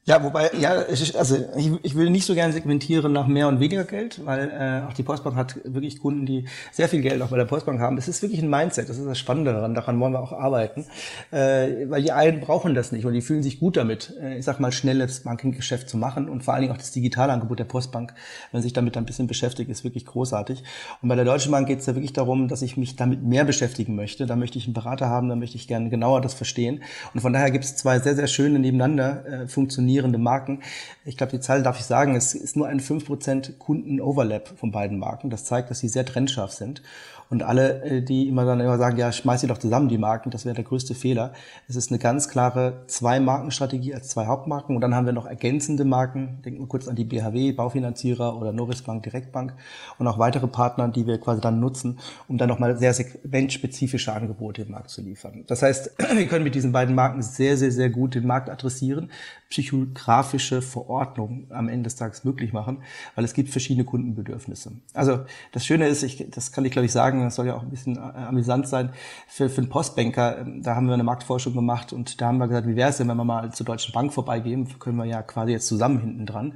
Ja, 0.09 0.25
wobei, 0.25 0.51
ja, 0.59 0.71
also 0.71 1.37
ich, 1.55 1.71
ich 1.83 1.95
will 1.95 2.09
nicht 2.09 2.25
so 2.25 2.35
gerne 2.35 2.55
segmentieren 2.55 3.13
nach 3.13 3.27
mehr 3.27 3.47
und 3.47 3.61
weniger 3.61 3.85
Geld, 3.85 4.25
weil 4.25 4.49
äh, 4.49 4.89
auch 4.89 4.95
die 4.95 5.03
Postbank 5.03 5.37
hat 5.37 5.61
wirklich 5.65 6.01
Kunden, 6.01 6.25
die 6.25 6.47
sehr 6.73 6.89
viel 6.89 7.03
Geld 7.03 7.21
auch 7.21 7.29
bei 7.29 7.37
der 7.37 7.45
Postbank 7.45 7.79
haben. 7.79 7.99
Es 7.99 8.09
ist 8.09 8.23
wirklich 8.23 8.41
ein 8.41 8.49
Mindset, 8.49 8.89
das 8.89 8.97
ist 8.97 9.07
das 9.07 9.19
Spannende 9.19 9.53
daran, 9.53 9.75
daran 9.75 10.01
wollen 10.01 10.15
wir 10.15 10.21
auch 10.21 10.33
arbeiten, 10.33 10.87
äh, 11.31 11.91
weil 11.91 12.01
die 12.01 12.13
einen 12.13 12.41
brauchen 12.41 12.75
das 12.75 12.91
nicht 12.91 13.05
und 13.05 13.13
die 13.13 13.21
fühlen 13.21 13.43
sich 13.43 13.61
gut 13.61 13.77
damit, 13.77 14.15
äh, 14.19 14.39
ich 14.39 14.47
sag 14.47 14.61
mal, 14.61 14.73
schnelles 14.73 15.25
Bankinggeschäft 15.25 15.91
zu 15.91 15.99
machen 15.99 16.31
und 16.31 16.43
vor 16.43 16.55
allen 16.55 16.63
Dingen 16.63 16.73
auch 16.73 16.79
das 16.79 16.93
digitale 16.93 17.35
Angebot 17.35 17.59
der 17.59 17.65
Postbank, 17.65 18.15
wenn 18.51 18.63
sich 18.63 18.73
damit 18.73 18.97
ein 18.97 19.05
bisschen 19.05 19.27
beschäftigt, 19.27 19.71
ist 19.71 19.85
wirklich 19.85 20.07
großartig. 20.07 20.65
Und 21.03 21.11
bei 21.11 21.17
der 21.17 21.27
Deutschen 21.27 21.53
Bank 21.53 21.69
geht 21.69 21.81
es 21.81 21.87
ja 21.87 21.95
wirklich 21.95 22.15
darum, 22.15 22.49
dass 22.49 22.63
ich 22.63 22.79
mich 22.79 22.97
damit 22.97 23.23
mehr 23.23 23.45
beschäftigen 23.45 23.95
möchte. 23.95 24.25
Da 24.25 24.37
möchte 24.37 24.57
ich 24.57 24.65
einen 24.65 24.73
Berater 24.73 25.11
haben, 25.11 25.29
da 25.29 25.37
möchte 25.37 25.57
ich 25.57 25.69
gerne 25.69 25.91
genauer 25.91 26.23
das 26.23 26.33
verstehen. 26.33 26.83
Und 27.13 27.21
von 27.21 27.35
daher 27.35 27.51
gibt 27.51 27.65
es 27.67 27.77
zwei 27.77 27.99
sehr, 27.99 28.15
sehr 28.15 28.27
schöne 28.27 28.59
nebeneinander 28.59 29.27
äh, 29.27 29.47
funktionierende 29.47 29.98
funktionierende 29.99 30.19
Marken. 30.19 30.63
Ich 31.05 31.17
glaube, 31.17 31.33
die 31.33 31.41
Zahl 31.41 31.63
darf 31.63 31.79
ich 31.79 31.85
sagen, 31.85 32.15
es 32.15 32.35
ist 32.35 32.57
nur 32.57 32.69
ein 32.69 32.81
5% 32.81 33.59
Kunden-Overlap 33.59 34.59
von 34.59 34.71
beiden 34.71 34.99
Marken. 34.99 35.31
Das 35.31 35.45
zeigt, 35.45 35.71
dass 35.71 35.81
sie 35.81 35.89
sehr 35.89 36.05
trennscharf 36.05 36.53
sind. 36.53 36.83
Und 37.31 37.43
alle, 37.43 37.83
äh, 37.83 38.03
die 38.03 38.27
immer 38.29 38.47
dann 38.47 38.61
immer 38.61 38.79
sagen, 38.79 38.97
ja, 38.97 39.13
schmeiß 39.13 39.43
sie 39.43 39.47
doch 39.47 39.59
zusammen, 39.59 39.89
die 39.89 39.99
Marken, 39.99 40.31
das 40.31 40.45
wäre 40.47 40.55
der 40.55 40.65
größte 40.65 40.95
Fehler. 40.95 41.33
Es 41.69 41.77
ist 41.77 41.91
eine 41.91 41.99
ganz 41.99 42.29
klare 42.29 42.85
Zwei-Marken-Strategie 42.87 43.95
als 43.95 44.09
zwei 44.09 44.27
Hauptmarken. 44.27 44.75
Und 44.75 44.81
dann 44.81 44.95
haben 44.95 45.05
wir 45.05 45.13
noch 45.13 45.27
ergänzende 45.27 45.85
Marken. 45.85 46.41
Denken 46.45 46.61
wir 46.61 46.69
kurz 46.69 46.89
an 46.89 46.97
die 46.97 47.05
BHW, 47.05 47.53
Baufinanzierer 47.53 48.37
oder 48.37 48.53
Norris 48.53 48.83
Bank, 48.83 49.03
Direktbank 49.03 49.55
und 49.99 50.07
auch 50.07 50.19
weitere 50.19 50.47
Partner, 50.47 50.89
die 50.89 51.07
wir 51.07 51.19
quasi 51.19 51.41
dann 51.41 51.61
nutzen, 51.61 51.99
um 52.29 52.39
dann 52.39 52.49
nochmal 52.49 52.79
sehr 52.79 52.95
segmentspezifische 52.95 54.13
Angebote 54.13 54.63
im 54.63 54.71
Markt 54.71 54.89
zu 54.89 55.03
liefern. 55.03 55.45
Das 55.47 55.63
heißt, 55.63 55.97
wir 56.15 56.27
können 56.29 56.45
mit 56.45 56.55
diesen 56.55 56.73
beiden 56.73 56.95
Marken 56.95 57.21
sehr, 57.21 57.59
sehr, 57.59 57.73
sehr 57.73 57.91
gut 57.91 58.15
den 58.15 58.27
Markt 58.27 58.49
adressieren, 58.49 59.11
psychografische 59.51 60.61
Verordnung 60.61 61.47
am 61.51 61.69
Ende 61.69 61.85
des 61.85 61.97
Tages 61.97 62.25
möglich 62.25 62.53
machen, 62.53 62.83
weil 63.15 63.25
es 63.25 63.33
gibt 63.33 63.49
verschiedene 63.49 63.85
Kundenbedürfnisse. 63.85 64.73
Also 64.93 65.21
das 65.53 65.65
Schöne 65.65 65.89
ist, 65.89 66.03
ich, 66.03 66.27
das 66.31 66.53
kann 66.53 66.65
ich 66.67 66.73
glaube 66.73 66.87
ich 66.87 66.93
sagen, 66.93 67.23
das 67.23 67.37
soll 67.37 67.47
ja 67.47 67.57
auch 67.57 67.63
ein 67.63 67.71
bisschen 67.71 67.97
äh, 67.97 68.01
amüsant 68.01 68.69
sein, 68.69 68.91
für, 69.27 69.49
für 69.49 69.63
einen 69.63 69.71
Postbanker, 69.71 70.39
ähm, 70.39 70.63
da 70.63 70.75
haben 70.77 70.87
wir 70.87 70.95
eine 70.95 71.03
Marktforschung 71.03 71.55
gemacht 71.55 71.93
und 71.93 72.21
da 72.21 72.27
haben 72.27 72.39
wir 72.39 72.49
gesagt, 72.49 72.67
wie 72.67 72.77
wäre 72.77 72.91
es 72.91 72.99
denn, 72.99 73.09
wenn 73.09 73.17
wir 73.17 73.25
mal 73.25 73.53
zur 73.53 73.65
Deutschen 73.65 73.93
Bank 73.93 74.13
vorbeigehen, 74.13 74.69
können 74.79 74.97
wir 74.97 75.07
ja 75.07 75.23
quasi 75.23 75.53
jetzt 75.53 75.67
zusammen 75.67 75.99
hinten 76.01 76.27
dran. 76.27 76.53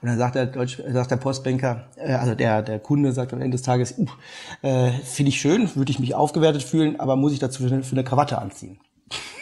Und 0.00 0.08
dann 0.08 0.18
sagt 0.18 0.36
der, 0.36 0.46
Deutsch, 0.46 0.80
sagt 0.88 1.10
der 1.10 1.16
Postbanker, 1.16 1.88
äh, 1.96 2.12
also 2.12 2.36
der, 2.36 2.62
der 2.62 2.78
Kunde 2.78 3.12
sagt 3.12 3.32
am 3.32 3.40
Ende 3.40 3.56
des 3.56 3.62
Tages, 3.62 3.98
uh, 3.98 4.06
äh, 4.62 4.90
finde 4.90 5.30
ich 5.30 5.40
schön, 5.40 5.74
würde 5.74 5.90
ich 5.90 5.98
mich 5.98 6.14
aufgewertet 6.14 6.62
fühlen, 6.62 7.00
aber 7.00 7.16
muss 7.16 7.32
ich 7.32 7.40
dazu 7.40 7.66
für 7.66 7.92
eine 7.92 8.04
Krawatte 8.04 8.38
anziehen? 8.38 8.78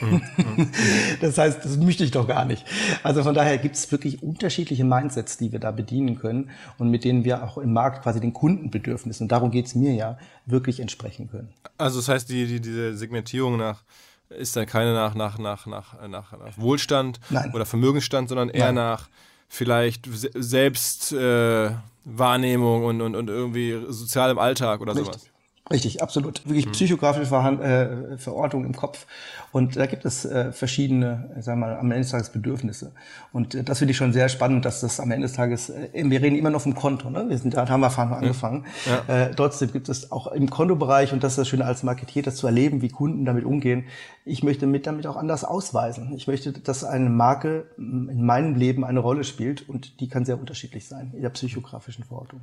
das 1.20 1.38
heißt, 1.38 1.64
das 1.64 1.77
möchte 1.79 2.05
ich 2.05 2.11
doch 2.11 2.29
gar 2.29 2.44
nicht. 2.44 2.66
Also 3.03 3.22
von 3.22 3.35
daher 3.35 3.57
gibt 3.59 3.77
es 3.77 3.90
wirklich 3.90 4.22
unterschiedliche 4.22 4.85
Mindsets, 4.85 5.38
die 5.38 5.53
wir 5.53 5.59
da 5.59 5.70
bedienen 5.70 6.18
können 6.18 6.50
und 6.79 6.90
mit 6.90 7.05
denen 7.05 7.24
wir 7.24 7.42
auch 7.44 7.57
im 7.59 7.72
Markt 7.72 8.03
quasi 8.03 8.20
den 8.20 8.35
Kundenbedürfnissen, 8.35 9.24
und 9.24 9.33
darum 9.33 9.50
geht 9.50 9.66
es 9.66 9.74
mir 9.74 9.94
ja, 9.94 10.18
wirklich 10.46 10.79
entsprechen 10.81 11.31
können. 11.31 11.53
Also 11.79 12.00
das 12.00 12.09
heißt, 12.09 12.29
die, 12.29 12.46
die, 12.46 12.61
diese 12.61 12.94
Segmentierung 12.96 13.57
nach 13.57 13.83
ist 14.29 14.55
dann 14.57 14.66
keine 14.66 14.92
nach, 14.94 15.14
nach, 15.14 15.38
nach, 15.38 15.66
nach, 15.66 15.94
nach, 16.09 16.33
nach 16.33 16.59
Wohlstand 16.59 17.20
Nein. 17.31 17.53
oder 17.55 17.64
Vermögensstand, 17.66 18.29
sondern 18.29 18.50
eher 18.50 18.66
Nein. 18.66 18.74
nach 18.74 19.09
vielleicht 19.48 20.09
Selbstwahrnehmung 20.35 22.83
äh, 22.83 22.87
und, 22.87 23.00
und, 23.00 23.14
und 23.14 23.29
irgendwie 23.29 23.81
sozialem 23.88 24.38
Alltag 24.38 24.81
oder 24.81 24.94
Richtig. 24.94 25.14
sowas. 25.14 25.31
Richtig, 25.70 26.03
absolut. 26.03 26.46
Wirklich 26.46 26.66
mhm. 26.66 26.72
psychografische 26.72 27.24
Verhand 27.24 27.62
äh, 27.62 28.18
Verortung 28.18 28.66
im 28.66 28.77
Kopf. 28.77 29.07
Und 29.50 29.77
da 29.77 29.87
gibt 29.87 30.05
es 30.05 30.27
äh, 30.27 30.53
verschiedene, 30.53 31.31
sagen 31.40 31.61
wir 31.61 31.68
mal, 31.68 31.77
am 31.79 31.90
Ende 31.90 32.03
des 32.03 32.11
Tages 32.11 32.29
Bedürfnisse. 32.29 32.92
Und 33.33 33.55
äh, 33.55 33.64
das 33.64 33.79
finde 33.79 33.92
ich 33.92 33.96
schon 33.96 34.12
sehr 34.12 34.29
spannend, 34.29 34.66
dass 34.66 34.83
das 34.83 35.00
am 35.00 35.11
Ende 35.11 35.27
des 35.27 35.35
Tages, 35.35 35.70
äh, 35.70 35.88
wir 35.94 36.20
reden 36.20 36.37
immer 36.37 36.50
noch 36.50 36.61
vom 36.61 36.74
Konto, 36.74 37.09
ne? 37.09 37.31
Wir 37.31 37.38
sind 37.38 37.55
da, 37.55 37.66
haben 37.66 37.81
wir 37.81 37.88
vorhin 37.88 38.12
angefangen. 38.12 38.66
Ja. 38.85 39.29
Äh, 39.29 39.35
trotzdem 39.35 39.72
gibt 39.72 39.88
es 39.88 40.12
auch 40.12 40.27
im 40.33 40.50
Kontobereich, 40.50 41.14
und 41.14 41.24
das 41.24 41.33
ist 41.33 41.38
das 41.38 41.48
Schöne 41.48 41.64
als 41.64 41.83
Marketier, 41.83 42.22
das 42.22 42.37
zu 42.37 42.46
erleben, 42.46 42.83
wie 42.83 42.90
Kunden 42.90 43.24
damit 43.24 43.46
umgehen. 43.46 43.85
Ich 44.27 44.42
möchte 44.42 44.66
mit 44.66 44.87
damit 44.87 45.07
auch 45.07 45.16
anders 45.16 45.44
ausweisen. 45.44 46.12
Ich 46.14 46.27
möchte, 46.27 46.53
dass 46.53 46.85
eine 46.85 47.09
Marke 47.09 47.68
in 47.79 48.22
meinem 48.27 48.55
Leben 48.55 48.85
eine 48.85 49.00
Rolle 49.00 49.24
spielt 49.24 49.66
und 49.66 49.98
die 50.00 50.09
kann 50.11 50.27
sehr 50.27 50.38
unterschiedlich 50.38 50.87
sein 50.87 51.12
in 51.14 51.22
der 51.22 51.31
psychografischen 51.31 52.05
Verortung. 52.05 52.40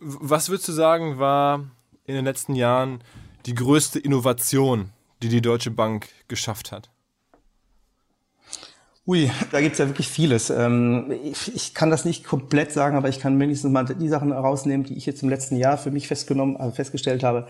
Was 0.00 0.48
würdest 0.48 0.66
du 0.66 0.72
sagen, 0.72 1.18
war 1.18 1.60
in 2.06 2.14
den 2.14 2.24
letzten 2.24 2.54
Jahren 2.54 3.02
die 3.46 3.54
größte 3.54 3.98
Innovation, 3.98 4.90
die 5.22 5.28
die 5.28 5.42
Deutsche 5.42 5.70
Bank 5.70 6.08
geschafft 6.28 6.72
hat? 6.72 6.90
Ui, 9.08 9.30
da 9.52 9.60
gibt's 9.60 9.78
ja 9.78 9.86
wirklich 9.86 10.08
vieles. 10.08 10.50
Ähm, 10.50 11.12
ich, 11.22 11.74
kann 11.74 11.90
das 11.90 12.04
nicht 12.04 12.24
komplett 12.24 12.72
sagen, 12.72 12.96
aber 12.96 13.08
ich 13.08 13.20
kann 13.20 13.36
mindestens 13.36 13.70
mal 13.70 13.84
die 13.84 14.08
Sachen 14.08 14.32
herausnehmen, 14.32 14.84
die 14.84 14.96
ich 14.96 15.06
jetzt 15.06 15.22
im 15.22 15.28
letzten 15.28 15.54
Jahr 15.54 15.78
für 15.78 15.92
mich 15.92 16.08
festgenommen, 16.08 16.56
also 16.56 16.74
festgestellt 16.74 17.22
habe. 17.22 17.46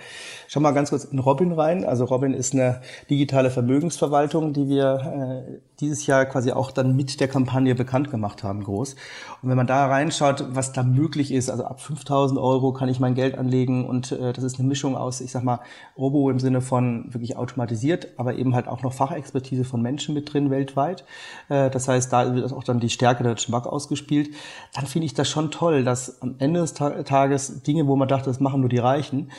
Schau 0.48 0.60
mal 0.60 0.72
ganz 0.72 0.90
kurz 0.90 1.04
in 1.04 1.18
Robin 1.18 1.52
rein. 1.52 1.86
Also 1.86 2.04
Robin 2.04 2.34
ist 2.34 2.52
eine 2.52 2.82
digitale 3.08 3.50
Vermögensverwaltung, 3.50 4.52
die 4.52 4.68
wir 4.68 5.46
äh, 5.46 5.60
dieses 5.80 6.06
Jahr 6.06 6.26
quasi 6.26 6.52
auch 6.52 6.70
dann 6.70 6.94
mit 6.94 7.20
der 7.20 7.28
Kampagne 7.28 7.74
bekannt 7.74 8.10
gemacht 8.10 8.42
haben, 8.42 8.62
groß. 8.62 8.94
Und 9.42 9.48
wenn 9.48 9.56
man 9.56 9.66
da 9.66 9.86
reinschaut, 9.86 10.44
was 10.50 10.72
da 10.72 10.82
möglich 10.82 11.32
ist, 11.32 11.48
also 11.48 11.64
ab 11.64 11.80
5000 11.80 12.38
Euro 12.38 12.74
kann 12.74 12.90
ich 12.90 13.00
mein 13.00 13.14
Geld 13.14 13.38
anlegen 13.38 13.86
und 13.86 14.12
äh, 14.12 14.34
das 14.34 14.44
ist 14.44 14.58
eine 14.58 14.68
Mischung 14.68 14.94
aus, 14.94 15.22
ich 15.22 15.32
sag 15.32 15.42
mal, 15.42 15.60
Robo 15.96 16.28
im 16.28 16.38
Sinne 16.38 16.60
von 16.60 17.14
wirklich 17.14 17.38
automatisiert, 17.38 18.08
aber 18.18 18.34
eben 18.34 18.54
halt 18.54 18.68
auch 18.68 18.82
noch 18.82 18.92
Fachexpertise 18.92 19.64
von 19.64 19.80
Menschen 19.80 20.14
mit 20.14 20.30
drin 20.30 20.50
weltweit. 20.50 21.06
Äh, 21.48 21.70
das 21.70 21.88
heißt, 21.88 22.12
da 22.12 22.35
wird 22.35 22.52
auch 22.52 22.64
dann 22.64 22.80
die 22.80 22.90
Stärke 22.90 23.22
der 23.22 23.32
Deutschen 23.32 23.52
Bank 23.52 23.66
ausgespielt. 23.66 24.35
Dann 24.74 24.87
finde 24.87 25.06
ich 25.06 25.14
das 25.14 25.28
schon 25.28 25.50
toll, 25.50 25.85
dass 25.85 26.22
am 26.22 26.37
Ende 26.38 26.61
des 26.61 26.74
Tages 26.74 27.62
Dinge, 27.62 27.87
wo 27.87 27.96
man 27.96 28.09
dachte, 28.09 28.26
das 28.26 28.40
machen 28.40 28.61
nur 28.61 28.68
die 28.68 28.78
Reichen, 28.78 29.30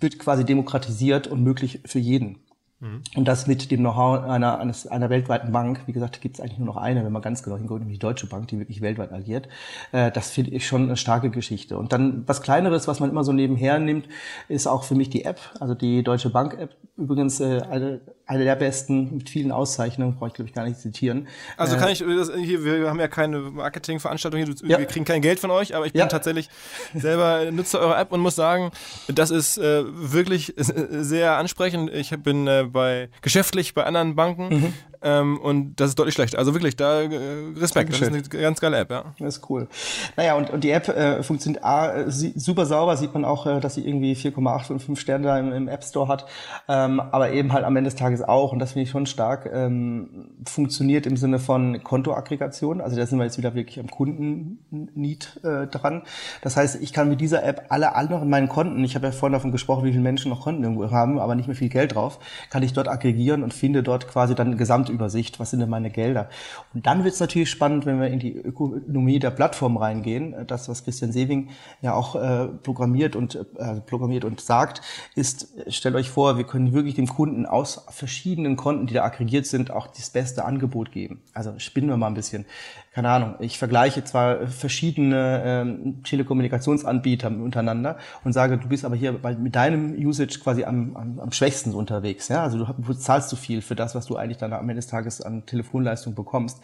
wird 0.00 0.18
quasi 0.18 0.44
demokratisiert 0.44 1.26
und 1.26 1.42
möglich 1.42 1.80
für 1.84 1.98
jeden. 1.98 2.38
Mhm. 2.84 3.02
Und 3.16 3.26
das 3.26 3.46
mit 3.46 3.70
dem 3.70 3.80
Know-how 3.80 4.24
einer, 4.24 4.58
eines, 4.58 4.86
einer 4.86 5.08
weltweiten 5.08 5.52
Bank, 5.52 5.82
wie 5.86 5.92
gesagt, 5.92 6.20
gibt 6.20 6.34
es 6.34 6.40
eigentlich 6.40 6.58
nur 6.58 6.66
noch 6.66 6.76
eine, 6.76 7.04
wenn 7.04 7.12
man 7.12 7.22
ganz 7.22 7.42
genau 7.42 7.56
hinguckt, 7.56 7.80
nämlich 7.80 7.98
die 7.98 8.06
Deutsche 8.06 8.26
Bank, 8.26 8.48
die 8.48 8.58
wirklich 8.58 8.80
weltweit 8.80 9.12
agiert. 9.12 9.48
Äh, 9.92 10.10
das 10.10 10.30
finde 10.30 10.50
ich 10.50 10.66
schon 10.66 10.82
eine 10.82 10.96
starke 10.96 11.30
Geschichte. 11.30 11.78
Und 11.78 11.92
dann 11.92 12.24
was 12.26 12.42
Kleineres, 12.42 12.86
was 12.86 13.00
man 13.00 13.10
immer 13.10 13.24
so 13.24 13.32
nebenher 13.32 13.78
nimmt, 13.78 14.08
ist 14.48 14.66
auch 14.66 14.84
für 14.84 14.94
mich 14.94 15.08
die 15.08 15.24
App, 15.24 15.40
also 15.60 15.74
die 15.74 16.02
Deutsche 16.02 16.30
Bank-App. 16.30 16.76
Übrigens 16.96 17.40
äh, 17.40 17.62
eine, 17.70 18.00
eine 18.26 18.44
der 18.44 18.56
besten 18.56 19.18
mit 19.18 19.28
vielen 19.28 19.52
Auszeichnungen, 19.52 20.14
brauche 20.16 20.28
ich 20.28 20.34
glaube 20.34 20.48
ich 20.48 20.54
gar 20.54 20.66
nicht 20.66 20.80
zitieren. 20.80 21.28
Also 21.56 21.76
kann 21.76 21.88
äh, 21.88 21.92
ich, 21.92 21.98
das, 21.98 22.32
hier, 22.34 22.64
wir 22.64 22.88
haben 22.88 23.00
ja 23.00 23.08
keine 23.08 23.38
Marketingveranstaltung 23.38 24.42
hier, 24.42 24.54
ja. 24.66 24.78
wir 24.78 24.86
kriegen 24.86 25.04
kein 25.04 25.20
Geld 25.20 25.40
von 25.40 25.50
euch, 25.50 25.74
aber 25.74 25.86
ich 25.86 25.92
bin 25.92 26.00
ja. 26.00 26.06
tatsächlich 26.06 26.48
selber 26.94 27.50
Nutzer 27.50 27.80
eurer 27.80 27.98
App 27.98 28.12
und 28.12 28.20
muss 28.20 28.34
sagen, 28.34 28.70
das 29.08 29.30
ist 29.30 29.58
äh, 29.58 29.84
wirklich 29.86 30.54
sehr 30.56 31.36
ansprechend. 31.36 31.90
Ich 31.92 32.10
bin 32.22 32.46
äh, 32.46 32.64
bei 32.70 33.10
geschäftlich 33.20 33.74
bei 33.74 33.84
anderen 33.84 34.14
Banken 34.14 34.48
mhm. 34.48 34.74
Ähm, 35.04 35.38
und 35.38 35.76
das 35.76 35.90
ist 35.90 35.98
deutlich 35.98 36.14
schlechter. 36.14 36.38
Also 36.38 36.54
wirklich, 36.54 36.76
da 36.76 37.02
äh, 37.02 37.08
Respekt. 37.56 37.92
Dankeschön. 37.92 38.14
Das 38.14 38.22
ist 38.22 38.32
eine 38.32 38.42
ganz 38.42 38.60
geile 38.60 38.78
App, 38.78 38.90
ja. 38.90 39.04
Das 39.18 39.36
ist 39.36 39.50
cool. 39.50 39.68
Naja, 40.16 40.34
und, 40.34 40.50
und 40.50 40.64
die 40.64 40.70
App 40.70 40.88
äh, 40.88 41.22
funktioniert 41.22 41.62
A, 41.62 42.10
super 42.10 42.64
sauber, 42.64 42.96
sieht 42.96 43.12
man 43.12 43.24
auch, 43.24 43.46
äh, 43.46 43.60
dass 43.60 43.74
sie 43.74 43.86
irgendwie 43.86 44.14
4,8 44.14 44.72
und 44.72 44.80
5 44.80 44.98
Sterne 44.98 45.26
da 45.26 45.38
im, 45.38 45.52
im 45.52 45.68
App 45.68 45.84
Store 45.84 46.08
hat. 46.08 46.26
Ähm, 46.68 47.00
aber 47.00 47.32
eben 47.32 47.52
halt 47.52 47.64
am 47.64 47.76
Ende 47.76 47.90
des 47.90 47.98
Tages 47.98 48.22
auch, 48.22 48.52
und 48.52 48.58
das 48.58 48.72
finde 48.72 48.84
ich 48.84 48.90
schon 48.90 49.04
stark, 49.04 49.50
ähm, 49.52 50.30
funktioniert 50.46 51.06
im 51.06 51.18
Sinne 51.18 51.38
von 51.38 51.82
Kontoaggregation. 51.82 52.80
Also 52.80 52.96
da 52.96 53.06
sind 53.06 53.18
wir 53.18 53.24
jetzt 53.24 53.36
wieder 53.36 53.54
wirklich 53.54 53.78
am 53.78 53.90
Kunden-Need 53.90 55.40
äh, 55.44 55.66
dran. 55.66 56.02
Das 56.40 56.56
heißt, 56.56 56.80
ich 56.80 56.94
kann 56.94 57.10
mit 57.10 57.20
dieser 57.20 57.44
App 57.44 57.66
alle 57.68 57.94
anderen 57.94 58.30
meinen 58.30 58.48
Konten, 58.48 58.82
ich 58.84 58.94
habe 58.94 59.06
ja 59.06 59.12
vorhin 59.12 59.34
davon 59.34 59.52
gesprochen, 59.52 59.84
wie 59.84 59.90
viele 59.90 60.02
Menschen 60.02 60.30
noch 60.30 60.40
Konten 60.40 60.62
irgendwo 60.62 60.90
haben, 60.90 61.18
aber 61.18 61.34
nicht 61.34 61.46
mehr 61.46 61.56
viel 61.56 61.68
Geld 61.68 61.94
drauf, 61.94 62.18
kann 62.48 62.62
ich 62.62 62.72
dort 62.72 62.88
aggregieren 62.88 63.42
und 63.42 63.52
finde 63.52 63.82
dort 63.82 64.08
quasi 64.08 64.34
dann 64.34 64.56
gesamt 64.56 64.88
Übersicht, 64.94 65.40
was 65.40 65.50
sind 65.50 65.60
denn 65.60 65.68
meine 65.68 65.90
Gelder. 65.90 66.28
Und 66.72 66.86
dann 66.86 67.04
wird 67.04 67.14
es 67.14 67.20
natürlich 67.20 67.50
spannend, 67.50 67.84
wenn 67.84 68.00
wir 68.00 68.08
in 68.08 68.18
die 68.18 68.32
Ökonomie 68.32 69.18
der 69.18 69.30
Plattform 69.30 69.76
reingehen. 69.76 70.34
Das, 70.46 70.68
was 70.68 70.84
Christian 70.84 71.12
Sewing 71.12 71.50
ja 71.82 71.94
auch 71.94 72.16
äh, 72.16 72.46
programmiert 72.62 73.16
und 73.16 73.34
äh, 73.34 73.80
programmiert 73.86 74.24
und 74.24 74.40
sagt, 74.40 74.80
ist, 75.14 75.48
stellt 75.68 75.94
euch 75.94 76.10
vor, 76.10 76.38
wir 76.38 76.44
können 76.44 76.72
wirklich 76.72 76.94
dem 76.94 77.08
Kunden 77.08 77.44
aus 77.46 77.84
verschiedenen 77.90 78.56
Konten, 78.56 78.86
die 78.86 78.94
da 78.94 79.04
aggregiert 79.04 79.46
sind, 79.46 79.70
auch 79.70 79.88
das 79.88 80.10
beste 80.10 80.44
Angebot 80.44 80.92
geben. 80.92 81.22
Also 81.34 81.58
spinnen 81.58 81.90
wir 81.90 81.96
mal 81.96 82.08
ein 82.08 82.14
bisschen 82.14 82.46
keine 82.94 83.08
Ahnung, 83.08 83.34
ich 83.40 83.58
vergleiche 83.58 84.04
zwar 84.04 84.46
verschiedene 84.46 85.42
ähm, 85.44 86.04
Telekommunikationsanbieter 86.04 87.26
untereinander 87.26 87.98
und 88.22 88.32
sage, 88.32 88.56
du 88.56 88.68
bist 88.68 88.84
aber 88.84 88.94
hier 88.94 89.18
mit 89.36 89.56
deinem 89.56 89.94
Usage 89.94 90.38
quasi 90.38 90.62
am, 90.62 90.96
am, 90.96 91.18
am 91.18 91.32
schwächsten 91.32 91.74
unterwegs. 91.74 92.28
Ja? 92.28 92.44
Also 92.44 92.64
du, 92.64 92.72
du 92.72 92.94
zahlst 92.94 93.30
zu 93.30 93.34
viel 93.34 93.62
für 93.62 93.74
das, 93.74 93.96
was 93.96 94.06
du 94.06 94.14
eigentlich 94.14 94.38
dann 94.38 94.52
am 94.52 94.68
Ende 94.68 94.80
des 94.84 94.90
Tages 94.90 95.20
an 95.20 95.46
Telefonleistung 95.46 96.14
bekommst. 96.14 96.60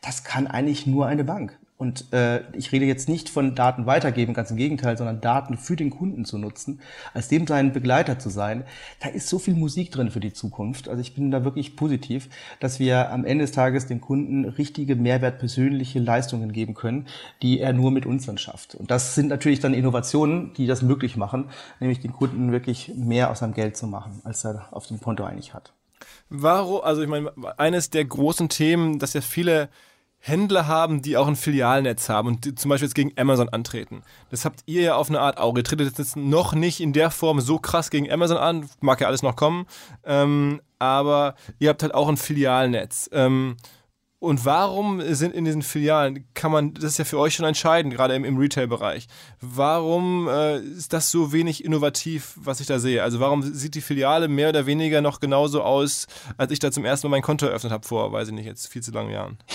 Das 0.00 0.24
kann 0.24 0.46
eigentlich 0.46 0.86
nur 0.86 1.06
eine 1.06 1.24
Bank. 1.24 1.58
Und 1.82 2.12
äh, 2.12 2.44
ich 2.52 2.70
rede 2.70 2.84
jetzt 2.84 3.08
nicht 3.08 3.28
von 3.28 3.56
Daten 3.56 3.86
weitergeben, 3.86 4.34
ganz 4.34 4.52
im 4.52 4.56
Gegenteil, 4.56 4.96
sondern 4.96 5.20
Daten 5.20 5.56
für 5.56 5.74
den 5.74 5.90
Kunden 5.90 6.24
zu 6.24 6.38
nutzen, 6.38 6.78
als 7.12 7.26
dem 7.26 7.44
sein 7.44 7.72
Begleiter 7.72 8.20
zu 8.20 8.30
sein. 8.30 8.62
Da 9.00 9.08
ist 9.08 9.26
so 9.26 9.40
viel 9.40 9.54
Musik 9.54 9.90
drin 9.90 10.12
für 10.12 10.20
die 10.20 10.32
Zukunft. 10.32 10.88
Also 10.88 11.00
ich 11.00 11.16
bin 11.16 11.32
da 11.32 11.42
wirklich 11.42 11.74
positiv, 11.74 12.28
dass 12.60 12.78
wir 12.78 13.10
am 13.10 13.24
Ende 13.24 13.42
des 13.42 13.50
Tages 13.50 13.88
dem 13.88 14.00
Kunden 14.00 14.44
richtige 14.44 14.94
Mehrwert 14.94 15.40
persönliche 15.40 15.98
Leistungen 15.98 16.52
geben 16.52 16.74
können, 16.74 17.08
die 17.42 17.58
er 17.58 17.72
nur 17.72 17.90
mit 17.90 18.06
uns 18.06 18.26
dann 18.26 18.38
schafft. 18.38 18.76
Und 18.76 18.92
das 18.92 19.16
sind 19.16 19.26
natürlich 19.26 19.58
dann 19.58 19.74
Innovationen, 19.74 20.54
die 20.54 20.68
das 20.68 20.82
möglich 20.82 21.16
machen, 21.16 21.46
nämlich 21.80 21.98
den 21.98 22.12
Kunden 22.12 22.52
wirklich 22.52 22.92
mehr 22.94 23.28
aus 23.28 23.40
seinem 23.40 23.54
Geld 23.54 23.76
zu 23.76 23.88
machen, 23.88 24.20
als 24.22 24.44
er 24.44 24.68
auf 24.70 24.86
dem 24.86 25.00
Konto 25.00 25.24
eigentlich 25.24 25.52
hat. 25.52 25.72
Warum, 26.28 26.82
also 26.82 27.02
ich 27.02 27.08
meine, 27.08 27.32
eines 27.58 27.90
der 27.90 28.04
großen 28.04 28.48
Themen, 28.48 28.98
dass 28.98 29.12
ja 29.12 29.20
viele 29.20 29.68
Händler 30.24 30.68
haben, 30.68 31.02
die 31.02 31.16
auch 31.16 31.26
ein 31.26 31.34
Filialnetz 31.34 32.08
haben 32.08 32.28
und 32.28 32.58
zum 32.58 32.68
Beispiel 32.68 32.86
jetzt 32.86 32.94
gegen 32.94 33.12
Amazon 33.16 33.48
antreten. 33.48 34.02
Das 34.30 34.44
habt 34.44 34.60
ihr 34.66 34.82
ja 34.82 34.94
auf 34.94 35.08
eine 35.08 35.18
Art 35.18 35.38
auch. 35.38 35.56
Ihr 35.56 35.64
tretet 35.64 35.98
jetzt 35.98 36.16
noch 36.16 36.54
nicht 36.54 36.80
in 36.80 36.92
der 36.92 37.10
Form 37.10 37.40
so 37.40 37.58
krass 37.58 37.90
gegen 37.90 38.10
Amazon 38.10 38.36
an, 38.36 38.70
mag 38.80 39.00
ja 39.00 39.08
alles 39.08 39.22
noch 39.22 39.34
kommen, 39.34 39.66
ähm, 40.04 40.62
aber 40.78 41.34
ihr 41.58 41.70
habt 41.70 41.82
halt 41.82 41.92
auch 41.92 42.08
ein 42.08 42.16
Filialnetz. 42.16 43.10
Ähm, 43.12 43.56
und 44.22 44.44
warum 44.44 45.02
sind 45.14 45.34
in 45.34 45.44
diesen 45.44 45.62
Filialen, 45.62 46.24
kann 46.34 46.52
man, 46.52 46.74
das 46.74 46.84
ist 46.84 46.98
ja 46.98 47.04
für 47.04 47.18
euch 47.18 47.34
schon 47.34 47.44
entscheidend, 47.44 47.92
gerade 47.92 48.14
im, 48.14 48.24
im 48.24 48.38
Retail-Bereich. 48.38 49.08
Warum 49.40 50.28
äh, 50.28 50.58
ist 50.58 50.92
das 50.92 51.10
so 51.10 51.32
wenig 51.32 51.64
innovativ, 51.64 52.34
was 52.36 52.60
ich 52.60 52.68
da 52.68 52.78
sehe? 52.78 53.02
Also 53.02 53.18
warum 53.18 53.42
sieht 53.42 53.74
die 53.74 53.80
Filiale 53.80 54.28
mehr 54.28 54.50
oder 54.50 54.64
weniger 54.64 55.00
noch 55.00 55.18
genauso 55.18 55.62
aus, 55.62 56.06
als 56.36 56.52
ich 56.52 56.60
da 56.60 56.70
zum 56.70 56.84
ersten 56.84 57.08
Mal 57.08 57.16
mein 57.16 57.22
Konto 57.22 57.46
eröffnet 57.46 57.72
habe 57.72 57.84
vor, 57.84 58.12
weiß 58.12 58.28
ich 58.28 58.34
nicht, 58.34 58.46
jetzt 58.46 58.68
viel 58.68 58.80
zu 58.80 58.92
langen 58.92 59.10
Jahren? 59.10 59.38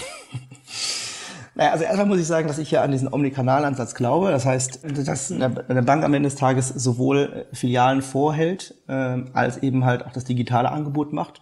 Naja, 1.55 1.71
also 1.71 1.85
erstmal 1.85 2.05
muss 2.05 2.19
ich 2.19 2.27
sagen, 2.27 2.47
dass 2.47 2.59
ich 2.59 2.69
ja 2.69 2.83
an 2.83 2.91
diesen 2.91 3.11
Omnikanalansatz 3.11 3.95
glaube. 3.95 4.29
Das 4.29 4.45
heißt, 4.45 4.81
dass 5.07 5.31
eine 5.31 5.81
Bank 5.81 6.03
am 6.03 6.13
Ende 6.13 6.29
des 6.29 6.37
Tages 6.37 6.67
sowohl 6.67 7.47
Filialen 7.51 8.03
vorhält, 8.03 8.75
äh, 8.87 9.23
als 9.33 9.57
eben 9.63 9.83
halt 9.83 10.05
auch 10.05 10.11
das 10.11 10.23
digitale 10.23 10.71
Angebot 10.71 11.13
macht. 11.13 11.41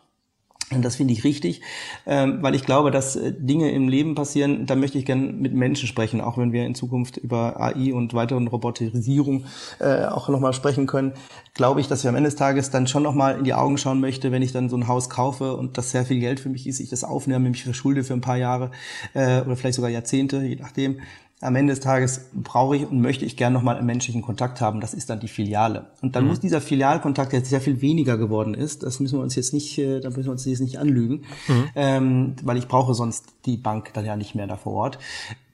Und 0.71 0.84
das 0.84 0.95
finde 0.95 1.13
ich 1.13 1.23
richtig, 1.23 1.62
ähm, 2.08 2.39
weil 2.41 2.56
ich 2.56 2.65
glaube, 2.65 2.89
dass 2.89 3.15
äh, 3.15 3.32
Dinge 3.32 3.69
im 3.71 3.88
Leben 3.88 4.15
passieren, 4.15 4.65
da 4.65 4.75
möchte 4.75 4.97
ich 4.97 5.06
gerne 5.06 5.32
mit 5.32 5.54
Menschen 5.54 5.88
sprechen, 5.88 6.21
auch 6.21 6.39
wenn 6.39 6.54
wir 6.54 6.65
in 6.65 6.73
Zukunft 6.73 7.17
über 7.17 7.62
AI 7.62 7.93
und 7.93 8.15
weiteren 8.15 8.47
Roboterisierung 8.47 9.45
äh, 9.80 10.06
auch 10.06 10.28
nochmal 10.28 10.54
sprechen 10.54 10.88
können, 10.88 11.13
glaube 11.54 11.82
ich, 11.82 11.88
dass 11.88 12.01
ich 12.01 12.10
am 12.10 12.15
Ende 12.15 12.30
des 12.30 12.36
Tages 12.36 12.71
dann 12.71 12.88
schon 12.88 13.04
nochmal 13.04 13.38
in 13.38 13.43
die 13.43 13.54
Augen 13.54 13.78
schauen 13.78 13.99
möchte, 13.99 14.32
wenn 14.32 14.41
ich 14.41 14.54
dann 14.54 14.69
so 14.69 14.75
ein 14.75 14.88
Haus 14.88 15.12
kaufe 15.12 15.56
und 15.56 15.78
das 15.78 15.91
sehr 15.91 16.04
viel 16.04 16.19
Geld 16.19 16.39
für 16.39 16.49
mich 16.49 16.65
ist, 16.65 16.80
ich 16.80 16.89
das 16.89 17.04
aufnehme, 17.04 17.47
mich 17.47 17.63
verschulde 17.63 18.04
für 18.04 18.13
ein 18.13 18.21
paar 18.21 18.38
Jahre 18.38 18.71
äh, 19.13 19.41
oder 19.41 19.56
vielleicht 19.56 19.75
sogar 19.75 19.91
Jahrzehnte, 19.91 20.41
je 20.41 20.56
nachdem, 20.56 20.99
am 21.41 21.55
Ende 21.55 21.73
des 21.73 21.81
Tages 21.81 22.29
brauche 22.33 22.77
ich 22.77 22.89
und 22.89 23.01
möchte 23.01 23.25
ich 23.25 23.35
gerne 23.35 23.53
nochmal 23.53 23.75
einen 23.75 23.85
menschlichen 23.85 24.21
Kontakt 24.21 24.61
haben. 24.61 24.79
Das 24.79 24.93
ist 24.93 25.09
dann 25.09 25.19
die 25.19 25.27
Filiale. 25.27 25.87
Und 26.01 26.15
dann 26.15 26.23
mhm. 26.23 26.29
muss 26.29 26.39
dieser 26.39 26.61
Filialkontakt, 26.61 27.33
der 27.33 27.39
jetzt 27.39 27.49
sehr 27.49 27.61
viel 27.61 27.81
weniger 27.81 28.17
geworden 28.17 28.53
ist, 28.53 28.83
das 28.83 28.99
müssen 28.99 29.19
wir 29.19 29.23
uns 29.23 29.35
jetzt 29.35 29.53
nicht, 29.53 29.77
äh, 29.77 29.99
da 29.99 30.09
müssen 30.09 30.25
wir 30.25 30.31
uns 30.31 30.45
jetzt 30.45 30.61
nicht 30.61 30.79
anlügen, 30.79 31.23
mhm. 31.47 31.69
ähm, 31.75 32.35
weil 32.43 32.57
ich 32.57 32.67
brauche 32.67 32.93
sonst 32.93 33.25
die 33.45 33.57
Bank 33.57 33.93
dann 33.93 34.05
ja 34.05 34.15
nicht 34.15 34.33
mehr 34.33 34.47
da 34.47 34.55
vor 34.55 34.73
Ort 34.73 34.99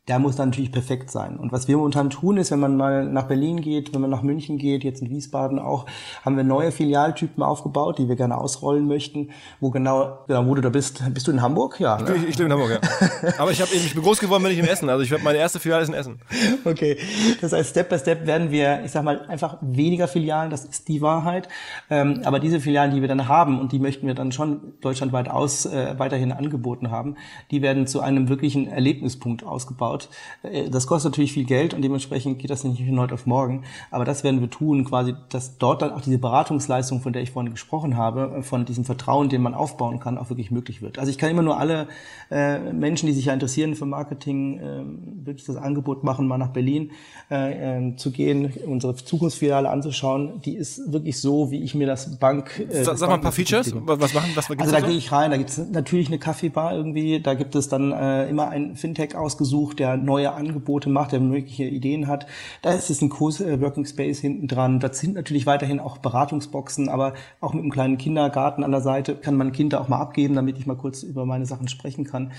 der 0.07 0.17
muss 0.17 0.35
dann 0.35 0.49
natürlich 0.49 0.71
perfekt 0.71 1.11
sein. 1.11 1.37
Und 1.37 1.51
was 1.51 1.67
wir 1.67 1.77
momentan 1.77 2.09
tun, 2.09 2.37
ist, 2.37 2.49
wenn 2.49 2.59
man 2.59 2.75
mal 2.75 3.05
nach 3.05 3.27
Berlin 3.27 3.61
geht, 3.61 3.93
wenn 3.93 4.01
man 4.01 4.09
nach 4.09 4.23
München 4.23 4.57
geht, 4.57 4.83
jetzt 4.83 5.01
in 5.01 5.11
Wiesbaden 5.11 5.59
auch, 5.59 5.85
haben 6.25 6.35
wir 6.35 6.43
neue 6.43 6.71
Filialtypen 6.71 7.43
aufgebaut, 7.43 7.99
die 7.99 8.09
wir 8.09 8.15
gerne 8.15 8.35
ausrollen 8.35 8.87
möchten. 8.87 9.29
Wo 9.59 9.69
genau, 9.69 10.17
genau 10.27 10.47
wo 10.47 10.55
du 10.55 10.61
da 10.61 10.69
bist. 10.69 11.03
Bist 11.13 11.27
du 11.27 11.31
in 11.31 11.43
Hamburg? 11.43 11.79
Ja. 11.79 12.01
Ne? 12.01 12.15
Ich, 12.15 12.29
ich 12.29 12.37
lebe 12.39 12.45
in 12.45 12.53
Hamburg, 12.53 12.71
ja. 12.71 13.33
Aber 13.37 13.51
ich, 13.51 13.61
hab, 13.61 13.71
ich 13.71 13.93
bin 13.93 14.01
groß 14.01 14.19
geworden, 14.19 14.41
bin 14.41 14.51
ich 14.51 14.57
in 14.57 14.65
Essen. 14.65 14.89
Also 14.89 15.03
ich 15.03 15.23
meine 15.23 15.37
erste 15.37 15.59
Filiale 15.59 15.83
ist 15.83 15.89
in 15.89 15.95
Essen. 15.95 16.19
Okay. 16.65 16.97
Das 17.39 17.53
heißt, 17.53 17.69
Step 17.69 17.89
by 17.89 17.99
Step 17.99 18.25
werden 18.25 18.49
wir, 18.49 18.83
ich 18.83 18.91
sag 18.91 19.03
mal, 19.03 19.21
einfach 19.27 19.57
weniger 19.61 20.07
Filialen, 20.07 20.49
das 20.49 20.65
ist 20.65 20.87
die 20.87 21.01
Wahrheit. 21.01 21.47
Ähm, 21.91 22.21
aber 22.25 22.39
diese 22.39 22.59
Filialen, 22.59 22.91
die 22.91 23.01
wir 23.01 23.07
dann 23.07 23.27
haben, 23.27 23.59
und 23.59 23.71
die 23.71 23.79
möchten 23.79 24.07
wir 24.07 24.15
dann 24.15 24.31
schon 24.31 24.73
deutschlandweit 24.81 25.29
aus 25.29 25.67
äh, 25.67 25.93
weiterhin 25.99 26.31
angeboten 26.31 26.89
haben, 26.89 27.17
die 27.51 27.61
werden 27.61 27.85
zu 27.85 28.01
einem 28.01 28.29
wirklichen 28.29 28.67
Erlebnispunkt 28.67 29.43
ausgebaut 29.43 29.90
aufgebaut. 29.91 30.09
Äh, 30.43 30.69
das 30.69 30.87
kostet 30.87 31.11
natürlich 31.11 31.33
viel 31.33 31.45
Geld 31.45 31.73
und 31.73 31.81
dementsprechend 31.81 32.39
geht 32.39 32.49
das 32.49 32.63
nicht 32.63 32.83
von 32.83 32.99
heute 32.99 33.13
auf 33.13 33.25
morgen. 33.25 33.63
Aber 33.89 34.05
das 34.05 34.23
werden 34.23 34.41
wir 34.41 34.49
tun, 34.49 34.85
quasi, 34.85 35.13
dass 35.29 35.57
dort 35.57 35.81
dann 35.81 35.91
auch 35.91 36.01
diese 36.01 36.17
Beratungsleistung, 36.17 37.01
von 37.01 37.13
der 37.13 37.21
ich 37.21 37.31
vorhin 37.31 37.51
gesprochen 37.51 37.97
habe, 37.97 38.43
von 38.43 38.65
diesem 38.65 38.85
Vertrauen, 38.85 39.29
den 39.29 39.41
man 39.41 39.53
aufbauen 39.53 39.99
kann, 39.99 40.17
auch 40.17 40.29
wirklich 40.29 40.51
möglich 40.51 40.81
wird. 40.81 40.99
Also 40.99 41.11
ich 41.11 41.17
kann 41.17 41.29
immer 41.29 41.43
nur 41.43 41.59
alle 41.59 41.87
äh, 42.29 42.59
Menschen, 42.59 43.07
die 43.07 43.13
sich 43.13 43.25
ja 43.25 43.33
interessieren 43.33 43.75
für 43.75 43.85
Marketing, 43.85 44.59
äh, 44.59 45.25
wirklich 45.25 45.45
das 45.45 45.55
Angebot 45.55 46.03
machen, 46.03 46.27
mal 46.27 46.37
nach 46.37 46.49
Berlin 46.49 46.91
äh, 47.29 47.89
äh, 47.89 47.95
zu 47.95 48.11
gehen, 48.11 48.53
unsere 48.65 48.95
Zukunftsfiliale 48.95 49.69
anzuschauen. 49.69 50.41
Die 50.45 50.55
ist 50.55 50.91
wirklich 50.91 51.19
so, 51.19 51.51
wie 51.51 51.61
ich 51.63 51.75
mir 51.75 51.87
das 51.87 52.17
Bank. 52.19 52.59
Äh, 52.59 52.83
Sag, 52.83 52.97
sag 52.97 53.09
mal 53.09 53.15
ein 53.15 53.21
paar 53.21 53.31
Features. 53.31 53.73
Was 53.73 54.13
machen? 54.13 54.31
Was 54.35 54.49
also 54.49 54.71
da 54.71 54.81
so? 54.81 54.87
gehe 54.87 54.97
ich 54.97 55.11
rein. 55.11 55.31
Da 55.31 55.37
gibt 55.37 55.49
es 55.49 55.57
natürlich 55.57 56.07
eine 56.07 56.19
Kaffeebar 56.19 56.75
irgendwie. 56.75 57.19
Da 57.19 57.33
gibt 57.33 57.55
es 57.55 57.67
dann 57.67 57.91
äh, 57.91 58.29
immer 58.29 58.49
ein 58.49 58.75
Fintech 58.75 59.15
ausgesucht, 59.15 59.79
der 59.81 59.97
neue 59.97 60.31
Angebote 60.31 60.89
macht, 60.89 61.11
der 61.11 61.19
mögliche 61.19 61.63
Ideen 61.63 62.07
hat. 62.07 62.27
Da 62.61 62.71
ist 62.71 62.91
es 62.91 63.01
ein 63.01 63.09
Co-Working 63.09 63.85
Space 63.85 64.19
hinten 64.19 64.47
dran. 64.47 64.79
Das 64.79 64.99
sind 64.99 65.15
natürlich 65.15 65.47
weiterhin 65.47 65.79
auch 65.79 65.97
Beratungsboxen, 65.97 66.87
aber 66.87 67.13
auch 67.39 67.53
mit 67.53 67.63
einem 67.63 67.71
kleinen 67.71 67.97
Kindergarten 67.97 68.63
an 68.63 68.69
der 68.69 68.81
Seite 68.81 69.15
kann 69.15 69.35
man 69.37 69.51
Kinder 69.51 69.81
auch 69.81 69.87
mal 69.87 69.99
abgeben, 69.99 70.35
damit 70.35 70.59
ich 70.59 70.67
mal 70.67 70.77
kurz 70.77 71.01
über 71.01 71.25
meine 71.25 71.47
Sachen 71.47 71.67
sprechen 71.67 72.05
kann. 72.05 72.31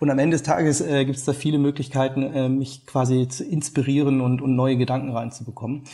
Und 0.00 0.10
am 0.10 0.18
Ende 0.18 0.34
des 0.34 0.42
Tages 0.42 0.82
äh, 0.82 1.06
gibt 1.06 1.16
es 1.16 1.24
da 1.24 1.32
viele 1.32 1.56
Möglichkeiten, 1.56 2.22
äh, 2.22 2.50
mich 2.50 2.84
quasi 2.84 3.26
zu 3.26 3.42
inspirieren 3.42 4.20
und, 4.20 4.42
und 4.42 4.54
neue 4.54 4.76
Gedanken 4.76 5.12
reinzubekommen 5.12 5.84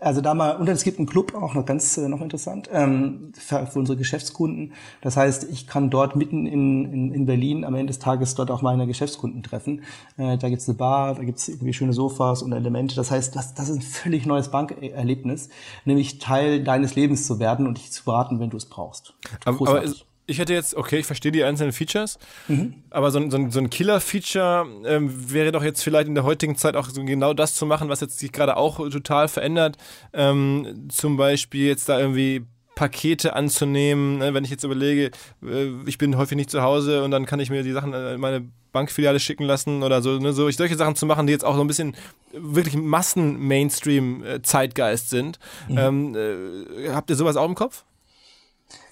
also 0.00 0.20
da 0.20 0.34
mal, 0.34 0.56
und 0.56 0.68
es 0.68 0.84
gibt 0.84 0.98
einen 0.98 1.08
Club, 1.08 1.34
auch 1.34 1.54
noch 1.54 1.64
ganz 1.64 1.96
äh, 1.96 2.08
noch 2.08 2.20
interessant, 2.20 2.68
ähm, 2.72 3.32
für, 3.34 3.66
für 3.66 3.78
unsere 3.78 3.96
Geschäftskunden. 3.96 4.72
Das 5.00 5.16
heißt, 5.16 5.44
ich 5.50 5.66
kann 5.66 5.88
dort 5.88 6.14
mitten 6.14 6.46
in, 6.46 6.92
in, 6.92 7.14
in 7.14 7.26
Berlin 7.26 7.64
am 7.64 7.74
Ende 7.74 7.86
des 7.86 7.98
Tages 7.98 8.34
dort 8.34 8.50
auch 8.50 8.60
meine 8.60 8.86
Geschäftskunden 8.86 9.42
treffen. 9.42 9.82
Äh, 10.16 10.36
da 10.36 10.48
gibt's 10.48 10.68
eine 10.68 10.76
Bar, 10.76 11.14
da 11.14 11.24
gibt's 11.24 11.48
irgendwie 11.48 11.72
schöne 11.72 11.92
Sofas 11.92 12.42
und 12.42 12.52
Elemente. 12.52 12.94
Das 12.96 13.10
heißt, 13.10 13.34
das, 13.34 13.54
das 13.54 13.70
ist 13.70 13.76
ein 13.76 13.82
völlig 13.82 14.26
neues 14.26 14.50
Bankerlebnis, 14.50 15.48
nämlich 15.84 16.18
Teil 16.18 16.62
deines 16.62 16.94
Lebens 16.94 17.26
zu 17.26 17.38
werden 17.38 17.66
und 17.66 17.78
dich 17.78 17.90
zu 17.90 18.04
beraten, 18.04 18.40
wenn 18.40 18.50
du 18.50 18.56
es 18.58 18.66
brauchst. 18.66 19.14
Aber, 19.44 19.68
aber 19.68 19.84
ich 20.28 20.38
hätte 20.38 20.52
jetzt, 20.52 20.74
okay, 20.74 20.98
ich 20.98 21.06
verstehe 21.06 21.32
die 21.32 21.42
einzelnen 21.42 21.72
Features, 21.72 22.18
mhm. 22.46 22.74
aber 22.90 23.10
so, 23.10 23.18
so, 23.30 23.50
so 23.50 23.58
ein 23.58 23.70
Killer-Feature 23.70 24.66
ähm, 24.84 25.32
wäre 25.32 25.50
doch 25.52 25.64
jetzt 25.64 25.82
vielleicht 25.82 26.06
in 26.06 26.14
der 26.14 26.24
heutigen 26.24 26.54
Zeit 26.54 26.76
auch 26.76 26.86
so 26.88 27.02
genau 27.02 27.32
das 27.32 27.54
zu 27.54 27.64
machen, 27.66 27.88
was 27.88 28.00
jetzt 28.00 28.18
sich 28.18 28.30
gerade 28.30 28.58
auch 28.58 28.76
total 28.90 29.28
verändert. 29.28 29.78
Ähm, 30.12 30.90
zum 30.90 31.16
Beispiel 31.16 31.66
jetzt 31.66 31.88
da 31.88 31.98
irgendwie 31.98 32.42
Pakete 32.74 33.34
anzunehmen. 33.34 34.18
Ne? 34.18 34.34
Wenn 34.34 34.44
ich 34.44 34.50
jetzt 34.50 34.64
überlege, 34.64 35.12
äh, 35.42 35.68
ich 35.86 35.96
bin 35.98 36.16
häufig 36.16 36.36
nicht 36.36 36.50
zu 36.50 36.62
Hause 36.62 37.02
und 37.02 37.10
dann 37.10 37.26
kann 37.26 37.40
ich 37.40 37.50
mir 37.50 37.64
die 37.64 37.72
Sachen 37.72 37.92
in 37.94 38.20
meine 38.20 38.46
Bankfiliale 38.70 39.18
schicken 39.18 39.44
lassen 39.44 39.82
oder 39.82 40.02
so, 40.02 40.18
ne? 40.18 40.34
so 40.34 40.48
solche 40.50 40.76
Sachen 40.76 40.94
zu 40.94 41.06
machen, 41.06 41.26
die 41.26 41.32
jetzt 41.32 41.44
auch 41.44 41.56
so 41.56 41.62
ein 41.62 41.66
bisschen 41.66 41.96
wirklich 42.32 42.76
Massen-Mainstream-Zeitgeist 42.76 45.10
sind. 45.10 45.40
Mhm. 45.68 45.78
Ähm, 45.78 46.14
äh, 46.14 46.90
habt 46.90 47.10
ihr 47.10 47.16
sowas 47.16 47.36
auch 47.36 47.48
im 47.48 47.54
Kopf? 47.54 47.84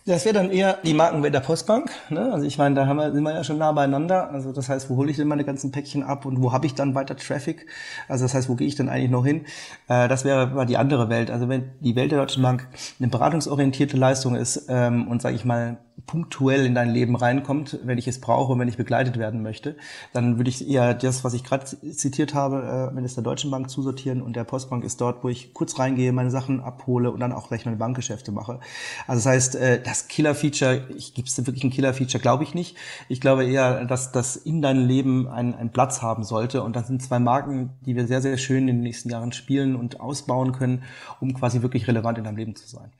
Das 0.06 0.24
wäre 0.24 0.34
dann 0.34 0.52
eher 0.52 0.78
die 0.84 0.94
Markenwelt 0.94 1.34
der 1.34 1.40
Postbank. 1.40 1.90
Ne? 2.10 2.32
Also 2.32 2.46
ich 2.46 2.58
meine, 2.58 2.76
da 2.76 2.86
haben 2.86 2.98
wir, 2.98 3.10
sind 3.10 3.24
wir 3.24 3.34
ja 3.34 3.42
schon 3.42 3.58
nah 3.58 3.72
beieinander. 3.72 4.30
Also 4.30 4.52
das 4.52 4.68
heißt, 4.68 4.88
wo 4.88 4.94
hole 4.94 5.10
ich 5.10 5.16
denn 5.16 5.26
meine 5.26 5.42
ganzen 5.42 5.72
Päckchen 5.72 6.04
ab 6.04 6.26
und 6.26 6.40
wo 6.40 6.52
habe 6.52 6.64
ich 6.64 6.74
dann 6.74 6.94
weiter 6.94 7.16
Traffic? 7.16 7.66
Also 8.06 8.24
das 8.24 8.32
heißt, 8.32 8.48
wo 8.48 8.54
gehe 8.54 8.68
ich 8.68 8.76
denn 8.76 8.88
eigentlich 8.88 9.10
noch 9.10 9.26
hin? 9.26 9.46
Äh, 9.88 10.06
das 10.06 10.24
wäre 10.24 10.46
mal 10.46 10.64
die 10.64 10.76
andere 10.76 11.08
Welt. 11.08 11.28
Also 11.32 11.48
wenn 11.48 11.72
die 11.80 11.96
Welt 11.96 12.12
der 12.12 12.20
Deutschen 12.20 12.44
Bank 12.44 12.68
eine 13.00 13.08
beratungsorientierte 13.08 13.96
Leistung 13.96 14.36
ist 14.36 14.66
ähm, 14.68 15.08
und 15.08 15.22
sage 15.22 15.34
ich 15.34 15.44
mal 15.44 15.78
punktuell 16.04 16.66
in 16.66 16.74
dein 16.74 16.90
Leben 16.90 17.16
reinkommt, 17.16 17.78
wenn 17.82 17.96
ich 17.96 18.06
es 18.06 18.20
brauche 18.20 18.52
und 18.52 18.58
wenn 18.58 18.68
ich 18.68 18.76
begleitet 18.76 19.18
werden 19.18 19.42
möchte, 19.42 19.76
dann 20.12 20.36
würde 20.36 20.50
ich 20.50 20.68
eher 20.68 20.92
das, 20.92 21.24
was 21.24 21.32
ich 21.32 21.42
gerade 21.42 21.64
zitiert 21.64 22.34
habe, 22.34 22.90
äh, 22.92 22.96
wenn 22.96 23.04
es 23.04 23.14
der 23.14 23.24
Deutschen 23.24 23.50
Bank 23.50 23.70
zusortieren 23.70 24.20
und 24.20 24.36
der 24.36 24.44
Postbank 24.44 24.84
ist 24.84 25.00
dort, 25.00 25.24
wo 25.24 25.28
ich 25.28 25.54
kurz 25.54 25.78
reingehe, 25.78 26.12
meine 26.12 26.30
Sachen 26.30 26.60
abhole 26.60 27.10
und 27.10 27.20
dann 27.20 27.32
auch 27.32 27.48
gleich 27.48 27.64
meine 27.64 27.78
Bankgeschäfte 27.78 28.30
mache. 28.30 28.60
Also 29.06 29.24
das 29.24 29.26
heißt, 29.26 29.56
äh, 29.56 29.82
das 29.96 30.08
Killer-Feature, 30.08 30.86
gibt 31.14 31.28
es 31.28 31.46
wirklich 31.46 31.64
ein 31.64 31.70
Killer-Feature, 31.70 32.20
glaube 32.20 32.44
ich 32.44 32.54
nicht. 32.54 32.76
Ich 33.08 33.20
glaube 33.20 33.44
eher, 33.44 33.84
dass 33.84 34.12
das 34.12 34.36
in 34.36 34.62
deinem 34.62 34.86
Leben 34.86 35.28
einen, 35.28 35.54
einen 35.54 35.70
Platz 35.70 36.02
haben 36.02 36.24
sollte 36.24 36.62
und 36.62 36.76
das 36.76 36.86
sind 36.86 37.02
zwei 37.02 37.18
Marken, 37.18 37.70
die 37.84 37.96
wir 37.96 38.06
sehr, 38.06 38.22
sehr 38.22 38.36
schön 38.38 38.68
in 38.68 38.76
den 38.76 38.82
nächsten 38.82 39.10
Jahren 39.10 39.32
spielen 39.32 39.76
und 39.76 40.00
ausbauen 40.00 40.52
können, 40.52 40.82
um 41.20 41.34
quasi 41.34 41.62
wirklich 41.62 41.88
relevant 41.88 42.18
in 42.18 42.24
deinem 42.24 42.36
Leben 42.36 42.56
zu 42.56 42.66
sein 42.66 42.90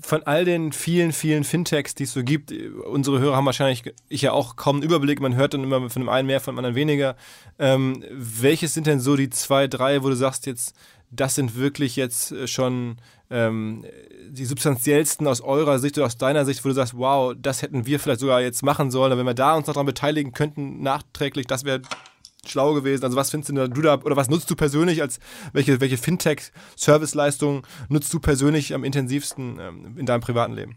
von 0.00 0.22
all 0.22 0.44
den 0.44 0.72
vielen, 0.72 1.12
vielen 1.12 1.44
Fintechs, 1.44 1.94
die 1.94 2.04
es 2.04 2.12
so 2.12 2.22
gibt, 2.24 2.50
unsere 2.50 3.18
Hörer 3.18 3.36
haben 3.36 3.44
wahrscheinlich, 3.44 3.82
ich 4.08 4.22
ja 4.22 4.32
auch 4.32 4.56
kaum 4.56 4.76
einen 4.76 4.84
Überblick, 4.84 5.20
man 5.20 5.34
hört 5.34 5.52
dann 5.52 5.64
immer 5.64 5.90
von 5.90 6.00
dem 6.00 6.08
einen 6.08 6.26
mehr, 6.26 6.40
von 6.40 6.54
dem 6.54 6.58
anderen 6.58 6.76
weniger. 6.76 7.14
Ähm, 7.58 8.02
welches 8.10 8.72
sind 8.72 8.86
denn 8.86 9.00
so 9.00 9.16
die 9.16 9.28
zwei, 9.28 9.68
drei, 9.68 10.02
wo 10.02 10.08
du 10.08 10.16
sagst 10.16 10.46
jetzt, 10.46 10.74
das 11.12 11.34
sind 11.34 11.56
wirklich 11.56 11.96
jetzt 11.96 12.32
äh, 12.32 12.46
schon 12.46 12.96
ähm, 13.30 13.84
die 14.28 14.46
substanziellsten 14.46 15.26
aus 15.26 15.40
eurer 15.40 15.78
Sicht 15.78 15.96
oder 15.98 16.06
aus 16.06 16.16
deiner 16.16 16.44
Sicht, 16.44 16.64
wo 16.64 16.68
du 16.68 16.74
sagst, 16.74 16.96
wow, 16.96 17.34
das 17.38 17.62
hätten 17.62 17.86
wir 17.86 18.00
vielleicht 18.00 18.20
sogar 18.20 18.40
jetzt 18.40 18.62
machen 18.62 18.90
sollen, 18.90 19.16
wenn 19.16 19.26
wir 19.26 19.34
da 19.34 19.54
uns 19.54 19.66
noch 19.66 19.74
daran 19.74 19.86
beteiligen 19.86 20.32
könnten, 20.32 20.82
nachträglich, 20.82 21.46
das 21.46 21.64
wäre 21.64 21.82
schlau 22.46 22.74
gewesen? 22.74 23.04
Also 23.04 23.16
was 23.16 23.30
findest 23.30 23.50
du 23.50 23.82
da 23.82 23.94
oder 23.94 24.16
was 24.16 24.28
nutzt 24.28 24.50
du 24.50 24.56
persönlich 24.56 25.02
als 25.02 25.20
welche, 25.52 25.80
welche 25.80 25.98
Fintech-Serviceleistungen 25.98 27.62
nutzt 27.88 28.12
du 28.12 28.18
persönlich 28.18 28.74
am 28.74 28.84
intensivsten 28.84 29.58
ähm, 29.60 29.98
in 29.98 30.06
deinem 30.06 30.22
privaten 30.22 30.54
Leben? 30.54 30.76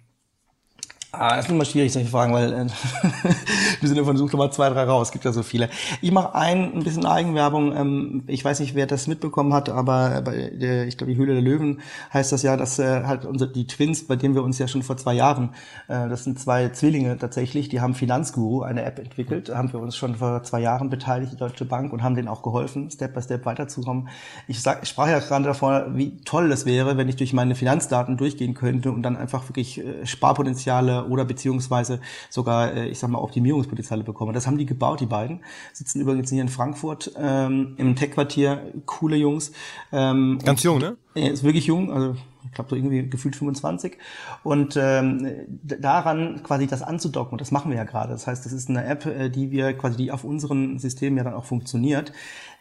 Ah, 1.20 1.36
das 1.36 1.46
ist 1.46 1.52
immer 1.52 1.66
schwierig, 1.66 1.94
solche 1.94 2.10
Fragen, 2.10 2.34
weil 2.34 2.54
äh, 2.54 2.66
wir 3.80 3.90
sind 3.90 4.04
von 4.04 4.18
Such 4.18 4.32
Nummer 4.32 4.52
zwei, 4.52 4.70
drei 4.70 4.84
raus. 4.84 5.12
Gibt 5.12 5.26
ja 5.26 5.32
so 5.32 5.44
viele. 5.44 5.70
Ich 6.02 6.12
mache 6.12 6.36
ein, 6.36 6.74
ein 6.74 6.84
bisschen 6.84 7.06
Eigenwerbung. 7.06 7.76
Ähm, 7.76 8.24
ich 8.28 8.44
weiß 8.44 8.60
nicht, 8.60 8.76
wer 8.76 8.88
das 8.88 9.08
mitbekommen 9.08 9.54
hat, 9.54 9.70
aber 9.70 10.22
bei 10.22 10.52
der, 10.54 10.88
ich 10.88 10.98
glaube, 10.98 11.14
die 11.14 11.18
Höhle 11.18 11.34
der 11.34 11.42
Löwen 11.42 11.80
heißt 12.14 12.32
das 12.32 12.44
ja, 12.44 12.58
dass 12.58 12.80
äh, 12.80 13.04
halt 13.04 13.26
unsere, 13.26 13.52
die 13.52 13.68
Twins, 13.68 14.06
bei 14.06 14.16
denen 14.16 14.36
wir 14.36 14.44
uns 14.44 14.60
ja 14.60 14.68
schon 14.68 14.84
vor 14.84 14.98
zwei 14.98 15.14
Jahren, 15.14 15.52
äh, 15.88 16.10
das 16.10 16.24
sind 16.24 16.40
zwei 16.40 16.70
Zwillinge 16.70 17.18
tatsächlich, 17.18 17.70
die 17.70 17.82
haben 17.82 17.96
Finanzguru, 17.96 18.62
eine 18.62 18.84
App 18.84 19.00
entwickelt, 19.00 19.50
haben 19.50 19.72
wir 19.72 19.80
uns 19.80 19.96
schon 19.96 20.16
vor 20.16 20.44
zwei 20.44 20.60
Jahren 20.62 20.90
beteiligt, 20.90 21.32
die 21.32 21.38
Deutsche 21.38 21.66
Bank, 21.66 21.94
und 21.94 22.04
haben 22.04 22.16
denen 22.16 22.28
auch 22.28 22.44
geholfen, 22.44 22.90
Step 22.92 23.14
by 23.14 23.22
Step 23.22 23.46
weiterzukommen. 23.46 24.10
Ich, 24.48 24.62
sag, 24.62 24.84
ich 24.84 24.90
sprach 24.90 25.08
ja 25.08 25.20
gerade 25.20 25.46
davor, 25.46 25.86
wie 25.94 26.18
toll 26.26 26.52
es 26.52 26.66
wäre, 26.66 26.98
wenn 26.98 27.08
ich 27.10 27.16
durch 27.16 27.34
meine 27.34 27.56
Finanzdaten 27.56 28.18
durchgehen 28.18 28.54
könnte 28.54 28.92
und 28.92 29.04
dann 29.04 29.16
einfach 29.18 29.48
wirklich 29.50 29.80
äh, 29.80 30.06
Sparpotenziale 30.06 31.05
oder 31.08 31.26
beziehungsweise 31.26 32.00
sogar, 32.30 32.74
äh, 32.74 32.88
ich 32.88 33.00
sag 33.00 33.10
mal, 33.10 33.20
Optimierungspotenziale 33.20 34.04
bekommen. 34.04 34.34
Das 34.34 34.48
haben 34.48 34.58
die 34.58 34.66
gebaut, 34.66 35.00
die 35.00 35.06
beiden. 35.06 35.42
Sitzen 35.74 36.02
übrigens 36.02 36.30
hier 36.30 36.42
in 36.42 36.50
Frankfurt 36.50 37.12
ähm, 37.18 37.76
im 37.78 37.96
Tech-Quartier. 37.96 38.74
Coole 38.86 39.16
Jungs. 39.16 39.52
Ähm, 39.92 40.40
Ganz 40.44 40.64
jung, 40.64 40.80
ne? 40.80 40.98
Er 41.14 41.32
ist 41.32 41.44
wirklich 41.44 41.66
jung, 41.66 41.92
also 41.92 42.16
ich 42.46 42.52
glaube 42.52 42.70
so 42.70 42.76
irgendwie 42.76 43.10
gefühlt 43.10 43.36
25. 43.36 43.98
Und 44.44 44.78
ähm, 44.78 45.28
daran 45.62 46.44
quasi 46.44 46.68
das 46.68 46.82
anzudocken, 46.82 47.34
und 47.34 47.42
das 47.42 47.52
machen 47.52 47.72
wir 47.72 47.78
ja 47.78 47.86
gerade. 47.86 48.12
Das 48.12 48.28
heißt, 48.28 48.46
das 48.46 48.52
ist 48.52 48.70
eine 48.70 48.86
App, 48.86 49.06
äh, 49.06 49.30
die 49.30 49.52
wir 49.52 49.74
quasi, 49.74 49.98
die 49.98 50.12
auf 50.12 50.24
unseren 50.24 50.78
Systemen 50.78 51.18
ja 51.18 51.24
dann 51.24 51.34
auch 51.34 51.46
funktioniert 51.46 52.12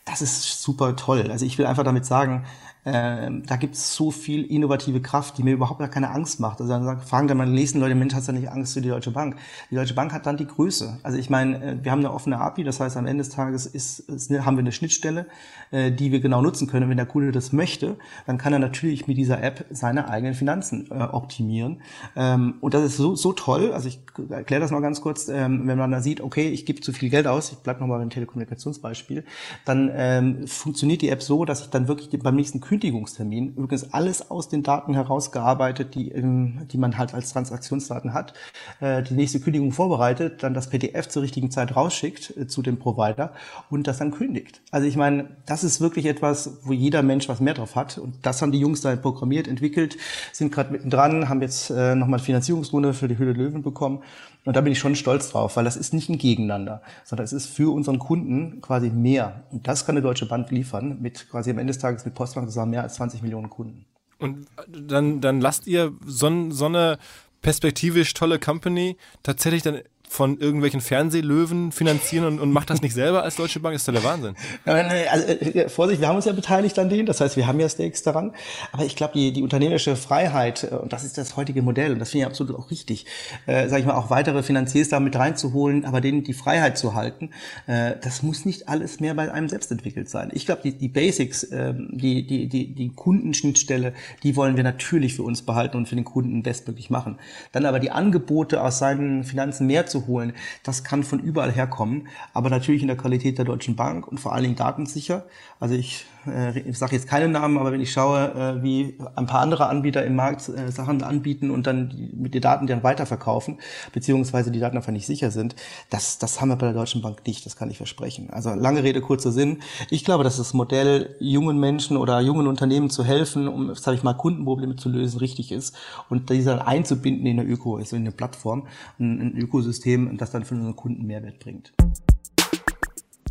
das 0.04 0.20
ist 0.20 0.62
super 0.62 0.96
toll. 0.96 1.30
Also 1.30 1.46
ich 1.46 1.58
will 1.58 1.66
einfach 1.66 1.84
damit 1.84 2.04
sagen, 2.04 2.44
ähm, 2.86 3.44
da 3.46 3.56
gibt 3.56 3.76
es 3.76 3.94
so 3.94 4.10
viel 4.10 4.44
innovative 4.44 5.00
Kraft, 5.00 5.38
die 5.38 5.42
mir 5.42 5.54
überhaupt 5.54 5.78
gar 5.78 5.88
keine 5.88 6.10
Angst 6.10 6.40
macht. 6.40 6.60
Also 6.60 6.72
dann 6.72 7.00
fragen 7.00 7.28
dann 7.28 7.38
mal 7.38 7.48
lesen 7.48 7.80
Leute, 7.80 7.94
Mensch, 7.94 8.14
hast 8.14 8.28
du 8.28 8.32
nicht 8.32 8.50
Angst 8.50 8.74
für 8.74 8.82
die 8.82 8.90
Deutsche 8.90 9.10
Bank? 9.10 9.36
Die 9.70 9.74
Deutsche 9.74 9.94
Bank 9.94 10.12
hat 10.12 10.26
dann 10.26 10.36
die 10.36 10.46
Größe. 10.46 10.98
Also 11.02 11.16
ich 11.16 11.30
meine, 11.30 11.62
äh, 11.62 11.76
wir 11.82 11.92
haben 11.92 12.00
eine 12.00 12.12
offene 12.12 12.38
API, 12.38 12.64
das 12.64 12.80
heißt 12.80 12.96
am 12.96 13.06
Ende 13.06 13.24
des 13.24 13.32
Tages 13.32 13.66
ist, 13.66 14.00
ist, 14.00 14.30
haben 14.30 14.56
wir 14.56 14.60
eine 14.60 14.72
Schnittstelle, 14.72 15.26
äh, 15.70 15.92
die 15.92 16.12
wir 16.12 16.20
genau 16.20 16.42
nutzen 16.42 16.66
können. 16.66 16.90
Wenn 16.90 16.96
der 16.96 17.06
Kunde 17.06 17.32
das 17.32 17.52
möchte, 17.52 17.96
dann 18.26 18.36
kann 18.36 18.52
er 18.52 18.58
natürlich 18.58 19.06
mit 19.06 19.16
dieser 19.16 19.42
App 19.42 19.64
seine 19.70 20.08
eigenen 20.10 20.34
Finanzen 20.34 20.88
äh, 20.90 21.04
optimieren. 21.04 21.80
Ähm, 22.16 22.54
und 22.60 22.74
das 22.74 22.84
ist 22.84 22.96
so, 22.98 23.16
so 23.16 23.32
toll. 23.32 23.72
Also 23.72 23.88
ich 23.88 24.00
erkläre 24.28 24.60
das 24.60 24.70
mal 24.70 24.80
ganz 24.80 25.00
kurz. 25.00 25.28
Ähm, 25.28 25.66
wenn 25.66 25.78
man 25.78 25.90
da 25.90 26.02
sieht, 26.02 26.20
okay, 26.20 26.48
ich 26.50 26.66
gebe 26.66 26.80
zu 26.80 26.92
viel 26.92 27.08
Geld 27.08 27.26
aus, 27.26 27.52
ich 27.52 27.58
bleibe 27.58 27.80
nochmal 27.80 27.98
beim 27.98 28.10
Telekommunikationsbeispiel, 28.10 29.24
dann 29.64 29.90
ähm, 29.94 30.46
funktioniert 30.46 31.00
die 31.00 31.08
App 31.08 31.22
so, 31.22 31.44
dass 31.44 31.62
ich 31.62 31.70
dann 31.70 31.88
wirklich 31.88 32.10
beim 32.22 32.36
nächsten 32.36 32.60
Kündigungstermin 32.74 33.54
übrigens 33.54 33.92
alles 33.92 34.32
aus 34.32 34.48
den 34.48 34.64
Daten 34.64 34.94
herausgearbeitet, 34.94 35.94
die, 35.94 36.12
die 36.12 36.76
man 36.76 36.98
halt 36.98 37.14
als 37.14 37.32
Transaktionsdaten 37.32 38.12
hat, 38.12 38.34
äh, 38.80 39.00
die 39.04 39.14
nächste 39.14 39.38
Kündigung 39.38 39.70
vorbereitet, 39.70 40.42
dann 40.42 40.54
das 40.54 40.70
PDF 40.70 41.08
zur 41.08 41.22
richtigen 41.22 41.52
Zeit 41.52 41.76
rausschickt 41.76 42.36
äh, 42.36 42.48
zu 42.48 42.62
dem 42.62 42.80
Provider 42.80 43.32
und 43.70 43.86
das 43.86 43.98
dann 43.98 44.10
kündigt. 44.10 44.60
Also 44.72 44.88
ich 44.88 44.96
meine, 44.96 45.28
das 45.46 45.62
ist 45.62 45.80
wirklich 45.80 46.06
etwas, 46.06 46.58
wo 46.64 46.72
jeder 46.72 47.02
Mensch 47.02 47.28
was 47.28 47.38
mehr 47.38 47.54
drauf 47.54 47.76
hat 47.76 47.96
und 47.96 48.14
das 48.22 48.42
haben 48.42 48.50
die 48.50 48.58
Jungs 48.58 48.80
da 48.80 48.96
programmiert, 48.96 49.46
entwickelt, 49.46 49.96
sind 50.32 50.50
gerade 50.50 50.72
mittendran, 50.72 51.28
haben 51.28 51.42
jetzt 51.42 51.70
äh, 51.70 51.94
nochmal 51.94 52.18
Finanzierungsrunde 52.18 52.92
für 52.92 53.06
die 53.06 53.18
Höhle 53.18 53.34
Löwen 53.34 53.62
bekommen 53.62 54.02
und 54.44 54.56
da 54.56 54.60
bin 54.60 54.72
ich 54.72 54.78
schon 54.78 54.94
stolz 54.94 55.30
drauf, 55.30 55.56
weil 55.56 55.64
das 55.64 55.76
ist 55.76 55.94
nicht 55.94 56.08
ein 56.08 56.18
Gegeneinander, 56.18 56.82
sondern 57.04 57.24
es 57.24 57.32
ist 57.32 57.46
für 57.46 57.72
unseren 57.72 57.98
Kunden 57.98 58.60
quasi 58.60 58.90
mehr. 58.90 59.44
Und 59.50 59.66
das 59.66 59.86
kann 59.86 59.94
eine 59.94 60.02
Deutsche 60.02 60.26
Bank 60.26 60.50
liefern, 60.50 60.98
mit 61.00 61.28
quasi 61.30 61.50
am 61.50 61.58
Ende 61.58 61.72
des 61.72 61.80
Tages 61.80 62.04
mit 62.04 62.14
Postbank 62.14 62.48
zusammen 62.48 62.72
mehr 62.72 62.82
als 62.82 62.94
20 62.94 63.22
Millionen 63.22 63.48
Kunden. 63.48 63.86
Und 64.18 64.46
dann, 64.68 65.20
dann 65.20 65.40
lasst 65.40 65.66
ihr 65.66 65.92
so, 66.06 66.50
so 66.50 66.66
eine 66.66 66.98
perspektivisch 67.42 68.14
tolle 68.14 68.38
Company 68.38 68.96
tatsächlich 69.22 69.62
dann 69.62 69.80
von 70.14 70.38
irgendwelchen 70.38 70.80
Fernsehlöwen 70.80 71.72
finanzieren 71.72 72.24
und, 72.24 72.38
und 72.38 72.52
macht 72.52 72.70
das 72.70 72.80
nicht 72.80 72.94
selber 72.94 73.24
als 73.24 73.34
Deutsche 73.34 73.58
Bank? 73.58 73.74
Ist 73.74 73.88
doch 73.88 73.92
der 73.92 74.04
Wahnsinn. 74.04 74.36
Also, 74.64 75.26
äh, 75.26 75.68
Vorsicht, 75.68 76.00
wir 76.00 76.06
haben 76.06 76.14
uns 76.14 76.24
ja 76.24 76.32
beteiligt 76.32 76.78
an 76.78 76.88
denen, 76.88 77.06
das 77.06 77.20
heißt, 77.20 77.36
wir 77.36 77.48
haben 77.48 77.58
ja 77.58 77.68
Stakes 77.68 78.04
daran. 78.04 78.32
Aber 78.70 78.84
ich 78.84 78.94
glaube, 78.94 79.14
die, 79.14 79.32
die 79.32 79.42
unternehmerische 79.42 79.96
Freiheit, 79.96 80.68
äh, 80.70 80.76
und 80.76 80.92
das 80.92 81.02
ist 81.02 81.18
das 81.18 81.36
heutige 81.36 81.62
Modell, 81.62 81.92
und 81.92 81.98
das 81.98 82.10
finde 82.10 82.26
ich 82.26 82.30
absolut 82.30 82.54
auch 82.54 82.70
richtig, 82.70 83.06
äh, 83.46 83.68
sage 83.68 83.80
ich 83.80 83.86
mal, 83.86 83.94
auch 83.94 84.08
weitere 84.08 84.44
Finanziers 84.44 84.88
da 84.88 84.98
reinzuholen, 84.98 85.84
aber 85.84 86.00
denen 86.00 86.22
die 86.22 86.32
Freiheit 86.32 86.78
zu 86.78 86.94
halten, 86.94 87.30
äh, 87.66 87.94
das 88.00 88.22
muss 88.22 88.44
nicht 88.44 88.68
alles 88.68 89.00
mehr 89.00 89.14
bei 89.14 89.32
einem 89.32 89.48
selbst 89.48 89.72
entwickelt 89.72 90.08
sein. 90.08 90.30
Ich 90.32 90.46
glaube, 90.46 90.62
die, 90.62 90.78
die 90.78 90.88
Basics, 90.88 91.42
äh, 91.42 91.74
die, 91.74 92.24
die, 92.24 92.48
die, 92.48 92.72
die 92.72 92.88
Kundenschnittstelle, 92.90 93.94
die 94.22 94.36
wollen 94.36 94.56
wir 94.56 94.62
natürlich 94.62 95.14
für 95.16 95.24
uns 95.24 95.42
behalten 95.42 95.76
und 95.76 95.88
für 95.88 95.96
den 95.96 96.04
Kunden 96.04 96.44
bestmöglich 96.44 96.88
machen. 96.88 97.18
Dann 97.50 97.66
aber 97.66 97.80
die 97.80 97.90
Angebote 97.90 98.62
aus 98.62 98.78
seinen 98.78 99.24
Finanzen 99.24 99.66
mehr 99.66 99.86
zu 99.86 100.03
holen. 100.06 100.34
Das 100.62 100.84
kann 100.84 101.02
von 101.02 101.20
überall 101.20 101.52
herkommen, 101.52 102.08
aber 102.32 102.50
natürlich 102.50 102.82
in 102.82 102.88
der 102.88 102.96
Qualität 102.96 103.38
der 103.38 103.44
Deutschen 103.44 103.76
Bank 103.76 104.06
und 104.06 104.18
vor 104.18 104.32
allen 104.32 104.44
Dingen 104.44 104.56
datensicher. 104.56 105.26
Also 105.60 105.74
ich 105.74 106.06
äh, 106.26 106.58
ich 106.58 106.78
sage 106.78 106.94
jetzt 106.96 107.06
keine 107.06 107.28
Namen, 107.28 107.58
aber 107.58 107.72
wenn 107.72 107.80
ich 107.80 107.92
schaue, 107.92 108.32
äh, 108.34 108.62
wie 108.62 108.96
ein 109.16 109.26
paar 109.26 109.40
andere 109.40 109.68
Anbieter 109.68 110.04
im 110.04 110.16
Markt 110.16 110.48
äh, 110.48 110.70
Sachen 110.70 111.02
anbieten 111.02 111.50
und 111.50 111.66
dann 111.66 112.10
mit 112.14 112.34
den 112.34 112.40
Daten 112.40 112.66
dann 112.66 112.82
weiterverkaufen, 112.82 113.58
beziehungsweise 113.92 114.50
die 114.50 114.60
Daten 114.60 114.76
einfach 114.76 114.92
nicht 114.92 115.06
sicher 115.06 115.30
sind, 115.30 115.54
das, 115.90 116.18
das 116.18 116.40
haben 116.40 116.48
wir 116.48 116.56
bei 116.56 116.66
der 116.66 116.74
Deutschen 116.74 117.02
Bank 117.02 117.26
nicht, 117.26 117.44
das 117.44 117.56
kann 117.56 117.70
ich 117.70 117.76
versprechen. 117.76 118.30
Also 118.30 118.54
lange 118.54 118.82
Rede, 118.82 119.00
kurzer 119.00 119.32
Sinn. 119.32 119.58
Ich 119.90 120.04
glaube, 120.04 120.24
dass 120.24 120.38
das 120.38 120.54
Modell, 120.54 121.14
jungen 121.20 121.58
Menschen 121.58 121.96
oder 121.96 122.20
jungen 122.20 122.46
Unternehmen 122.46 122.90
zu 122.90 123.04
helfen, 123.04 123.48
um, 123.48 123.74
sage 123.74 123.96
ich 123.96 124.02
mal, 124.02 124.14
Kundenprobleme 124.14 124.76
zu 124.76 124.88
lösen, 124.88 125.18
richtig 125.18 125.52
ist 125.52 125.76
und 126.08 126.30
diese 126.30 126.54
dann 126.56 126.66
einzubinden 126.66 127.26
in 127.26 127.40
eine 127.40 127.48
Öko, 127.48 127.76
also 127.76 127.96
in 127.96 128.02
eine 128.02 128.12
Plattform, 128.12 128.66
ein, 128.98 129.20
ein 129.20 129.36
Ökosystem, 129.36 130.16
das 130.16 130.30
dann 130.30 130.44
für 130.44 130.54
unsere 130.54 130.74
Kunden 130.74 131.06
Mehrwert 131.06 131.38
bringt. 131.38 131.72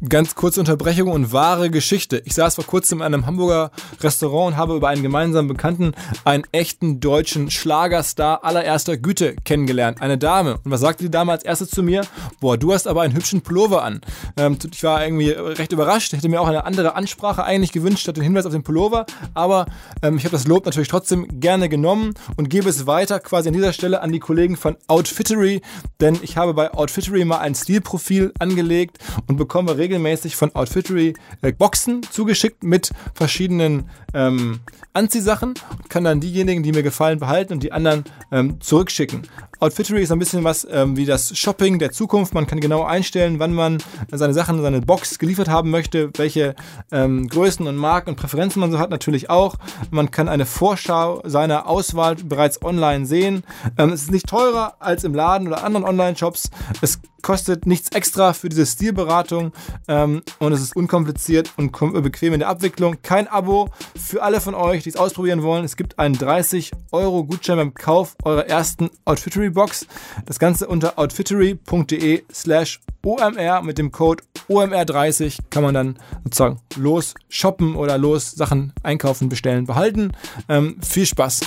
Ganz 0.09 0.35
kurze 0.35 0.59
Unterbrechung 0.59 1.09
und 1.11 1.31
wahre 1.31 1.69
Geschichte. 1.69 2.21
Ich 2.25 2.33
saß 2.33 2.55
vor 2.55 2.65
kurzem 2.65 2.99
in 2.99 3.05
einem 3.05 3.25
Hamburger 3.25 3.71
Restaurant 4.01 4.53
und 4.53 4.57
habe 4.57 4.75
über 4.75 4.89
einen 4.89 5.03
gemeinsamen 5.03 5.47
Bekannten 5.47 5.93
einen 6.25 6.43
echten 6.51 6.99
deutschen 6.99 7.51
Schlagerstar 7.51 8.43
allererster 8.43 8.97
Güte 8.97 9.35
kennengelernt. 9.45 10.01
Eine 10.01 10.17
Dame. 10.17 10.59
Und 10.63 10.71
was 10.71 10.81
sagte 10.81 11.03
die 11.05 11.11
Dame 11.11 11.31
als 11.31 11.43
erstes 11.43 11.69
zu 11.69 11.83
mir? 11.83 12.01
Boah, 12.41 12.57
du 12.57 12.73
hast 12.73 12.87
aber 12.87 13.03
einen 13.03 13.15
hübschen 13.15 13.41
Pullover 13.41 13.83
an. 13.83 14.01
Ähm, 14.35 14.57
ich 14.71 14.83
war 14.83 15.05
irgendwie 15.05 15.29
recht 15.29 15.71
überrascht. 15.71 16.11
Ich 16.11 16.17
hätte 16.17 16.29
mir 16.29 16.41
auch 16.41 16.47
eine 16.47 16.65
andere 16.65 16.95
Ansprache 16.95 17.43
eigentlich 17.43 17.71
gewünscht, 17.71 18.01
statt 18.01 18.17
den 18.17 18.23
Hinweis 18.23 18.45
auf 18.45 18.51
den 18.51 18.63
Pullover. 18.63 19.05
Aber 19.33 19.67
ähm, 20.01 20.17
ich 20.17 20.25
habe 20.25 20.35
das 20.35 20.47
Lob 20.47 20.65
natürlich 20.65 20.89
trotzdem 20.89 21.39
gerne 21.39 21.69
genommen 21.69 22.13
und 22.35 22.49
gebe 22.49 22.67
es 22.67 22.87
weiter 22.87 23.19
quasi 23.19 23.49
an 23.49 23.53
dieser 23.53 23.73
Stelle 23.73 24.01
an 24.01 24.11
die 24.11 24.19
Kollegen 24.19 24.57
von 24.57 24.75
Outfittery. 24.87 25.61
Denn 26.01 26.17
ich 26.21 26.35
habe 26.35 26.53
bei 26.53 26.73
Outfittery 26.73 27.23
mal 27.23 27.37
ein 27.37 27.55
Stilprofil 27.55 28.33
angelegt 28.39 28.97
und 29.27 29.37
bekomme 29.37 29.77
regelmäßig 29.83 30.35
von 30.35 30.55
Outfittery 30.55 31.13
äh, 31.41 31.51
Boxen 31.51 32.03
zugeschickt 32.03 32.63
mit 32.63 32.91
verschiedenen 33.13 33.89
ähm, 34.13 34.61
Anziehsachen 34.93 35.49
und 35.49 35.89
kann 35.89 36.05
dann 36.05 36.21
diejenigen, 36.21 36.63
die 36.63 36.71
mir 36.71 36.83
gefallen, 36.83 37.19
behalten 37.19 37.53
und 37.53 37.63
die 37.63 37.71
anderen 37.73 38.05
ähm, 38.31 38.61
zurückschicken. 38.61 39.23
Outfittery 39.63 40.03
ist 40.03 40.11
ein 40.11 40.19
bisschen 40.19 40.43
was 40.43 40.67
ähm, 40.69 40.97
wie 40.97 41.05
das 41.05 41.37
Shopping 41.37 41.79
der 41.79 41.93
Zukunft. 41.93 42.33
Man 42.33 42.45
kann 42.45 42.59
genau 42.59 42.83
einstellen, 42.83 43.39
wann 43.39 43.53
man 43.53 43.77
seine 44.11 44.33
Sachen, 44.33 44.61
seine 44.61 44.81
Box 44.81 45.19
geliefert 45.19 45.47
haben 45.47 45.69
möchte, 45.69 46.11
welche 46.17 46.53
ähm, 46.91 47.29
Größen 47.29 47.65
und 47.65 47.77
Marken 47.77 48.09
und 48.09 48.17
Präferenzen 48.17 48.59
man 48.59 48.73
so 48.73 48.79
hat, 48.79 48.89
natürlich 48.89 49.29
auch. 49.29 49.55
Man 49.89 50.11
kann 50.11 50.27
eine 50.27 50.45
Vorschau 50.45 51.21
seiner 51.23 51.69
Auswahl 51.69 52.15
bereits 52.15 52.61
online 52.61 53.05
sehen. 53.05 53.43
Ähm, 53.77 53.93
es 53.93 54.03
ist 54.03 54.11
nicht 54.11 54.27
teurer 54.27 54.75
als 54.81 55.05
im 55.05 55.15
Laden 55.15 55.47
oder 55.47 55.63
anderen 55.63 55.85
Online-Shops. 55.85 56.49
Es 56.81 56.99
kostet 57.23 57.65
nichts 57.65 57.89
extra 57.95 58.33
für 58.33 58.49
diese 58.49 58.65
Stilberatung 58.67 59.53
ähm, 59.87 60.21
und 60.37 60.51
es 60.51 60.61
ist 60.61 60.75
unkompliziert 60.75 61.53
und 61.57 61.71
bequem 62.03 62.33
in 62.33 62.39
der 62.41 62.49
Abwicklung. 62.49 62.97
Kein 63.01 63.27
Abo 63.27 63.69
für 63.95 64.21
alle 64.21 64.41
von 64.41 64.53
euch, 64.53 64.83
die 64.83 64.89
es 64.89 64.97
ausprobieren 64.97 65.41
wollen. 65.41 65.65
Es 65.65 65.75
gibt 65.75 65.97
einen 65.97 66.15
30 66.15 66.71
Euro 66.91 67.23
Gutschein 67.23 67.57
beim 67.57 67.73
Kauf 67.73 68.15
eurer 68.23 68.45
ersten 68.45 68.91
Outfittery 69.05 69.52
Box. 69.53 69.87
Das 70.25 70.39
Ganze 70.39 70.67
unter 70.67 70.99
outfittery.de 70.99 72.23
slash 72.31 72.81
OMR 73.05 73.61
mit 73.61 73.77
dem 73.77 73.91
Code 73.91 74.23
OMR30 74.49 75.37
kann 75.49 75.63
man 75.63 75.73
dann 75.73 75.99
sozusagen 76.23 76.59
los 76.75 77.13
shoppen 77.29 77.75
oder 77.75 77.97
los 77.97 78.31
Sachen 78.31 78.73
einkaufen, 78.83 79.29
bestellen, 79.29 79.65
behalten. 79.65 80.11
Ähm, 80.49 80.77
viel 80.81 81.05
Spaß! 81.05 81.41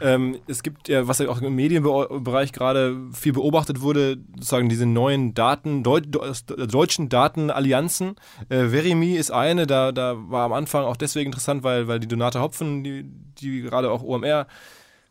Ähm, 0.00 0.38
es 0.46 0.62
gibt 0.62 0.88
ja, 0.88 1.06
was 1.06 1.18
ja 1.18 1.28
auch 1.28 1.42
im 1.42 1.54
Medienbereich 1.54 2.52
gerade 2.52 2.96
viel 3.12 3.32
beobachtet 3.32 3.82
wurde, 3.82 4.18
sozusagen 4.34 4.68
diese 4.68 4.86
neuen 4.86 5.34
Daten, 5.34 5.82
Deu 5.82 6.00
deutschen 6.00 7.08
Datenallianzen. 7.08 8.16
Äh, 8.48 8.68
Verimi 8.68 9.14
ist 9.14 9.30
eine, 9.30 9.66
da, 9.66 9.92
da 9.92 10.16
war 10.16 10.46
am 10.46 10.52
Anfang 10.52 10.84
auch 10.84 10.96
deswegen 10.96 11.26
interessant, 11.26 11.62
weil, 11.62 11.86
weil 11.86 12.00
die 12.00 12.08
Donate 12.08 12.40
Hopfen, 12.40 12.82
die, 12.82 13.04
die 13.04 13.60
gerade 13.62 13.90
auch 13.90 14.02
OMR 14.02 14.46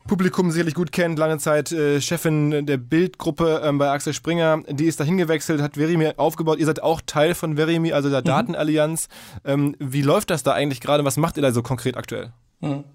Publikum 0.07 0.49
sicherlich 0.49 0.73
gut 0.73 0.91
kennt, 0.91 1.19
lange 1.19 1.37
Zeit 1.37 1.71
äh, 1.71 2.01
Chefin 2.01 2.65
der 2.65 2.77
Bildgruppe 2.77 3.61
ähm, 3.63 3.77
bei 3.77 3.89
Axel 3.91 4.13
Springer, 4.13 4.63
die 4.67 4.85
ist 4.85 4.99
dahin 4.99 5.17
gewechselt, 5.17 5.61
hat 5.61 5.75
Verimi 5.75 6.13
aufgebaut. 6.17 6.57
Ihr 6.57 6.65
seid 6.65 6.81
auch 6.81 7.01
Teil 7.05 7.35
von 7.35 7.57
Verimi, 7.57 7.91
also 7.91 8.09
der 8.09 8.21
mhm. 8.21 8.25
Datenallianz. 8.25 9.07
Ähm, 9.45 9.75
wie 9.79 10.01
läuft 10.01 10.31
das 10.31 10.41
da 10.41 10.53
eigentlich 10.53 10.81
gerade? 10.81 11.05
Was 11.05 11.17
macht 11.17 11.37
ihr 11.37 11.43
da 11.43 11.51
so 11.51 11.61
konkret 11.61 11.95
aktuell? 11.95 12.31
Mhm. 12.61 12.85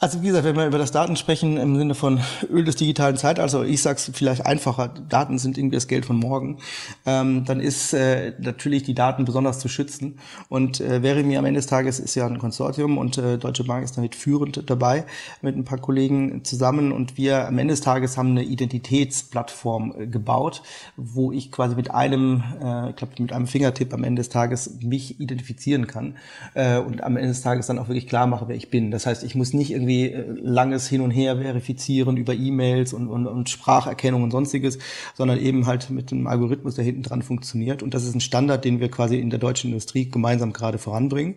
Also 0.00 0.22
wie 0.22 0.28
gesagt, 0.28 0.44
wenn 0.44 0.54
wir 0.54 0.64
über 0.64 0.78
das 0.78 0.92
Daten 0.92 1.16
sprechen 1.16 1.56
im 1.56 1.76
Sinne 1.76 1.96
von 1.96 2.20
Öl 2.48 2.62
des 2.62 2.76
digitalen 2.76 3.16
Zeitalters, 3.16 3.52
also 3.56 3.66
ich 3.66 3.82
sag's 3.82 4.08
vielleicht 4.14 4.46
einfacher, 4.46 4.94
Daten 5.08 5.38
sind 5.38 5.58
irgendwie 5.58 5.74
das 5.74 5.88
Geld 5.88 6.06
von 6.06 6.14
morgen, 6.14 6.58
ähm, 7.04 7.44
dann 7.44 7.58
ist 7.58 7.94
äh, 7.94 8.32
natürlich 8.38 8.84
die 8.84 8.94
Daten 8.94 9.24
besonders 9.24 9.58
zu 9.58 9.66
schützen. 9.66 10.20
Und 10.48 10.80
äh, 10.80 11.00
mir 11.00 11.40
am 11.40 11.44
Ende 11.44 11.58
des 11.58 11.66
Tages 11.66 11.98
ist 11.98 12.14
ja 12.14 12.28
ein 12.28 12.38
Konsortium 12.38 12.96
und 12.96 13.18
äh, 13.18 13.38
Deutsche 13.38 13.64
Bank 13.64 13.82
ist 13.82 13.96
damit 13.96 14.14
führend 14.14 14.70
dabei 14.70 15.04
mit 15.42 15.56
ein 15.56 15.64
paar 15.64 15.78
Kollegen 15.78 16.44
zusammen 16.44 16.92
und 16.92 17.16
wir 17.16 17.48
am 17.48 17.58
Ende 17.58 17.72
des 17.72 17.80
Tages 17.80 18.16
haben 18.16 18.30
eine 18.30 18.44
Identitätsplattform 18.44 19.94
äh, 19.98 20.06
gebaut, 20.06 20.62
wo 20.96 21.32
ich 21.32 21.50
quasi 21.50 21.74
mit 21.74 21.90
einem, 21.90 22.44
äh, 22.62 22.90
ich 22.90 22.96
glaube 22.96 23.14
mit 23.18 23.32
einem 23.32 23.48
Fingertipp 23.48 23.92
am 23.92 24.04
Ende 24.04 24.20
des 24.20 24.28
Tages 24.28 24.78
mich 24.80 25.18
identifizieren 25.18 25.88
kann 25.88 26.14
äh, 26.54 26.78
und 26.78 27.02
am 27.02 27.16
Ende 27.16 27.30
des 27.30 27.40
Tages 27.40 27.66
dann 27.66 27.80
auch 27.80 27.88
wirklich 27.88 28.06
klar 28.06 28.28
mache, 28.28 28.46
wer 28.46 28.54
ich 28.54 28.70
bin. 28.70 28.92
Das 28.92 29.04
heißt, 29.04 29.24
ich 29.24 29.34
muss 29.34 29.52
nicht 29.52 29.72
irgendwie 29.72 29.87
irgendwie 29.88 30.12
äh, 30.12 30.24
langes 30.42 30.88
Hin 30.88 31.00
und 31.00 31.10
Her 31.10 31.36
verifizieren 31.38 32.16
über 32.16 32.34
E-Mails 32.34 32.92
und, 32.92 33.08
und, 33.08 33.26
und 33.26 33.48
Spracherkennung 33.48 34.22
und 34.22 34.30
sonstiges, 34.30 34.78
sondern 35.14 35.38
eben 35.38 35.66
halt 35.66 35.90
mit 35.90 36.12
einem 36.12 36.26
Algorithmus, 36.26 36.74
der 36.74 36.84
hinten 36.84 37.02
dran 37.02 37.22
funktioniert. 37.22 37.82
Und 37.82 37.94
das 37.94 38.04
ist 38.04 38.14
ein 38.14 38.20
Standard, 38.20 38.64
den 38.64 38.80
wir 38.80 38.90
quasi 38.90 39.18
in 39.18 39.30
der 39.30 39.38
deutschen 39.38 39.70
Industrie 39.70 40.08
gemeinsam 40.08 40.52
gerade 40.52 40.78
voranbringen. 40.78 41.36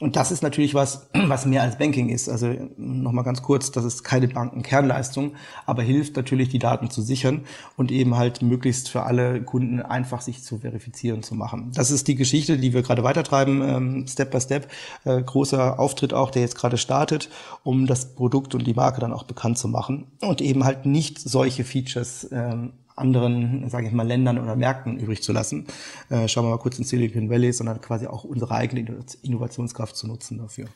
Und 0.00 0.16
das 0.16 0.32
ist 0.32 0.42
natürlich 0.42 0.74
was, 0.74 1.08
was 1.14 1.46
mehr 1.46 1.62
als 1.62 1.78
Banking 1.78 2.08
ist. 2.08 2.28
Also 2.28 2.52
nochmal 2.76 3.24
ganz 3.24 3.42
kurz, 3.42 3.70
das 3.70 3.84
ist 3.84 4.02
keine 4.02 4.28
Bankenkernleistung, 4.28 5.34
aber 5.66 5.82
hilft 5.82 6.16
natürlich, 6.16 6.48
die 6.48 6.58
Daten 6.58 6.90
zu 6.90 7.02
sichern 7.02 7.42
und 7.76 7.92
eben 7.92 8.16
halt 8.16 8.42
möglichst 8.42 8.88
für 8.88 9.04
alle 9.04 9.42
Kunden 9.42 9.80
einfach 9.80 10.20
sich 10.20 10.42
zu 10.42 10.58
verifizieren 10.58 11.22
zu 11.22 11.34
machen. 11.34 11.70
Das 11.74 11.90
ist 11.90 12.08
die 12.08 12.16
Geschichte, 12.16 12.58
die 12.58 12.72
wir 12.72 12.82
gerade 12.82 13.04
weitertreiben, 13.04 13.62
ähm, 13.62 14.06
Step 14.08 14.30
by 14.32 14.40
Step. 14.40 14.68
Äh, 15.04 15.22
großer 15.22 15.78
Auftritt 15.78 16.12
auch, 16.12 16.30
der 16.30 16.42
jetzt 16.42 16.56
gerade 16.56 16.78
startet, 16.78 17.28
um 17.62 17.86
das 17.86 18.14
Produkt 18.14 18.54
und 18.54 18.66
die 18.66 18.74
Marke 18.74 19.00
dann 19.00 19.12
auch 19.12 19.24
bekannt 19.24 19.58
zu 19.58 19.68
machen 19.68 20.06
und 20.20 20.40
eben 20.40 20.64
halt 20.64 20.86
nicht 20.86 21.20
solche 21.20 21.64
Features 21.64 22.28
ähm, 22.32 22.72
anderen, 22.96 23.68
sage 23.68 23.86
ich 23.86 23.92
mal, 23.92 24.06
Ländern 24.06 24.38
oder 24.38 24.56
Märkten 24.56 24.98
übrig 24.98 25.22
zu 25.22 25.32
lassen. 25.32 25.66
Äh, 26.10 26.28
schauen 26.28 26.44
wir 26.44 26.50
mal 26.50 26.58
kurz 26.58 26.78
in 26.78 26.84
Silicon 26.84 27.30
Valley, 27.30 27.52
sondern 27.52 27.80
quasi 27.80 28.06
auch 28.06 28.24
unsere 28.24 28.54
eigene 28.54 29.04
Innovationskraft 29.22 29.96
zu 29.96 30.06
nutzen 30.06 30.38
dafür. 30.38 30.66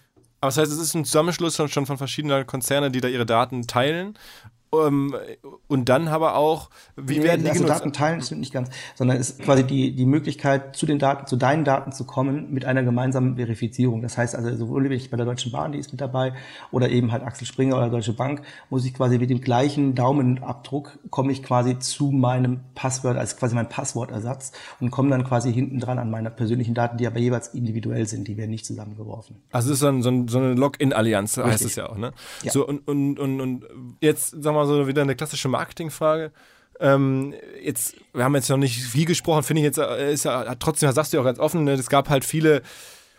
Aber 0.40 0.48
das 0.48 0.58
heißt, 0.58 0.72
es 0.72 0.78
ist 0.78 0.94
ein 0.94 1.04
Zusammenschluss 1.04 1.56
schon 1.56 1.86
von 1.86 1.98
verschiedenen 1.98 2.46
Konzernen, 2.46 2.92
die 2.92 3.00
da 3.00 3.08
ihre 3.08 3.26
Daten 3.26 3.66
teilen 3.66 4.18
ähm, 4.72 5.14
und 5.68 5.88
dann 5.88 6.08
aber 6.08 6.36
auch, 6.36 6.70
wie 6.96 7.22
werden 7.22 7.42
die 7.42 7.50
also 7.50 7.62
genutzt? 7.62 7.80
Daten 7.80 7.92
teilen 7.92 8.20
stimmt 8.22 8.40
nicht 8.40 8.52
ganz, 8.52 8.70
sondern 8.94 9.16
es 9.16 9.30
ist 9.30 9.42
quasi 9.42 9.64
die, 9.64 9.94
die 9.94 10.06
Möglichkeit, 10.06 10.76
zu 10.76 10.86
den 10.86 10.98
Daten, 10.98 11.26
zu 11.26 11.36
deinen 11.36 11.64
Daten 11.64 11.92
zu 11.92 12.04
kommen 12.04 12.52
mit 12.52 12.64
einer 12.64 12.82
gemeinsamen 12.82 13.36
Verifizierung. 13.36 14.02
Das 14.02 14.18
heißt 14.18 14.34
also, 14.34 14.54
sowohl 14.56 14.84
wenn 14.84 14.92
ich 14.92 15.10
bei 15.10 15.16
der 15.16 15.26
Deutschen 15.26 15.52
Bahn, 15.52 15.72
die 15.72 15.78
ist 15.78 15.92
mit 15.92 16.00
dabei, 16.00 16.34
oder 16.70 16.90
eben 16.90 17.12
halt 17.12 17.22
Axel 17.22 17.46
Springer 17.46 17.76
oder 17.76 17.90
Deutsche 17.90 18.12
Bank, 18.12 18.42
muss 18.70 18.84
ich 18.84 18.94
quasi 18.94 19.18
mit 19.18 19.30
dem 19.30 19.40
gleichen 19.40 19.94
Daumenabdruck 19.94 20.98
komme 21.10 21.32
ich 21.32 21.42
quasi 21.42 21.78
zu 21.78 22.10
meinem 22.10 22.60
Passwort, 22.74 23.16
als 23.16 23.36
quasi 23.36 23.54
mein 23.54 23.68
Passwortersatz 23.68 24.52
und 24.80 24.90
komme 24.90 25.10
dann 25.10 25.24
quasi 25.24 25.52
hinten 25.52 25.80
dran 25.80 25.98
an 25.98 26.10
meine 26.10 26.30
persönlichen 26.30 26.74
Daten, 26.74 26.98
die 26.98 27.06
aber 27.06 27.18
jeweils 27.18 27.48
individuell 27.48 28.06
sind, 28.06 28.28
die 28.28 28.36
werden 28.36 28.50
nicht 28.50 28.66
zusammengeworfen. 28.66 29.36
Also 29.52 29.70
es 29.70 29.74
ist 29.74 29.80
so, 29.80 29.88
ein, 29.88 30.28
so, 30.28 30.38
eine 30.38 30.54
Login-Allianz, 30.54 31.36
heißt 31.36 31.64
es 31.64 31.76
ja 31.76 31.88
auch, 31.88 31.96
ne? 31.96 32.12
Ja. 32.42 32.52
So, 32.52 32.66
und, 32.66 32.86
und, 32.86 33.18
und, 33.18 33.40
und 33.40 33.64
jetzt, 34.00 34.30
sagen 34.30 34.55
wir 34.55 34.55
mal 34.56 34.66
so 34.66 34.86
wieder 34.86 35.02
eine 35.02 35.16
klassische 35.16 35.48
Marketingfrage. 35.48 36.32
Ähm, 36.78 37.34
jetzt, 37.62 37.96
wir 38.12 38.24
haben 38.24 38.34
jetzt 38.34 38.50
noch 38.50 38.56
nicht 38.58 38.82
viel 38.82 39.06
gesprochen, 39.06 39.42
finde 39.42 39.60
ich 39.60 39.64
jetzt, 39.64 39.78
äh, 39.78 40.12
ist 40.12 40.24
ja, 40.24 40.54
trotzdem 40.56 40.92
sagst 40.92 41.12
du 41.12 41.16
ja 41.16 41.22
auch 41.22 41.26
ganz 41.26 41.38
offen, 41.38 41.64
ne, 41.64 41.72
es 41.72 41.88
gab 41.88 42.10
halt 42.10 42.24
viele 42.24 42.62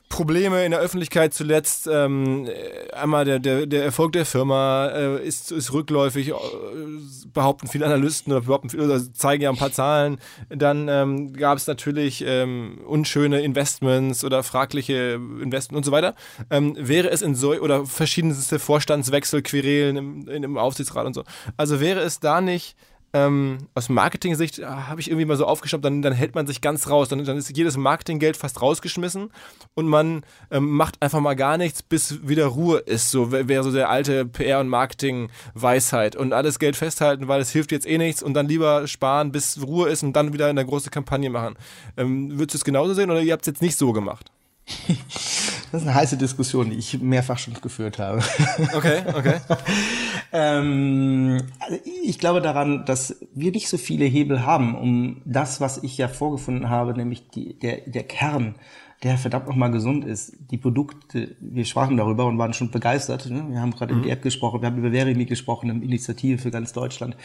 Probleme 0.09 0.63
in 0.65 0.71
der 0.71 0.79
Öffentlichkeit 0.79 1.33
zuletzt. 1.33 1.87
Ähm, 1.91 2.47
einmal 2.93 3.25
der, 3.25 3.39
der, 3.39 3.65
der 3.65 3.83
Erfolg 3.83 4.13
der 4.13 4.25
Firma 4.25 4.87
äh, 4.87 5.25
ist, 5.25 5.51
ist 5.51 5.73
rückläufig, 5.73 6.29
äh, 6.29 6.33
behaupten 7.33 7.67
viele 7.67 7.85
Analysten 7.85 8.31
oder, 8.31 8.41
behaupten 8.41 8.79
oder 8.79 9.01
zeigen 9.13 9.43
ja 9.43 9.49
ein 9.49 9.57
paar 9.57 9.71
Zahlen. 9.71 10.17
Dann 10.49 10.87
ähm, 10.87 11.33
gab 11.33 11.57
es 11.57 11.67
natürlich 11.67 12.23
ähm, 12.25 12.79
unschöne 12.85 13.41
Investments 13.41 14.23
oder 14.23 14.43
fragliche 14.43 15.19
Investments 15.41 15.77
und 15.77 15.85
so 15.85 15.91
weiter. 15.91 16.15
Ähm, 16.49 16.75
wäre 16.79 17.09
es 17.09 17.21
in 17.21 17.35
so 17.35 17.53
oder 17.53 17.85
verschiedenste 17.85 18.59
Vorstandswechsel, 18.59 19.41
Querelen 19.41 19.97
im, 19.97 20.27
im 20.27 20.57
Aufsichtsrat 20.57 21.05
und 21.05 21.13
so. 21.13 21.23
Also 21.57 21.79
wäre 21.79 21.99
es 21.99 22.19
da 22.19 22.41
nicht 22.41 22.75
ähm, 23.13 23.69
aus 23.73 23.89
Marketing-Sicht 23.89 24.59
äh, 24.59 24.65
habe 24.65 24.99
ich 24.99 25.09
irgendwie 25.09 25.25
mal 25.25 25.37
so 25.37 25.45
aufgeschnappt, 25.45 25.83
dann, 25.83 26.01
dann 26.01 26.13
hält 26.13 26.35
man 26.35 26.45
sich 26.45 26.61
ganz 26.61 26.89
raus. 26.89 27.09
Dann, 27.09 27.23
dann 27.23 27.37
ist 27.37 27.55
jedes 27.55 27.77
Marketinggeld 27.77 28.37
fast 28.37 28.61
rausgeschmissen 28.61 29.31
und 29.75 29.87
man 29.87 30.23
ähm, 30.51 30.69
macht 30.71 31.01
einfach 31.01 31.19
mal 31.19 31.35
gar 31.35 31.57
nichts, 31.57 31.81
bis 31.81 32.27
wieder 32.27 32.47
Ruhe 32.47 32.79
ist. 32.79 33.11
So 33.11 33.31
wäre 33.31 33.63
so 33.63 33.71
der 33.71 33.89
alte 33.89 34.25
PR- 34.25 34.59
und 34.59 34.67
Marketing-Weisheit. 34.67 36.15
Und 36.15 36.33
alles 36.33 36.59
Geld 36.59 36.75
festhalten, 36.75 37.27
weil 37.27 37.41
es 37.41 37.51
hilft 37.51 37.71
jetzt 37.71 37.87
eh 37.87 37.97
nichts 37.97 38.21
und 38.21 38.33
dann 38.33 38.47
lieber 38.47 38.87
sparen, 38.87 39.31
bis 39.31 39.61
Ruhe 39.61 39.89
ist 39.89 40.03
und 40.03 40.13
dann 40.13 40.33
wieder 40.33 40.47
eine 40.47 40.65
große 40.65 40.89
Kampagne 40.89 41.29
machen. 41.29 41.55
Ähm, 41.95 42.31
würdest 42.37 42.55
du 42.55 42.57
es 42.57 42.65
genauso 42.65 42.93
sehen 42.93 43.09
oder 43.09 43.21
ihr 43.21 43.33
habt 43.33 43.43
es 43.43 43.47
jetzt 43.47 43.61
nicht 43.61 43.77
so 43.77 43.93
gemacht? 43.93 44.31
Das 45.71 45.81
ist 45.81 45.87
eine 45.87 45.95
heiße 45.95 46.17
Diskussion, 46.17 46.69
die 46.69 46.77
ich 46.77 47.01
mehrfach 47.01 47.37
schon 47.37 47.53
geführt 47.55 47.99
habe. 47.99 48.21
Okay, 48.73 49.01
okay. 49.13 49.35
ähm, 50.31 51.41
also 51.59 51.77
ich 52.03 52.19
glaube 52.19 52.41
daran, 52.41 52.85
dass 52.85 53.17
wir 53.33 53.51
nicht 53.51 53.67
so 53.67 53.77
viele 53.77 54.05
Hebel 54.05 54.45
haben, 54.45 54.75
um 54.75 55.21
das, 55.25 55.59
was 55.59 55.83
ich 55.83 55.97
ja 55.97 56.07
vorgefunden 56.07 56.69
habe, 56.69 56.93
nämlich 56.93 57.29
die, 57.29 57.57
der, 57.59 57.81
der 57.85 58.03
Kern 58.03 58.55
der 59.03 59.17
verdammt 59.19 59.47
nochmal 59.47 59.69
gesund 59.69 60.05
ist. 60.05 60.33
Die 60.49 60.57
Produkte, 60.57 61.35
wir 61.39 61.65
sprachen 61.65 61.97
darüber 61.97 62.25
und 62.25 62.39
waren 62.39 62.53
schon 62.53 62.71
begeistert. 62.71 63.29
Ne? 63.29 63.45
Wir 63.49 63.61
haben 63.61 63.71
gerade 63.71 63.93
mhm. 63.93 63.99
über 63.99 64.07
die 64.07 64.11
App 64.11 64.23
gesprochen, 64.23 64.61
wir 64.61 64.67
haben 64.67 64.77
über 64.77 64.91
Verimi 64.91 65.25
gesprochen, 65.25 65.69
eine 65.69 65.83
Initiative 65.83 66.39
für 66.39 66.49
ganz 66.49 66.73
Deutschland. 66.73 67.15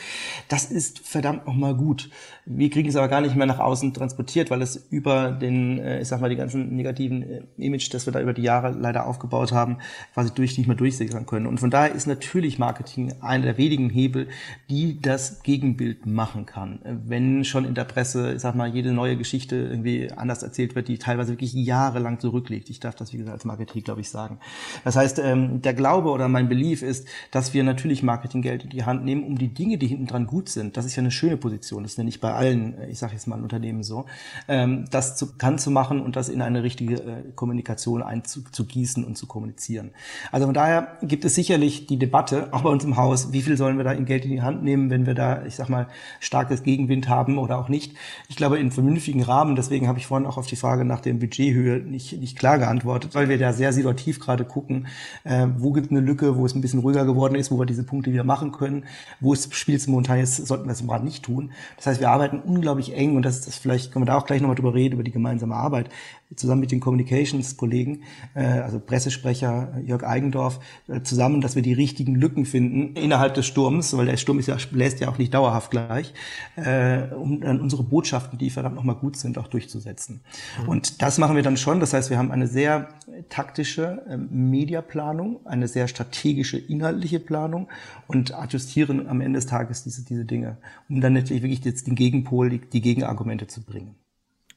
Das 0.48 0.66
ist 0.66 0.98
verdammt 0.98 1.46
nochmal 1.46 1.74
gut. 1.74 2.10
Wir 2.44 2.68
kriegen 2.68 2.90
es 2.90 2.96
aber 2.96 3.08
gar 3.08 3.22
nicht 3.22 3.36
mehr 3.36 3.46
nach 3.46 3.58
außen 3.58 3.94
transportiert, 3.94 4.50
weil 4.50 4.60
es 4.60 4.76
über 4.90 5.30
den, 5.30 5.78
äh, 5.78 6.02
ich 6.02 6.08
sag 6.08 6.20
mal, 6.20 6.28
die 6.28 6.36
ganzen 6.36 6.76
negativen 6.76 7.22
äh, 7.22 7.42
Image, 7.56 7.92
das 7.94 8.04
wir 8.06 8.12
da 8.12 8.20
über 8.20 8.34
die 8.34 8.42
Jahre 8.42 8.72
leider 8.72 9.06
aufgebaut 9.06 9.52
haben, 9.52 9.78
quasi 10.12 10.34
durch 10.34 10.58
nicht 10.58 10.66
mehr 10.66 10.76
durchsickern 10.76 11.24
können. 11.24 11.46
Und 11.46 11.58
von 11.58 11.70
daher 11.70 11.94
ist 11.94 12.06
natürlich 12.06 12.58
Marketing 12.58 13.14
einer 13.22 13.44
der 13.44 13.56
wenigen 13.56 13.88
Hebel, 13.88 14.28
die 14.68 15.00
das 15.00 15.42
Gegenbild 15.42 16.04
machen 16.04 16.44
kann. 16.44 16.80
Wenn 16.84 17.44
schon 17.44 17.64
in 17.64 17.74
der 17.74 17.84
Presse, 17.84 18.34
ich 18.34 18.40
sag 18.40 18.54
mal, 18.54 18.68
jede 18.68 18.92
neue 18.92 19.16
Geschichte 19.16 19.56
irgendwie 19.56 20.10
anders 20.12 20.42
erzählt 20.42 20.74
wird, 20.74 20.88
die 20.88 20.98
teilweise 20.98 21.32
wirklich 21.32 21.61
jahrelang 21.62 22.18
zurückliegt. 22.18 22.70
Ich 22.70 22.80
darf 22.80 22.94
das, 22.94 23.12
wie 23.12 23.18
gesagt, 23.18 23.34
als 23.34 23.44
Marketing, 23.44 23.82
glaube 23.82 24.00
ich, 24.00 24.08
sagen. 24.08 24.38
Das 24.84 24.96
heißt, 24.96 25.18
ähm, 25.18 25.62
der 25.62 25.74
Glaube 25.74 26.10
oder 26.10 26.28
mein 26.28 26.48
Belief 26.48 26.82
ist, 26.82 27.06
dass 27.30 27.54
wir 27.54 27.64
natürlich 27.64 28.02
Marketinggeld 28.02 28.64
in 28.64 28.70
die 28.70 28.84
Hand 28.84 29.04
nehmen, 29.04 29.24
um 29.24 29.38
die 29.38 29.48
Dinge, 29.48 29.78
die 29.78 29.86
hinten 29.86 30.06
dran 30.06 30.26
gut 30.26 30.48
sind, 30.48 30.76
das 30.76 30.84
ist 30.84 30.96
ja 30.96 31.00
eine 31.00 31.10
schöne 31.10 31.36
Position, 31.36 31.82
das 31.82 31.96
ja 31.96 32.04
nicht 32.04 32.20
bei 32.20 32.32
allen, 32.32 32.78
äh, 32.78 32.88
ich 32.88 32.98
sage 32.98 33.12
jetzt 33.12 33.26
mal 33.26 33.40
Unternehmen 33.40 33.82
so, 33.82 34.06
ähm, 34.48 34.86
das 34.90 35.16
zu, 35.16 35.36
kann 35.36 35.58
zu 35.58 35.70
machen 35.70 36.00
und 36.00 36.16
das 36.16 36.28
in 36.28 36.42
eine 36.42 36.62
richtige 36.62 36.96
äh, 36.96 37.32
Kommunikation 37.34 38.02
einzugießen 38.02 39.04
und 39.04 39.16
zu 39.16 39.26
kommunizieren. 39.26 39.90
Also 40.30 40.46
von 40.46 40.54
daher 40.54 40.98
gibt 41.02 41.24
es 41.24 41.34
sicherlich 41.34 41.86
die 41.86 41.98
Debatte, 41.98 42.52
auch 42.52 42.62
bei 42.62 42.70
uns 42.70 42.84
im 42.84 42.96
Haus, 42.96 43.32
wie 43.32 43.42
viel 43.42 43.56
sollen 43.56 43.76
wir 43.76 43.84
da 43.84 43.92
in 43.92 44.04
Geld 44.04 44.24
in 44.24 44.30
die 44.30 44.42
Hand 44.42 44.62
nehmen, 44.62 44.90
wenn 44.90 45.06
wir 45.06 45.14
da, 45.14 45.44
ich 45.44 45.56
sag 45.56 45.68
mal, 45.68 45.88
starkes 46.20 46.62
Gegenwind 46.62 47.08
haben 47.08 47.38
oder 47.38 47.58
auch 47.58 47.68
nicht. 47.68 47.94
Ich 48.28 48.36
glaube, 48.36 48.58
in 48.58 48.70
vernünftigen 48.70 49.22
Rahmen, 49.22 49.56
deswegen 49.56 49.88
habe 49.88 49.98
ich 49.98 50.06
vorhin 50.06 50.26
auch 50.26 50.36
auf 50.36 50.46
die 50.46 50.56
Frage 50.56 50.84
nach 50.84 51.00
dem 51.00 51.18
Budget 51.18 51.51
Budgethöhe 51.52 51.80
nicht, 51.80 52.18
nicht 52.18 52.38
klar 52.38 52.58
geantwortet, 52.58 53.14
weil 53.14 53.28
wir 53.28 53.38
da 53.38 53.52
sehr 53.52 53.72
situativ 53.72 54.20
gerade 54.20 54.44
gucken, 54.44 54.86
äh, 55.24 55.46
wo 55.58 55.72
gibt 55.72 55.90
eine 55.90 56.00
Lücke, 56.00 56.36
wo 56.36 56.46
es 56.46 56.54
ein 56.54 56.60
bisschen 56.60 56.80
ruhiger 56.80 57.04
geworden 57.04 57.34
ist, 57.34 57.50
wo 57.50 57.58
wir 57.58 57.66
diese 57.66 57.84
Punkte 57.84 58.12
wieder 58.12 58.24
machen 58.24 58.52
können, 58.52 58.84
wo 59.20 59.32
es 59.32 59.48
spielt 59.52 59.86
momentan 59.88 60.18
jetzt, 60.18 60.46
sollten 60.46 60.66
wir 60.66 60.72
es 60.72 60.80
im 60.80 60.90
Rat 60.90 61.04
nicht 61.04 61.24
tun. 61.24 61.52
Das 61.76 61.86
heißt, 61.86 62.00
wir 62.00 62.10
arbeiten 62.10 62.40
unglaublich 62.40 62.94
eng 62.94 63.16
und 63.16 63.22
das, 63.22 63.42
das 63.42 63.56
vielleicht 63.56 63.92
können 63.92 64.02
wir 64.02 64.12
da 64.12 64.18
auch 64.18 64.26
gleich 64.26 64.40
nochmal 64.40 64.56
drüber 64.56 64.74
reden, 64.74 64.94
über 64.94 65.04
die 65.04 65.12
gemeinsame 65.12 65.54
Arbeit, 65.54 65.88
zusammen 66.36 66.60
mit 66.60 66.72
den 66.72 66.80
Communications-Kollegen, 66.80 68.02
äh, 68.34 68.44
also 68.44 68.78
Pressesprecher 68.78 69.80
Jörg 69.84 70.04
Eigendorf, 70.04 70.60
äh, 70.88 71.02
zusammen, 71.02 71.40
dass 71.40 71.56
wir 71.56 71.62
die 71.62 71.72
richtigen 71.72 72.14
Lücken 72.14 72.44
finden 72.44 72.94
innerhalb 72.96 73.34
des 73.34 73.46
Sturms, 73.46 73.96
weil 73.96 74.06
der 74.06 74.16
Sturm 74.16 74.38
ist 74.38 74.46
ja, 74.46 74.56
bläst 74.70 75.00
ja 75.00 75.08
auch 75.08 75.18
nicht 75.18 75.34
dauerhaft 75.34 75.70
gleich, 75.70 76.14
äh, 76.56 77.02
um 77.14 77.40
dann 77.40 77.60
unsere 77.60 77.82
Botschaften, 77.82 78.38
die 78.38 78.50
verdammt 78.50 78.76
nochmal 78.76 78.96
gut 78.96 79.16
sind, 79.16 79.38
auch 79.38 79.48
durchzusetzen. 79.48 80.20
Mhm. 80.62 80.68
Und 80.68 81.02
das 81.02 81.18
machen 81.18 81.36
wir 81.36 81.42
dann 81.42 81.56
schon. 81.56 81.80
Das 81.80 81.92
heißt, 81.92 82.10
wir 82.10 82.18
haben 82.18 82.30
eine 82.30 82.46
sehr 82.46 82.88
taktische 83.28 84.02
äh, 84.08 84.16
Mediaplanung, 84.16 85.44
eine 85.46 85.68
sehr 85.68 85.88
strategische 85.88 86.58
inhaltliche 86.58 87.20
Planung 87.20 87.68
und 88.06 88.34
adjustieren 88.34 89.08
am 89.08 89.20
Ende 89.20 89.38
des 89.38 89.46
Tages 89.46 89.84
diese, 89.84 90.04
diese 90.04 90.24
Dinge, 90.24 90.58
um 90.88 91.00
dann 91.00 91.12
natürlich 91.12 91.42
wirklich 91.42 91.64
jetzt 91.64 91.86
den 91.86 91.94
Gegenpol, 91.94 92.50
die, 92.50 92.58
die 92.58 92.80
Gegenargumente 92.80 93.46
zu 93.46 93.62
bringen. 93.62 93.94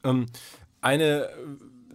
Ähm, 0.04 0.26
eine, 0.86 1.28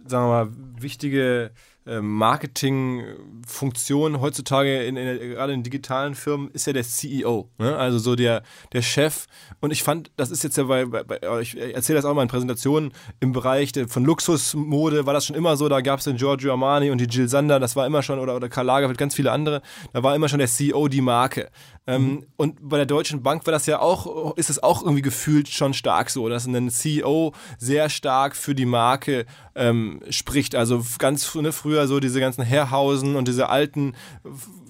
sagen 0.06 0.26
wir 0.26 0.44
mal, 0.44 0.52
wichtige 0.78 1.50
äh, 1.84 2.00
Marketingfunktion 2.00 4.20
heutzutage 4.20 4.84
in, 4.84 4.96
in, 4.96 5.30
gerade 5.30 5.52
in 5.52 5.64
digitalen 5.64 6.14
Firmen 6.14 6.48
ist 6.52 6.68
ja 6.68 6.72
der 6.72 6.84
CEO, 6.84 7.50
ne? 7.58 7.76
also 7.76 7.98
so 7.98 8.14
der, 8.14 8.44
der 8.72 8.82
Chef. 8.82 9.26
Und 9.60 9.72
ich 9.72 9.82
fand, 9.82 10.12
das 10.16 10.30
ist 10.30 10.44
jetzt 10.44 10.56
ja 10.56 10.62
bei, 10.64 10.84
bei, 10.84 11.18
ich 11.40 11.58
erzähle 11.58 11.96
das 11.96 12.04
auch 12.04 12.14
mal 12.14 12.22
in 12.22 12.28
Präsentationen 12.28 12.92
im 13.18 13.32
Bereich 13.32 13.72
der, 13.72 13.88
von 13.88 14.04
Luxusmode 14.04 15.06
war 15.06 15.14
das 15.14 15.26
schon 15.26 15.34
immer 15.34 15.56
so. 15.56 15.68
Da 15.68 15.80
gab 15.80 15.98
es 15.98 16.04
den 16.04 16.18
Giorgio 16.18 16.52
Armani 16.52 16.90
und 16.90 16.98
die 16.98 17.06
Jill 17.06 17.28
Sander, 17.28 17.58
das 17.58 17.74
war 17.74 17.84
immer 17.86 18.04
schon 18.04 18.20
oder 18.20 18.36
oder 18.36 18.48
Karl 18.48 18.66
Lagerfeld, 18.66 18.98
ganz 18.98 19.16
viele 19.16 19.32
andere. 19.32 19.60
Da 19.92 20.04
war 20.04 20.14
immer 20.14 20.28
schon 20.28 20.38
der 20.38 20.48
CEO 20.48 20.86
die 20.86 21.00
Marke. 21.00 21.50
Ähm, 21.86 22.04
mhm. 22.04 22.26
Und 22.36 22.68
bei 22.68 22.76
der 22.76 22.86
Deutschen 22.86 23.22
Bank 23.22 23.44
war 23.46 23.52
das 23.52 23.66
ja 23.66 23.80
auch, 23.80 24.36
ist 24.36 24.50
es 24.50 24.62
auch 24.62 24.82
irgendwie 24.82 25.02
gefühlt 25.02 25.48
schon 25.48 25.74
stark 25.74 26.10
so, 26.10 26.28
dass 26.28 26.46
ein 26.46 26.70
CEO 26.70 27.32
sehr 27.58 27.88
stark 27.88 28.36
für 28.36 28.54
die 28.54 28.66
Marke 28.66 29.26
ähm, 29.54 30.00
spricht. 30.08 30.54
Also 30.54 30.84
ganz 30.98 31.34
ne, 31.34 31.52
früher 31.52 31.88
so 31.88 31.98
diese 31.98 32.20
ganzen 32.20 32.44
Herrhausen 32.44 33.16
und 33.16 33.26
diese 33.26 33.48
alten 33.48 33.94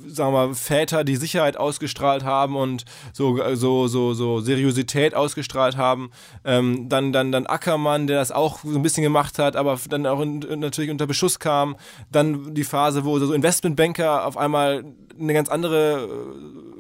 sagen 0.06 0.32
wir 0.32 0.46
mal, 0.46 0.54
Väter, 0.54 1.04
die 1.04 1.16
Sicherheit 1.16 1.56
ausgestrahlt 1.56 2.24
haben 2.24 2.56
und 2.56 2.84
so, 3.12 3.38
so, 3.54 3.88
so, 3.88 4.14
so 4.14 4.40
Seriosität 4.40 5.14
ausgestrahlt 5.14 5.76
haben. 5.76 6.10
Ähm, 6.44 6.88
dann, 6.88 7.12
dann, 7.12 7.32
dann 7.32 7.46
Ackermann, 7.46 8.06
der 8.06 8.18
das 8.18 8.32
auch 8.32 8.60
so 8.64 8.76
ein 8.76 8.82
bisschen 8.82 9.02
gemacht 9.02 9.38
hat, 9.38 9.56
aber 9.56 9.78
dann 9.88 10.06
auch 10.06 10.20
in, 10.20 10.40
natürlich 10.60 10.90
unter 10.90 11.06
Beschuss 11.06 11.38
kam. 11.38 11.76
Dann 12.10 12.54
die 12.54 12.64
Phase, 12.64 13.04
wo 13.04 13.18
so 13.18 13.32
Investmentbanker 13.32 14.26
auf 14.26 14.36
einmal 14.36 14.84
eine 15.18 15.34
ganz 15.34 15.48
andere 15.48 16.08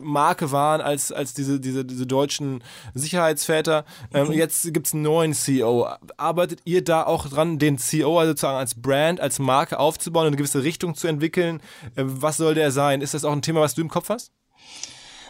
Marke 0.02 0.50
waren 0.52 0.80
als, 0.80 1.12
als 1.12 1.34
diese, 1.34 1.60
diese, 1.60 1.84
diese 1.84 2.06
deutschen 2.06 2.62
Sicherheitsväter. 2.94 3.84
Ähm, 4.12 4.28
mhm. 4.28 4.32
Jetzt 4.32 4.72
gibt 4.72 4.86
es 4.86 4.94
einen 4.94 5.02
neuen 5.02 5.32
CEO. 5.32 5.88
Arbeitet 6.16 6.60
ihr 6.64 6.82
da 6.84 7.04
auch 7.04 7.28
dran, 7.28 7.58
den 7.58 7.78
CEO 7.78 8.18
also 8.18 8.32
sozusagen 8.32 8.58
als 8.58 8.74
Brand, 8.74 9.20
als 9.20 9.38
Marke 9.38 9.78
aufzubauen, 9.78 10.26
eine 10.26 10.36
gewisse 10.36 10.62
Richtung 10.62 10.94
zu 10.94 11.06
entwickeln? 11.06 11.60
Äh, 11.94 12.04
was 12.04 12.36
soll 12.36 12.54
der 12.54 12.70
sein? 12.70 13.00
Ist 13.00 13.11
das 13.14 13.24
auch 13.24 13.32
ein 13.32 13.42
Thema, 13.42 13.60
was 13.60 13.74
du 13.74 13.82
im 13.82 13.88
Kopf 13.88 14.08
hast? 14.08 14.32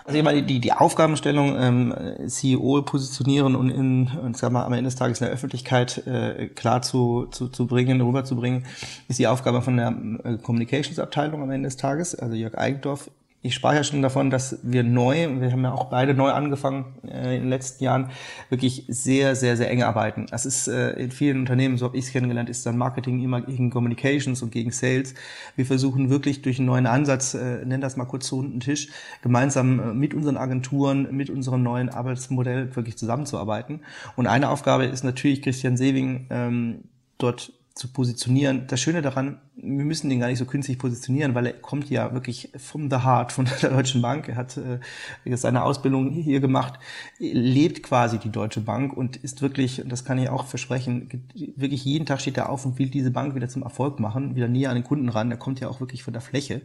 Also 0.05 0.19
ich 0.19 0.25
meine, 0.25 0.43
die, 0.43 0.59
die 0.59 0.73
Aufgabenstellung, 0.73 1.57
ähm, 1.57 1.95
CEO 2.27 2.83
positionieren 2.83 3.55
und 3.55 3.71
in, 3.71 4.11
und 4.21 4.37
sag 4.37 4.51
mal, 4.51 4.65
am 4.65 4.73
Ende 4.73 4.85
des 4.85 4.97
Tages 4.97 5.21
in 5.21 5.27
der 5.27 5.35
Öffentlichkeit 5.35 6.05
äh, 6.07 6.49
klar 6.49 6.83
zu, 6.83 7.27
zu, 7.31 7.49
zu 7.49 7.67
bringen, 7.67 8.01
rüberzubringen, 8.01 8.67
ist 9.09 9.21
die 9.21 9.29
Aufgabe 9.29 9.63
von 9.63 9.77
der 9.77 9.95
äh, 10.25 10.39
Communications-Abteilung 10.39 11.43
am 11.43 11.51
Ende 11.51 11.69
des 11.69 11.77
Tages. 11.77 12.17
Also 12.17 12.35
Jörg 12.35 12.59
Eigendorf 12.59 13.11
ich 13.45 13.55
sprach 13.55 13.75
ja 13.75 13.83
schon 13.83 14.03
davon, 14.03 14.31
dass 14.31 14.61
wir 14.63 14.85
neu, 14.85 15.41
wir 15.41 15.51
haben 15.51 15.65
ja 15.65 15.73
auch 15.73 15.87
beide 15.87 16.15
neu 16.15 16.31
angefangen 16.31 16.95
äh, 17.05 17.35
in 17.35 17.43
den 17.43 17.49
letzten 17.49 17.83
Jahren, 17.83 18.11
wirklich 18.51 18.85
sehr, 18.87 19.35
sehr, 19.35 19.57
sehr 19.57 19.69
eng 19.69 19.83
arbeiten. 19.83 20.27
Das 20.31 20.47
ist 20.47 20.69
äh, 20.69 20.93
in 20.93 21.11
vielen 21.11 21.41
Unternehmen, 21.41 21.77
so 21.77 21.87
habe 21.87 21.97
ich 21.97 22.05
es 22.07 22.13
kennengelernt, 22.13 22.49
ist 22.49 22.65
dann 22.65 22.79
Marketing 22.79 23.21
immer 23.21 23.41
gegen 23.41 23.71
Communications 23.71 24.43
und 24.43 24.53
gegen 24.53 24.71
Sales. 24.71 25.15
Wir 25.57 25.67
versuchen 25.67 26.09
wirklich 26.09 26.43
durch 26.43 26.59
einen 26.59 26.67
neuen 26.67 26.87
Ansatz, 26.87 27.35
äh, 27.35 27.65
nenn 27.65 27.81
das 27.81 27.97
mal 27.97 28.05
kurz 28.05 28.29
zu 28.29 28.37
runden 28.37 28.61
Tisch, 28.61 28.91
gemeinsam 29.23 29.81
äh, 29.81 29.93
mit 29.93 30.15
unseren 30.15 30.37
Agenturen, 30.37 31.09
mit 31.11 31.29
unserem 31.29 31.65
neuen 31.65 31.89
Arbeitsmodell 31.89 32.77
wirklich 32.77 32.97
zusammenzuarbeiten. 32.97 33.81
Und 34.15 34.29
eine 34.29 34.51
Aufgabe 34.51 34.85
ist 34.85 35.03
natürlich 35.03 35.43
Christian 35.43 35.77
Sewing, 35.77 36.27
ähm, 36.31 36.85
dort 37.19 37.53
zu 37.75 37.89
positionieren. 37.89 38.67
Das 38.69 38.81
Schöne 38.81 39.03
daran, 39.03 39.41
wir 39.55 39.85
müssen 39.85 40.09
den 40.09 40.19
gar 40.19 40.29
nicht 40.29 40.39
so 40.39 40.47
künstlich 40.47 40.79
positionieren, 40.79 41.35
weil 41.35 41.47
er 41.47 41.53
kommt 41.53 41.91
ja 41.91 42.15
wirklich 42.15 42.51
vom 42.57 42.91
The 42.91 42.99
Heart, 42.99 43.33
von 43.33 43.49
der 43.63 43.71
Deutschen 43.71 44.01
Bank. 44.01 44.29
Er 44.29 44.37
hat 44.37 44.57
äh, 44.57 44.79
seine 45.37 45.63
Ausbildung 45.63 46.11
hier 46.11 46.41
gemacht, 46.41 46.79
lebt 47.19 47.83
quasi 47.83 48.19
die 48.19 48.31
Deutsche 48.31 48.61
Bank 48.61 48.97
und 48.97 49.17
ist 49.17 49.43
wirklich, 49.43 49.83
und 49.83 49.93
das 49.93 50.05
kann 50.05 50.19
ich 50.19 50.31
auch 50.31 50.47
versprechen, 50.47 51.25
wirklich 51.57 51.85
jeden 51.85 52.07
Tag 52.07 52.21
steht 52.21 52.39
er 52.39 52.49
auf 52.49 52.65
und 52.65 52.79
will 52.79 52.89
diese 52.89 53.11
Bank 53.11 53.35
wieder 53.35 53.49
zum 53.49 53.63
Erfolg 53.63 54.01
machen, 54.01 54.37
wieder 54.37 54.49
näher 54.49 54.71
an 54.71 54.77
den 54.77 54.85
Kunden 54.85 55.11
ran. 55.11 55.31
Er 55.31 55.37
kommt 55.37 55.61
ja 55.61 55.69
auch 55.69 55.81
wirklich 55.81 56.03
von 56.03 56.15
der 56.15 56.23
Fläche. 56.23 56.63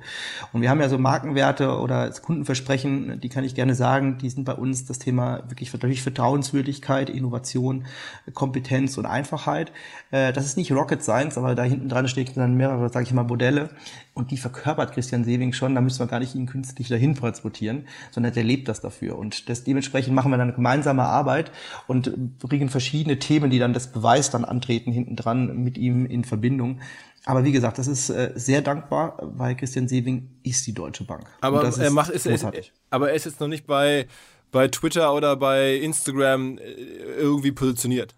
Und 0.54 0.62
wir 0.62 0.70
haben 0.70 0.80
ja 0.80 0.88
so 0.88 0.98
Markenwerte 0.98 1.78
oder 1.80 2.10
Kundenversprechen, 2.12 3.20
die 3.20 3.30
kann 3.30 3.44
ich 3.44 3.54
gerne 3.54 3.76
sagen, 3.76 4.18
die 4.18 4.30
sind 4.30 4.46
bei 4.46 4.54
uns 4.54 4.86
das 4.86 4.98
Thema 4.98 5.44
wirklich 5.50 5.72
Vertrauenswürdigkeit, 5.72 7.10
Innovation, 7.10 7.86
Kompetenz 8.34 8.98
und 8.98 9.06
Einfachheit. 9.06 9.74
Äh, 10.12 10.32
das 10.32 10.46
ist 10.46 10.56
nicht 10.56 10.72
Rocket 10.72 11.04
Science, 11.04 11.38
aber 11.38 11.54
da 11.54 11.64
hinten 11.64 11.90
dran 11.90 12.08
steht 12.08 12.38
dann 12.38 12.56
mehrere, 12.56 12.77
sage 12.90 13.06
ich 13.06 13.14
mal, 13.14 13.24
Modelle 13.24 13.70
und 14.14 14.32
die 14.32 14.38
verkörpert 14.38 14.94
Christian 14.94 15.24
Sewing 15.24 15.54
schon, 15.54 15.76
da 15.76 15.82
müssen 15.82 16.00
wir 16.00 16.08
gar 16.08 16.20
nicht 16.20 16.36
ihn 16.36 16.46
künstlich 16.46 16.88
dahin 16.88 17.16
transportieren, 17.16 17.88
sondern 18.12 18.34
der 18.34 18.44
lebt 18.44 18.68
das 18.68 18.82
dafür 18.82 19.18
und 19.18 19.50
das, 19.50 19.64
dementsprechend 19.64 20.14
machen 20.14 20.32
wir 20.32 20.38
dann 20.38 20.48
eine 20.48 20.56
gemeinsame 20.56 21.04
Arbeit 21.04 21.52
und 21.88 22.40
bringen 22.40 22.70
verschiedene 22.70 23.20
Themen, 23.20 23.50
die 23.50 23.60
dann 23.60 23.74
das 23.74 23.92
Beweis 23.92 24.30
dann 24.30 24.46
antreten, 24.46 24.92
hinten 24.92 25.16
dran 25.16 25.64
mit 25.64 25.78
ihm 25.78 26.06
in 26.06 26.24
Verbindung. 26.24 26.80
Aber 27.26 27.44
wie 27.44 27.52
gesagt, 27.52 27.78
das 27.78 27.88
ist 27.88 28.10
äh, 28.10 28.32
sehr 28.36 28.62
dankbar, 28.62 29.18
weil 29.22 29.56
Christian 29.56 29.88
Sewing 29.88 30.30
ist 30.44 30.66
die 30.66 30.74
Deutsche 30.74 31.04
Bank. 31.04 31.26
Aber 31.42 31.64
er 31.64 31.92
macht 31.92 32.10
ist, 32.10 32.26
ist, 32.26 32.46
aber 32.90 33.10
er 33.10 33.16
ist 33.16 33.26
jetzt 33.26 33.42
noch 33.42 33.50
nicht 33.50 33.68
bei 33.68 34.08
bei 34.52 34.68
Twitter 34.68 35.14
oder 35.14 35.36
bei 35.36 35.76
Instagram 35.76 36.58
äh, 36.58 36.72
irgendwie 37.18 37.52
positioniert. 37.52 38.16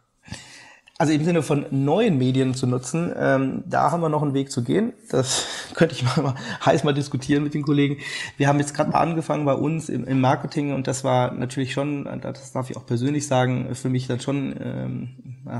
Also 1.02 1.14
im 1.14 1.24
Sinne 1.24 1.43
von 1.43 1.66
neuen 1.72 2.18
Medien 2.18 2.56
zu 2.56 2.68
nutzen, 2.68 3.14
ähm, 3.18 3.64
da 3.66 3.89
haben 3.89 4.02
wir 4.02 4.10
noch 4.10 4.22
einen 4.22 4.34
Weg 4.34 4.52
zu 4.52 4.66
gehen. 4.66 4.91
Das 5.10 5.45
könnte 5.74 5.95
ich 5.95 6.04
mal, 6.04 6.22
mal 6.22 6.36
heiß 6.66 6.84
mal 6.84 6.93
diskutieren 6.93 7.41
mit 7.41 7.54
den 7.54 7.62
Kollegen. 7.62 8.00
Wir 8.36 8.50
haben 8.50 8.60
jetzt 8.60 8.74
gerade 8.74 8.91
mal 8.91 9.00
angefangen 9.00 9.45
bei 9.45 9.54
uns 9.54 9.88
im, 9.88 10.04
im, 10.04 10.20
Marketing 10.20 10.74
und 10.74 10.88
das 10.88 11.06
war 11.06 11.32
natürlich 11.34 11.72
schon, 11.72 12.04
das 12.22 12.52
darf 12.52 12.70
ich 12.70 12.76
auch 12.76 12.86
persönlich 12.86 13.28
sagen, 13.28 13.74
für 13.76 13.88
mich 13.88 14.08
dann 14.08 14.20
schon 14.20 14.54
ähm, 14.62 15.10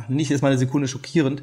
nicht 0.10 0.30
ist 0.30 0.42
mal 0.42 0.50
eine 0.50 0.58
Sekunde 0.58 0.90
schockierend, 0.90 1.42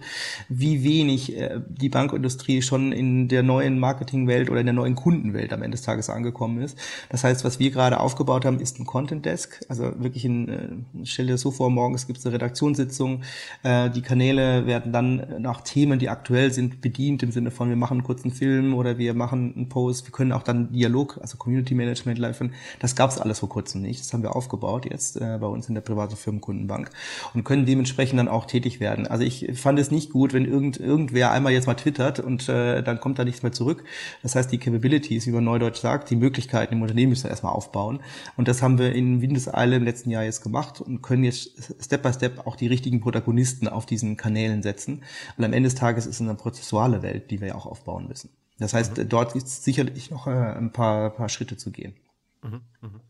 wie 0.51 0.84
wenig 0.84 1.34
äh, 1.34 1.61
die 1.66 1.88
Bankindustrie 1.88 2.61
schon 2.61 2.92
in 2.92 3.28
der 3.28 3.42
neuen 3.42 3.78
Marketingwelt 3.78 4.51
oder 4.51 4.61
in 4.61 4.66
der 4.66 4.74
neuen 4.74 4.94
Kundenwelt 4.94 5.55
am 5.55 5.62
Ende 5.62 5.74
des 5.76 5.82
Tages 5.86 6.11
angekommen 6.11 6.61
ist. 6.61 6.78
Das 7.09 7.24
heißt, 7.24 7.44
was 7.44 7.59
wir 7.59 7.70
gerade 7.70 7.99
aufgebaut 7.99 8.44
haben, 8.44 8.61
ist 8.61 8.78
ein 8.78 8.84
Content 8.84 9.24
Desk. 9.24 9.64
Also 9.70 9.92
wirklich 9.99 10.26
ein, 10.26 10.49
äh, 10.49 11.05
stell 11.05 11.26
dir 11.26 11.32
das 11.32 11.40
so 11.40 11.51
vor, 11.51 11.70
morgens 11.70 12.07
gibt 12.07 12.18
es 12.18 12.26
eine 12.26 12.34
Redaktionssitzung. 12.34 13.22
Äh, 13.62 13.86
die 13.89 14.03
Kanäle 14.03 14.66
werden 14.66 14.93
dann 14.93 15.41
nach 15.41 15.61
Themen, 15.61 15.99
die 15.99 16.09
aktuell 16.09 16.53
sind, 16.53 16.80
bedient 16.80 17.22
im 17.22 17.32
Sinne 17.32 17.51
von, 17.51 17.68
wir 17.68 17.76
machen 17.76 17.99
einen 17.99 18.05
kurzen 18.05 18.30
Film 18.30 18.74
oder 18.74 18.99
wir 18.99 19.14
machen 19.14 19.53
einen 19.57 19.68
Post. 19.68 20.07
Wir 20.07 20.12
können 20.12 20.32
auch 20.32 20.43
dann 20.43 20.72
Dialog, 20.72 21.18
also 21.20 21.37
Community 21.37 21.74
Management 21.74 22.18
liefern. 22.18 22.53
Das 22.80 22.97
gab 22.97 23.11
es 23.11 23.18
alles 23.18 23.41
vor 23.41 23.49
kurzem 23.49 23.82
nicht. 23.82 24.01
Das 24.01 24.12
haben 24.12 24.22
wir 24.22 24.37
aufgebaut 24.37 24.87
jetzt 24.91 25.16
äh, 25.16 25.39
bei 25.41 25.47
uns 25.47 25.68
in 25.68 25.74
der 25.74 25.82
private 25.82 26.16
Firmenkundenbank 26.16 26.91
und 27.34 27.45
können 27.45 27.66
dementsprechend 27.66 28.18
dann 28.18 28.28
auch 28.28 28.47
tätig 28.47 28.80
werden. 28.80 29.07
Also 29.07 29.24
ich 29.24 29.51
fand 29.55 29.78
es 29.78 29.91
nicht 29.91 30.11
gut, 30.11 30.32
wenn 30.32 30.45
irgend, 30.45 30.78
irgendwer 30.78 31.30
einmal 31.30 31.53
jetzt 31.53 31.66
mal 31.66 31.74
twittert 31.74 32.20
und 32.20 32.49
äh, 32.49 32.82
dann 32.82 33.01
kommt 33.01 33.18
da 33.18 33.24
nichts 33.24 33.43
mehr 33.43 33.53
zurück. 33.53 33.84
Das 34.22 34.34
heißt, 34.34 34.51
die 34.53 34.59
Capabilities, 34.59 35.26
wie 35.26 35.32
man 35.32 35.45
neudeutsch 35.45 35.80
sagt, 35.80 36.11
die 36.11 36.16
Möglichkeiten 36.16 36.74
im 36.74 36.82
Unternehmen 36.82 37.11
müssen 37.11 37.24
wir 37.24 37.30
erstmal 37.30 37.53
aufbauen. 37.53 38.01
Und 38.37 38.49
das 38.49 38.62
haben 38.62 38.78
wir 38.78 38.93
in 38.93 39.20
Windeseile 39.20 39.76
im 39.76 39.84
letzten 39.84 40.11
Jahr 40.11 40.24
jetzt 40.24 40.43
gemacht 40.43 40.80
und 40.80 41.03
können 41.03 41.24
jetzt 41.24 41.74
Step 41.80 42.03
by 42.03 42.12
Step 42.12 42.47
auch 42.47 42.57
die 42.57 42.66
richtigen 42.66 43.01
Protagonisten 43.01 43.68
auf 43.77 43.87
diesen 43.87 44.16
Kanälen 44.16 44.62
setzen. 44.62 45.05
Und 45.37 45.45
am 45.45 45.53
Ende 45.53 45.68
des 45.68 45.79
Tages 45.79 46.07
ist 46.07 46.16
es 46.16 46.20
eine 46.20 46.35
prozessuale 46.35 47.03
Welt, 47.03 47.31
die 47.31 47.41
wir 47.41 47.49
ja 47.49 47.55
auch 47.55 47.66
aufbauen 47.66 48.09
müssen. 48.09 48.31
Das 48.59 48.74
heißt, 48.74 48.97
mhm. 48.97 49.09
dort 49.09 49.37
ist 49.37 49.64
sicherlich 49.64 50.11
noch 50.11 50.27
äh, 50.27 50.31
ein 50.31 50.72
paar, 50.72 51.11
paar 51.11 51.29
Schritte 51.29 51.57
zu 51.57 51.70
gehen. 51.70 51.95
Mhm. 52.43 52.62
Mhm. 52.81 53.01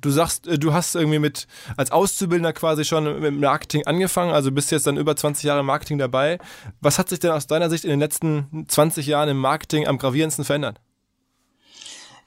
Du 0.00 0.10
sagst, 0.10 0.46
äh, 0.46 0.58
du 0.58 0.72
hast 0.72 0.94
irgendwie 0.94 1.18
mit 1.18 1.46
als 1.76 1.90
Auszubildender 1.90 2.52
quasi 2.52 2.84
schon 2.84 3.20
mit 3.20 3.34
Marketing 3.34 3.86
angefangen, 3.86 4.32
also 4.32 4.52
bist 4.52 4.70
jetzt 4.70 4.86
dann 4.86 4.96
über 4.96 5.16
20 5.16 5.44
Jahre 5.44 5.60
im 5.60 5.66
Marketing 5.66 5.98
dabei. 5.98 6.38
Was 6.80 6.98
hat 6.98 7.08
sich 7.08 7.18
denn 7.18 7.30
aus 7.30 7.46
deiner 7.46 7.70
Sicht 7.70 7.84
in 7.84 7.90
den 7.90 8.00
letzten 8.00 8.66
20 8.68 9.06
Jahren 9.06 9.28
im 9.28 9.38
Marketing 9.38 9.86
am 9.86 9.98
gravierendsten 9.98 10.44
verändert? 10.44 10.80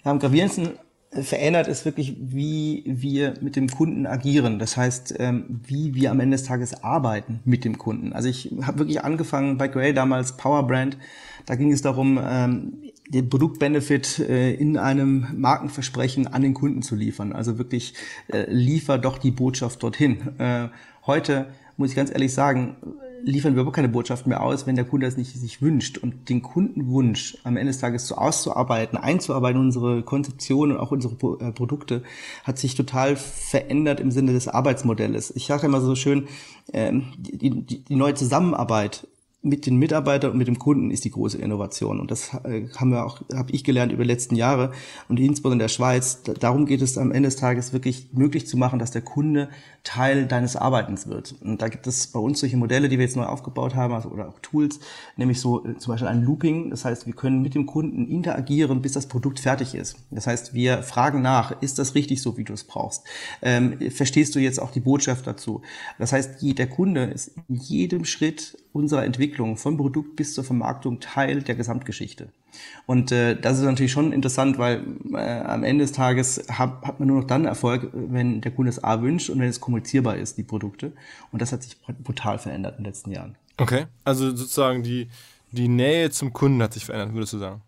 Ja, 0.04 0.12
am 0.12 0.20
gravierendsten 0.20 0.78
verändert 1.12 1.68
ist 1.68 1.86
wirklich, 1.86 2.16
wie 2.20 2.84
wir 2.86 3.34
mit 3.42 3.56
dem 3.56 3.68
Kunden 3.68 4.06
agieren. 4.06 4.60
Das 4.60 4.78
heißt, 4.78 5.16
ähm, 5.18 5.62
wie 5.66 5.96
wir 5.96 6.12
am 6.12 6.20
Ende 6.20 6.38
des 6.38 6.46
Tages 6.46 6.84
arbeiten 6.84 7.40
mit 7.46 7.66
dem 7.66 7.78
Kunden. 7.78 8.14
Also 8.14 8.30
ich 8.30 8.54
habe 8.62 8.80
wirklich 8.80 9.04
angefangen 9.04 9.58
bei 9.58 9.68
Gray 9.68 9.94
damals 9.94 10.38
Power 10.38 10.68
Brand. 10.68 10.98
Da 11.48 11.56
ging 11.56 11.72
es 11.72 11.82
darum, 11.82 12.20
ähm, 12.22 12.74
den 13.08 13.28
Produktbenefit 13.28 14.20
äh, 14.20 14.54
in 14.54 14.78
einem 14.78 15.26
Markenversprechen 15.36 16.28
an 16.28 16.44
den 16.44 16.54
Kunden 16.54 16.84
zu 16.84 16.96
liefern. 16.96 17.34
Also 17.34 17.58
wirklich 17.58 17.96
äh, 18.32 18.46
liefer 18.48 19.00
doch 19.00 19.18
die 19.18 19.32
Botschaft 19.32 19.82
dorthin. 19.82 20.38
Äh, 20.38 20.68
heute 21.08 21.48
muss 21.76 21.90
ich 21.90 21.96
ganz 21.96 22.12
ehrlich 22.12 22.34
sagen, 22.34 22.76
liefern 23.24 23.54
wir 23.54 23.62
überhaupt 23.62 23.76
keine 23.76 23.90
Botschaft 23.90 24.28
mehr 24.28 24.42
aus, 24.42 24.68
wenn 24.68 24.76
der 24.76 24.86
Kunde 24.86 25.06
das 25.06 25.18
nicht 25.18 25.34
sich 25.34 25.62
wünscht. 25.62 25.98
Und 25.98 26.30
den 26.30 26.42
Kundenwunsch 26.42 27.38
am 27.44 27.58
Ende 27.58 27.72
des 27.72 27.80
Tages 27.80 28.08
so 28.08 28.16
auszuarbeiten, 28.16 28.98
einzuarbeiten, 28.98 29.60
unsere 29.60 30.04
Konzeption 30.04 30.72
und 30.72 30.78
auch 30.78 30.92
unsere 30.92 31.16
äh, 31.40 31.52
Produkte, 31.52 32.04
hat 32.44 32.58
sich 32.58 32.76
total 32.76 33.16
verändert 33.16 34.00
im 34.00 34.12
Sinne 34.12 34.34
des 34.34 34.48
Arbeitsmodells. 34.48 35.32
Ich 35.36 35.48
sage 35.48 35.68
immer 35.68 35.82
so 35.82 35.96
schön, 35.96 36.28
ähm, 36.74 37.06
die, 37.18 37.38
die, 37.38 37.84
die 37.84 37.96
neue 37.96 38.14
Zusammenarbeit 38.14 39.08
mit 39.42 39.66
den 39.66 39.78
Mitarbeitern 39.78 40.32
und 40.32 40.38
mit 40.38 40.48
dem 40.48 40.60
Kunden 40.60 40.92
ist 40.92 41.06
die 41.06 41.12
große 41.12 41.38
Innovation. 41.38 42.02
Und 42.02 42.12
das 42.12 42.34
äh, 42.44 42.68
haben 42.76 42.92
wir 42.92 43.06
auch, 43.06 43.22
habe 43.34 43.52
ich 43.54 43.64
gelernt 43.64 43.94
über 43.94 44.04
die 44.04 44.10
letzten 44.10 44.36
Jahre 44.36 44.72
und 45.08 45.18
insbesondere 45.18 45.54
in 45.54 45.60
der 45.60 45.68
Schweiz. 45.70 46.22
Darum 46.24 46.66
geht 46.66 46.82
es 46.82 46.98
am 46.98 47.12
Ende 47.12 47.28
des 47.28 47.38
Tages 47.38 47.72
wirklich 47.72 48.10
möglich 48.12 48.48
zu 48.48 48.58
machen, 48.58 48.80
dass 48.80 48.92
der 48.92 49.02
Kunde 49.02 49.50
Teil 49.84 50.26
deines 50.26 50.58
Arbeitens 50.58 51.08
wird. 51.08 51.36
Und 51.42 51.62
da 51.62 51.70
gibt 51.70 51.88
es 51.88 52.08
bei 52.08 52.20
uns 52.20 52.42
solche 52.42 52.58
Modelle, 52.58 52.90
die 52.90 52.98
wir 52.98 53.06
jetzt 53.06 53.16
neu 53.16 53.24
aufgebaut 53.24 53.76
haben, 53.76 53.94
also, 53.94 54.10
oder 54.10 54.28
auch 54.28 54.40
Tools, 54.42 54.82
nämlich 55.16 55.40
so 55.40 55.66
äh, 55.66 55.78
zum 55.78 55.94
Beispiel 55.94 56.10
ein 56.10 56.22
Looping. 56.24 56.70
Das 56.70 56.84
heißt, 56.84 57.06
wir 57.06 57.14
können 57.14 57.42
mit 57.42 57.56
dem 57.56 57.66
Kunden 57.66 58.08
interagieren, 58.08 58.82
bis 58.82 58.92
das 58.92 59.08
Produkt 59.08 59.40
fertig 59.40 59.74
ist. 59.74 59.96
Das 60.12 60.28
heißt, 60.28 60.54
wir 60.54 60.84
fragen 60.84 61.22
nach, 61.22 61.62
ist 61.62 61.80
das 61.80 61.96
richtig 61.96 62.22
so, 62.22 62.36
wie 62.36 62.44
du 62.44 62.52
es 62.52 62.66
brauchst? 62.66 63.06
Ähm, 63.42 63.78
verstehst 63.90 64.36
du 64.36 64.40
jetzt 64.40 64.62
auch 64.62 64.72
die 64.72 64.82
Botschaft 64.82 65.26
dazu? 65.26 65.62
Das 65.98 66.12
heißt, 66.12 66.42
der 66.42 66.68
Kunde 66.68 67.06
ist 67.06 67.32
in 67.48 67.56
jedem 67.56 68.04
Schritt 68.04 68.58
unserer 68.74 69.04
Entwicklung 69.04 69.58
vom 69.58 69.78
Produkt 69.78 70.16
bis 70.16 70.34
zur 70.34 70.44
Vermarktung 70.44 71.00
Teil 71.00 71.42
der 71.42 71.56
Gesamtgeschichte. 71.56 72.30
Und 72.86 73.12
äh, 73.12 73.40
das 73.40 73.58
ist 73.60 73.64
natürlich 73.64 73.92
schon 73.92 74.12
interessant, 74.12 74.58
weil 74.58 74.84
äh, 75.14 75.18
am 75.18 75.64
Ende 75.64 75.84
des 75.84 75.92
Tages 75.92 76.46
hat, 76.50 76.82
hat 76.84 77.00
man 77.00 77.08
nur 77.08 77.22
noch 77.22 77.28
dann 77.28 77.46
Erfolg, 77.46 77.90
wenn 77.94 78.42
der 78.42 78.52
Kunde 78.52 78.70
es 78.70 78.84
A 78.84 79.02
wünscht 79.02 79.30
und 79.30 79.40
wenn 79.40 79.50
es 79.50 79.60
kommunizierbar 79.60 80.18
ist, 80.18 80.38
die 80.38 80.44
Produkte. 80.44 80.94
Und 81.32 81.42
das 81.42 81.52
hat 81.52 81.64
sich 81.64 81.78
brutal 82.04 82.40
verändert 82.40 82.78
in 82.78 82.84
den 82.84 82.92
letzten 82.92 83.12
Jahren. 83.12 83.36
Okay, 83.58 83.86
also 84.04 84.36
sozusagen 84.36 84.84
die, 84.84 85.10
die 85.52 85.68
Nähe 85.68 86.10
zum 86.12 86.34
Kunden 86.34 86.62
hat 86.62 86.74
sich 86.74 86.86
verändert, 86.86 87.14
würdest 87.14 87.34
du 87.34 87.38
sagen? 87.40 87.62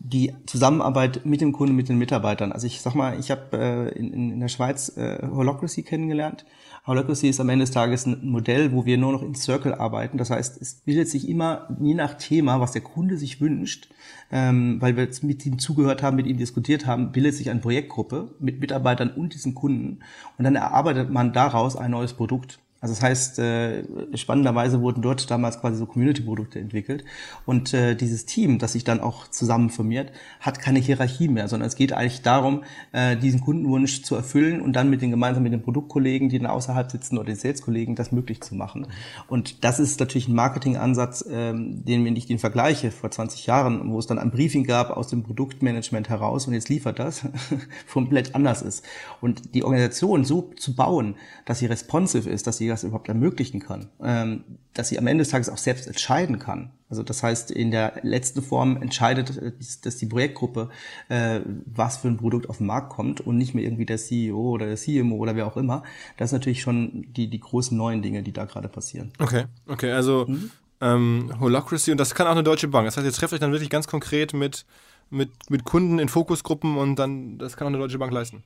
die 0.00 0.32
Zusammenarbeit 0.46 1.26
mit 1.26 1.40
dem 1.40 1.52
Kunden, 1.52 1.74
mit 1.74 1.88
den 1.88 1.98
Mitarbeitern. 1.98 2.52
Also 2.52 2.68
ich 2.68 2.80
sag 2.80 2.94
mal, 2.94 3.18
ich 3.18 3.32
habe 3.32 3.58
äh, 3.58 3.98
in, 3.98 4.12
in 4.12 4.40
der 4.40 4.48
Schweiz 4.48 4.96
äh, 4.96 5.26
Holocracy 5.26 5.82
kennengelernt. 5.82 6.44
Holocracy 6.88 7.28
ist 7.28 7.38
am 7.38 7.50
Ende 7.50 7.64
des 7.64 7.70
Tages 7.70 8.06
ein 8.06 8.30
Modell, 8.30 8.72
wo 8.72 8.86
wir 8.86 8.96
nur 8.96 9.12
noch 9.12 9.22
in 9.22 9.34
Circle 9.34 9.74
arbeiten. 9.74 10.16
Das 10.16 10.30
heißt, 10.30 10.60
es 10.60 10.76
bildet 10.76 11.08
sich 11.08 11.28
immer 11.28 11.68
je 11.80 11.92
nach 11.92 12.14
Thema, 12.14 12.60
was 12.60 12.72
der 12.72 12.80
Kunde 12.80 13.18
sich 13.18 13.42
wünscht, 13.42 13.90
ähm, 14.32 14.80
weil 14.80 14.96
wir 14.96 15.04
jetzt 15.04 15.22
mit 15.22 15.44
ihm 15.44 15.58
zugehört 15.58 16.02
haben, 16.02 16.16
mit 16.16 16.26
ihm 16.26 16.38
diskutiert 16.38 16.86
haben, 16.86 17.12
bildet 17.12 17.34
sich 17.34 17.50
eine 17.50 17.60
Projektgruppe 17.60 18.34
mit 18.40 18.60
Mitarbeitern 18.60 19.10
und 19.10 19.34
diesen 19.34 19.54
Kunden 19.54 20.00
und 20.38 20.44
dann 20.44 20.56
erarbeitet 20.56 21.10
man 21.10 21.34
daraus 21.34 21.76
ein 21.76 21.90
neues 21.90 22.14
Produkt. 22.14 22.58
Also 22.80 22.94
das 22.94 23.02
heißt, 23.02 23.38
äh, 23.40 23.82
spannenderweise 24.16 24.80
wurden 24.80 25.02
dort 25.02 25.28
damals 25.32 25.60
quasi 25.60 25.78
so 25.78 25.86
Community-Produkte 25.86 26.60
entwickelt. 26.60 27.04
Und 27.44 27.74
äh, 27.74 27.96
dieses 27.96 28.24
Team, 28.24 28.60
das 28.60 28.74
sich 28.74 28.84
dann 28.84 29.00
auch 29.00 29.26
zusammen 29.26 29.70
formiert, 29.70 30.12
hat 30.38 30.60
keine 30.60 30.78
Hierarchie 30.78 31.26
mehr, 31.26 31.48
sondern 31.48 31.66
es 31.66 31.74
geht 31.74 31.92
eigentlich 31.92 32.22
darum, 32.22 32.62
äh, 32.92 33.16
diesen 33.16 33.40
Kundenwunsch 33.40 34.02
zu 34.02 34.14
erfüllen 34.14 34.60
und 34.60 34.74
dann 34.74 34.90
mit 34.90 35.02
den 35.02 35.10
gemeinsam 35.10 35.42
mit 35.42 35.52
den 35.52 35.62
Produktkollegen, 35.62 36.28
die 36.28 36.38
dann 36.38 36.46
außerhalb 36.46 36.88
sitzen 36.88 37.18
oder 37.18 37.26
den 37.26 37.36
Sales-Kollegen, 37.36 37.96
das 37.96 38.12
möglich 38.12 38.42
zu 38.42 38.54
machen. 38.54 38.86
Und 39.26 39.64
das 39.64 39.80
ist 39.80 39.98
natürlich 39.98 40.28
ein 40.28 40.36
Marketingansatz, 40.36 41.24
ähm, 41.28 41.84
den 41.84 42.04
wenn 42.04 42.14
ich 42.14 42.26
den 42.26 42.38
vergleiche 42.38 42.92
vor 42.92 43.10
20 43.10 43.44
Jahren, 43.46 43.90
wo 43.90 43.98
es 43.98 44.06
dann 44.06 44.20
ein 44.20 44.30
Briefing 44.30 44.62
gab 44.62 44.90
aus 44.90 45.08
dem 45.08 45.24
Produktmanagement 45.24 46.08
heraus 46.08 46.46
und 46.46 46.54
jetzt 46.54 46.68
liefert 46.68 47.00
das, 47.00 47.26
komplett 47.92 48.36
anders 48.36 48.62
ist. 48.62 48.84
Und 49.20 49.56
die 49.56 49.64
Organisation 49.64 50.24
so 50.24 50.52
zu 50.56 50.76
bauen, 50.76 51.16
dass 51.44 51.58
sie 51.58 51.66
responsive 51.66 52.30
ist, 52.30 52.46
dass 52.46 52.58
sie 52.58 52.67
das 52.68 52.84
überhaupt 52.84 53.08
ermöglichen 53.08 53.60
kann, 53.60 53.88
ähm, 54.02 54.44
dass 54.74 54.88
sie 54.88 54.98
am 54.98 55.06
Ende 55.06 55.22
des 55.22 55.30
Tages 55.30 55.48
auch 55.48 55.58
selbst 55.58 55.86
entscheiden 55.86 56.38
kann. 56.38 56.72
Also 56.90 57.02
das 57.02 57.22
heißt, 57.22 57.50
in 57.50 57.70
der 57.70 58.00
letzten 58.02 58.42
Form 58.42 58.80
entscheidet 58.80 59.36
äh, 59.36 59.52
dass 59.82 59.96
die 59.96 60.06
Projektgruppe, 60.06 60.70
äh, 61.08 61.40
was 61.66 61.98
für 61.98 62.08
ein 62.08 62.16
Produkt 62.16 62.48
auf 62.48 62.58
den 62.58 62.66
Markt 62.66 62.90
kommt 62.90 63.20
und 63.20 63.36
nicht 63.36 63.54
mehr 63.54 63.64
irgendwie 63.64 63.86
der 63.86 63.98
CEO 63.98 64.36
oder 64.36 64.66
der 64.66 64.76
CMO 64.76 65.16
oder 65.16 65.36
wer 65.36 65.46
auch 65.46 65.56
immer. 65.56 65.82
Das 66.16 66.28
ist 66.28 66.32
natürlich 66.32 66.62
schon 66.62 67.06
die, 67.12 67.28
die 67.28 67.40
großen 67.40 67.76
neuen 67.76 68.02
Dinge, 68.02 68.22
die 68.22 68.32
da 68.32 68.44
gerade 68.44 68.68
passieren. 68.68 69.12
Okay, 69.18 69.44
okay, 69.66 69.92
also 69.92 70.26
mhm. 70.26 70.50
ähm, 70.80 71.32
Holacracy 71.40 71.92
und 71.92 71.98
das 71.98 72.14
kann 72.14 72.26
auch 72.26 72.32
eine 72.32 72.44
Deutsche 72.44 72.68
Bank. 72.68 72.86
Das 72.86 72.96
heißt, 72.96 73.06
ihr 73.06 73.12
trefft 73.12 73.34
euch 73.34 73.40
dann 73.40 73.52
wirklich 73.52 73.70
ganz 73.70 73.86
konkret 73.86 74.32
mit, 74.32 74.64
mit, 75.10 75.30
mit 75.50 75.64
Kunden 75.64 75.98
in 75.98 76.08
Fokusgruppen 76.08 76.76
und 76.76 76.96
dann, 76.96 77.38
das 77.38 77.56
kann 77.56 77.66
auch 77.66 77.70
eine 77.70 77.78
Deutsche 77.78 77.98
Bank 77.98 78.12
leisten. 78.12 78.42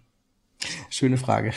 Schöne 0.91 1.17
Frage. 1.17 1.53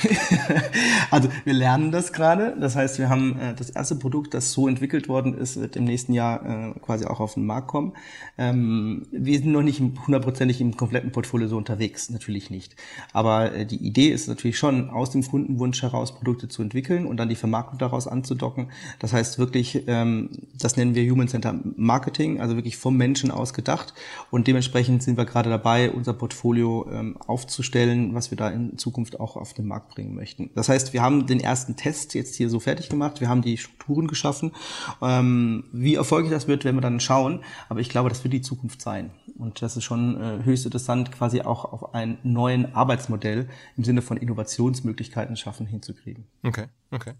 also 1.11 1.29
wir 1.43 1.53
lernen 1.53 1.91
das 1.91 2.13
gerade. 2.13 2.55
Das 2.59 2.75
heißt, 2.75 2.97
wir 2.99 3.09
haben 3.09 3.37
äh, 3.39 3.53
das 3.53 3.69
erste 3.69 3.95
Produkt, 3.95 4.33
das 4.33 4.51
so 4.51 4.67
entwickelt 4.67 5.07
worden 5.07 5.37
ist, 5.37 5.59
wird 5.59 5.75
im 5.75 5.83
nächsten 5.83 6.13
Jahr 6.13 6.73
äh, 6.73 6.79
quasi 6.79 7.05
auch 7.05 7.19
auf 7.19 7.35
den 7.35 7.45
Markt 7.45 7.67
kommen. 7.67 7.93
Ähm, 8.37 9.05
wir 9.11 9.37
sind 9.37 9.51
noch 9.51 9.61
nicht 9.61 9.79
hundertprozentig 9.79 10.59
im 10.61 10.75
kompletten 10.75 11.11
Portfolio 11.11 11.47
so 11.47 11.57
unterwegs, 11.57 12.09
natürlich 12.09 12.49
nicht. 12.49 12.75
Aber 13.13 13.53
äh, 13.53 13.65
die 13.65 13.85
Idee 13.85 14.07
ist 14.07 14.27
natürlich 14.27 14.57
schon, 14.57 14.89
aus 14.89 15.11
dem 15.11 15.23
Kundenwunsch 15.23 15.81
heraus 15.83 16.15
Produkte 16.15 16.47
zu 16.47 16.63
entwickeln 16.63 17.05
und 17.05 17.17
dann 17.17 17.29
die 17.29 17.35
Vermarktung 17.35 17.77
daraus 17.77 18.07
anzudocken. 18.07 18.71
Das 18.99 19.13
heißt 19.13 19.37
wirklich, 19.37 19.83
ähm, 19.87 20.29
das 20.57 20.77
nennen 20.77 20.95
wir 20.95 21.09
Human 21.11 21.27
Center 21.27 21.59
Marketing, 21.75 22.41
also 22.41 22.55
wirklich 22.55 22.77
vom 22.77 22.97
Menschen 22.97 23.29
aus 23.29 23.53
gedacht. 23.53 23.93
Und 24.31 24.47
dementsprechend 24.47 25.03
sind 25.03 25.17
wir 25.17 25.25
gerade 25.25 25.49
dabei, 25.49 25.91
unser 25.91 26.13
Portfolio 26.13 26.89
ähm, 26.91 27.17
aufzustellen, 27.27 28.15
was 28.15 28.31
wir 28.31 28.37
da 28.37 28.49
in 28.49 28.77
Zukunft 28.77 28.94
Zukunft 28.95 29.19
auch 29.19 29.35
auf 29.35 29.53
den 29.53 29.67
Markt 29.67 29.89
bringen 29.89 30.15
möchten. 30.15 30.51
Das 30.55 30.69
heißt, 30.69 30.93
wir 30.93 31.01
haben 31.01 31.27
den 31.27 31.41
ersten 31.41 31.75
Test 31.75 32.13
jetzt 32.13 32.35
hier 32.35 32.49
so 32.49 32.61
fertig 32.61 32.87
gemacht, 32.87 33.19
wir 33.19 33.27
haben 33.27 33.41
die 33.41 33.57
Strukturen 33.57 34.07
geschaffen. 34.07 34.53
Ähm, 35.01 35.65
wie 35.73 35.95
erfolgreich 35.95 36.31
das 36.31 36.47
wird, 36.47 36.63
werden 36.63 36.77
wir 36.77 36.81
dann 36.81 37.01
schauen, 37.01 37.43
aber 37.67 37.81
ich 37.81 37.89
glaube, 37.89 38.07
das 38.07 38.23
wird 38.23 38.33
die 38.33 38.41
Zukunft 38.41 38.81
sein. 38.81 39.11
Und 39.37 39.61
das 39.61 39.75
ist 39.75 39.83
schon 39.83 40.21
äh, 40.21 40.45
höchst 40.45 40.63
interessant, 40.63 41.11
quasi 41.11 41.41
auch 41.41 41.65
auf 41.65 41.93
ein 41.93 42.19
neuen 42.23 42.73
Arbeitsmodell 42.73 43.49
im 43.75 43.83
Sinne 43.83 44.01
von 44.01 44.15
Innovationsmöglichkeiten 44.15 45.35
schaffen 45.35 45.65
hinzukriegen. 45.65 46.25
Okay, 46.43 46.67
okay. 46.91 47.15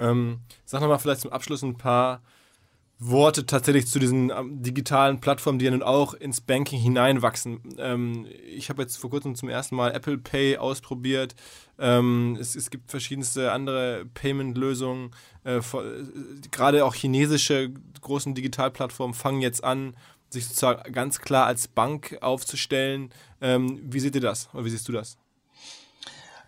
Ähm, 0.00 0.40
sag 0.64 0.80
nochmal 0.80 0.98
vielleicht 0.98 1.20
zum 1.20 1.30
Abschluss 1.30 1.62
ein 1.62 1.78
paar 1.78 2.20
Worte 3.08 3.46
tatsächlich 3.46 3.86
zu 3.86 3.98
diesen 3.98 4.30
ähm, 4.30 4.62
digitalen 4.62 5.20
Plattformen, 5.20 5.58
die 5.58 5.64
ja 5.66 5.70
nun 5.70 5.82
auch 5.82 6.14
ins 6.14 6.40
Banking 6.40 6.80
hineinwachsen. 6.80 7.60
Ähm, 7.78 8.26
ich 8.46 8.68
habe 8.70 8.82
jetzt 8.82 8.96
vor 8.96 9.10
kurzem 9.10 9.34
zum 9.34 9.48
ersten 9.48 9.76
Mal 9.76 9.92
Apple 9.92 10.18
Pay 10.18 10.58
ausprobiert. 10.58 11.34
Ähm, 11.78 12.36
es, 12.40 12.54
es, 12.54 12.70
gibt 12.70 12.90
verschiedenste 12.90 13.52
andere 13.52 14.06
Payment-Lösungen. 14.14 15.10
Äh, 15.44 15.60
gerade 16.50 16.84
auch 16.84 16.94
chinesische 16.94 17.72
großen 18.00 18.34
Digitalplattformen 18.34 19.14
fangen 19.14 19.40
jetzt 19.40 19.64
an, 19.64 19.96
sich 20.30 20.46
sozusagen 20.46 20.92
ganz 20.92 21.20
klar 21.20 21.46
als 21.46 21.68
Bank 21.68 22.18
aufzustellen. 22.20 23.10
Ähm, 23.40 23.80
wie 23.82 24.00
seht 24.00 24.14
ihr 24.14 24.20
das? 24.20 24.48
Oder 24.52 24.64
wie 24.64 24.70
siehst 24.70 24.88
du 24.88 24.92
das? 24.92 25.16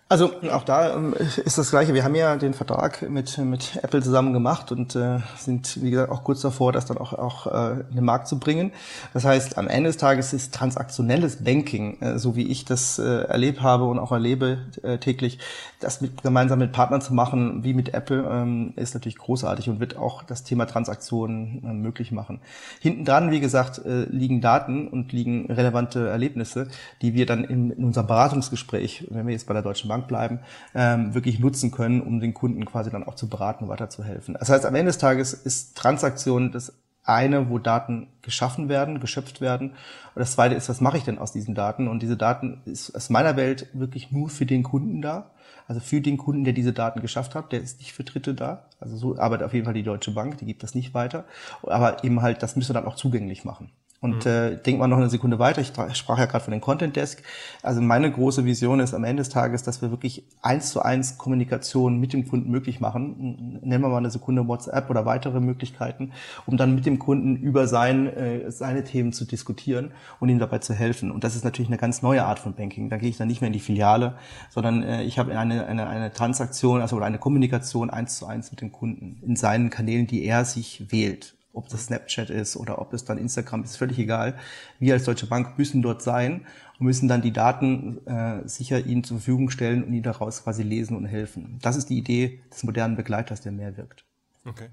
Also 0.09 0.31
auch 0.53 0.63
da 0.63 0.95
ähm, 0.95 1.13
ist 1.43 1.57
das 1.57 1.69
Gleiche. 1.69 1.93
Wir 1.93 2.05
haben 2.05 2.15
ja 2.15 2.37
den 2.37 2.53
Vertrag 2.53 3.09
mit, 3.09 3.37
mit 3.39 3.77
Apple 3.83 4.01
zusammen 4.01 4.31
gemacht 4.31 4.71
und 4.71 4.95
äh, 4.95 5.19
sind, 5.35 5.83
wie 5.83 5.91
gesagt, 5.91 6.09
auch 6.09 6.23
kurz 6.23 6.39
davor, 6.39 6.71
das 6.71 6.85
dann 6.85 6.97
auch, 6.97 7.11
auch 7.11 7.47
äh, 7.47 7.81
in 7.89 7.95
den 7.97 8.05
Markt 8.05 8.29
zu 8.29 8.39
bringen. 8.39 8.71
Das 9.13 9.25
heißt, 9.25 9.57
am 9.57 9.67
Ende 9.67 9.89
des 9.89 9.97
Tages 9.97 10.31
ist 10.31 10.53
transaktionelles 10.53 11.43
Banking, 11.43 11.99
äh, 11.99 12.19
so 12.19 12.37
wie 12.37 12.47
ich 12.47 12.63
das 12.63 12.99
äh, 12.99 13.23
erlebt 13.23 13.61
habe 13.61 13.83
und 13.83 13.99
auch 13.99 14.13
erlebe 14.13 14.59
äh, 14.81 14.97
täglich, 14.97 15.39
das 15.81 15.99
mit, 15.99 16.23
gemeinsam 16.23 16.59
mit 16.59 16.71
Partnern 16.71 17.01
zu 17.01 17.13
machen, 17.13 17.65
wie 17.65 17.73
mit 17.73 17.93
Apple, 17.93 18.25
ähm, 18.31 18.71
ist 18.77 18.93
natürlich 18.93 19.17
großartig 19.17 19.69
und 19.69 19.81
wird 19.81 19.97
auch 19.97 20.23
das 20.23 20.45
Thema 20.45 20.67
Transaktionen 20.67 21.61
äh, 21.65 21.73
möglich 21.73 22.13
machen. 22.13 22.39
Hinten 22.79 23.03
dran, 23.03 23.29
wie 23.29 23.41
gesagt, 23.41 23.79
äh, 23.85 24.03
liegen 24.05 24.39
Daten 24.39 24.87
und 24.87 25.11
liegen 25.11 25.51
relevante 25.51 26.07
Erlebnisse, 26.07 26.69
die 27.01 27.13
wir 27.13 27.25
dann 27.25 27.43
in, 27.43 27.71
in 27.71 27.83
unserem 27.83 28.07
Beratungsgespräch, 28.07 29.07
wenn 29.09 29.27
wir 29.27 29.33
jetzt 29.33 29.47
bei 29.47 29.53
der 29.53 29.63
Deutschen 29.63 29.89
Bank 29.89 29.96
Bank 29.97 30.07
bleiben, 30.07 30.39
ähm, 30.75 31.13
wirklich 31.13 31.39
nutzen 31.39 31.71
können, 31.71 32.01
um 32.01 32.19
den 32.19 32.33
Kunden 32.33 32.65
quasi 32.65 32.89
dann 32.89 33.03
auch 33.03 33.15
zu 33.15 33.27
beraten 33.27 33.65
und 33.65 33.69
weiterzuhelfen. 33.69 34.35
Das 34.39 34.49
heißt, 34.49 34.65
am 34.65 34.75
Ende 34.75 34.89
des 34.89 34.97
Tages 34.97 35.33
ist 35.33 35.75
Transaktion 35.77 36.51
das 36.51 36.73
eine, 37.03 37.49
wo 37.49 37.57
Daten 37.57 38.07
geschaffen 38.21 38.67
werden, 38.67 38.99
geschöpft 38.99 39.39
werden. 39.39 39.69
Und 39.69 40.19
das 40.19 40.33
zweite 40.33 40.55
ist, 40.55 40.67
was 40.67 40.81
mache 40.81 40.97
ich 40.97 41.03
denn 41.03 41.19
aus 41.19 41.31
diesen 41.31 41.55
Daten? 41.55 41.87
Und 41.87 42.01
diese 42.01 42.17
Daten 42.17 42.61
ist 42.65 42.93
aus 42.95 43.09
meiner 43.09 43.37
Welt 43.37 43.67
wirklich 43.73 44.11
nur 44.11 44.29
für 44.29 44.45
den 44.45 44.63
Kunden 44.63 45.01
da. 45.01 45.31
Also 45.67 45.81
für 45.81 46.01
den 46.01 46.17
Kunden, 46.17 46.43
der 46.43 46.53
diese 46.53 46.73
Daten 46.73 47.01
geschafft 47.01 47.33
hat, 47.35 47.51
der 47.51 47.61
ist 47.61 47.79
nicht 47.79 47.93
für 47.93 48.03
Dritte 48.03 48.33
da. 48.33 48.65
Also 48.79 48.97
so 48.97 49.17
arbeitet 49.17 49.45
auf 49.45 49.53
jeden 49.53 49.65
Fall 49.65 49.73
die 49.73 49.83
Deutsche 49.83 50.11
Bank, 50.11 50.37
die 50.37 50.45
gibt 50.45 50.63
das 50.63 50.75
nicht 50.75 50.93
weiter. 50.93 51.25
Aber 51.63 52.03
eben 52.03 52.21
halt, 52.21 52.43
das 52.43 52.55
müssen 52.55 52.69
wir 52.69 52.81
dann 52.81 52.85
auch 52.85 52.95
zugänglich 52.95 53.45
machen. 53.45 53.71
Und 53.99 54.25
mhm. 54.25 54.31
äh, 54.31 54.55
denk 54.57 54.77
mal 54.77 54.87
noch 54.87 54.97
eine 54.97 55.09
Sekunde 55.09 55.39
weiter, 55.39 55.59
ich 55.61 55.69
sprach 55.69 56.19
ja 56.19 56.25
gerade 56.25 56.43
von 56.43 56.51
den 56.51 56.61
Content 56.61 56.95
Desk. 56.95 57.23
Also 57.63 57.81
meine 57.81 58.11
große 58.11 58.45
Vision 58.45 58.79
ist 58.79 58.93
am 58.93 59.03
Ende 59.03 59.21
des 59.21 59.29
Tages, 59.29 59.63
dass 59.63 59.81
wir 59.81 59.89
wirklich 59.89 60.23
eins 60.43 60.69
zu 60.69 60.83
eins 60.83 61.17
Kommunikation 61.17 61.99
mit 61.99 62.13
dem 62.13 62.27
Kunden 62.27 62.51
möglich 62.51 62.79
machen. 62.79 63.59
Nennen 63.63 63.83
wir 63.83 63.89
mal 63.89 63.97
eine 63.97 64.11
Sekunde 64.11 64.47
WhatsApp 64.47 64.91
oder 64.91 65.05
weitere 65.05 65.39
Möglichkeiten, 65.39 66.11
um 66.45 66.57
dann 66.57 66.75
mit 66.75 66.85
dem 66.85 66.99
Kunden 66.99 67.37
über 67.37 67.67
sein, 67.67 68.05
äh, 68.05 68.51
seine 68.51 68.83
Themen 68.83 69.13
zu 69.13 69.25
diskutieren 69.25 69.91
und 70.19 70.29
ihm 70.29 70.37
dabei 70.37 70.59
zu 70.59 70.75
helfen. 70.75 71.09
Und 71.09 71.23
das 71.23 71.35
ist 71.35 71.43
natürlich 71.43 71.69
eine 71.69 71.77
ganz 71.77 72.03
neue 72.03 72.23
Art 72.23 72.37
von 72.37 72.53
Banking. 72.53 72.89
Da 72.89 72.97
gehe 72.97 73.09
ich 73.09 73.17
dann 73.17 73.27
nicht 73.27 73.41
mehr 73.41 73.47
in 73.47 73.53
die 73.53 73.59
Filiale, 73.59 74.15
sondern 74.51 74.83
äh, 74.83 75.03
ich 75.03 75.17
habe 75.17 75.35
eine, 75.35 75.65
eine, 75.65 75.87
eine 75.87 76.13
Transaktion, 76.13 76.81
also 76.81 76.97
oder 76.97 77.05
eine 77.05 77.17
Kommunikation 77.17 77.89
eins 77.89 78.19
zu 78.19 78.27
eins 78.27 78.51
mit 78.51 78.61
dem 78.61 78.71
Kunden 78.71 79.23
in 79.25 79.35
seinen 79.35 79.71
Kanälen, 79.71 80.05
die 80.05 80.23
er 80.23 80.45
sich 80.45 80.91
wählt 80.91 81.36
ob 81.57 81.69
das 81.69 81.85
Snapchat 81.85 82.29
ist 82.29 82.55
oder 82.55 82.79
ob 82.79 82.93
es 82.93 83.03
dann 83.03 83.17
Instagram 83.17 83.63
ist, 83.63 83.75
völlig 83.77 83.99
egal. 83.99 84.37
Wir 84.79 84.93
als 84.93 85.03
Deutsche 85.03 85.25
Bank 85.25 85.57
müssen 85.57 85.81
dort 85.81 86.01
sein 86.01 86.45
und 86.79 86.85
müssen 86.85 87.07
dann 87.07 87.21
die 87.21 87.33
Daten 87.33 88.05
äh, 88.05 88.47
sicher 88.47 88.85
Ihnen 88.85 89.03
zur 89.03 89.17
Verfügung 89.17 89.49
stellen 89.49 89.83
und 89.83 89.93
Ihnen 89.93 90.03
daraus 90.03 90.43
quasi 90.43 90.63
lesen 90.63 90.95
und 90.95 91.05
helfen. 91.05 91.59
Das 91.61 91.75
ist 91.75 91.89
die 91.89 91.97
Idee 91.97 92.39
des 92.51 92.63
modernen 92.63 92.95
Begleiters, 92.95 93.41
der 93.41 93.51
mehr 93.51 93.75
wirkt. 93.75 94.05
Okay. 94.45 94.69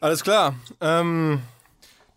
Alles 0.00 0.24
klar. 0.24 0.54
Ähm, 0.80 1.42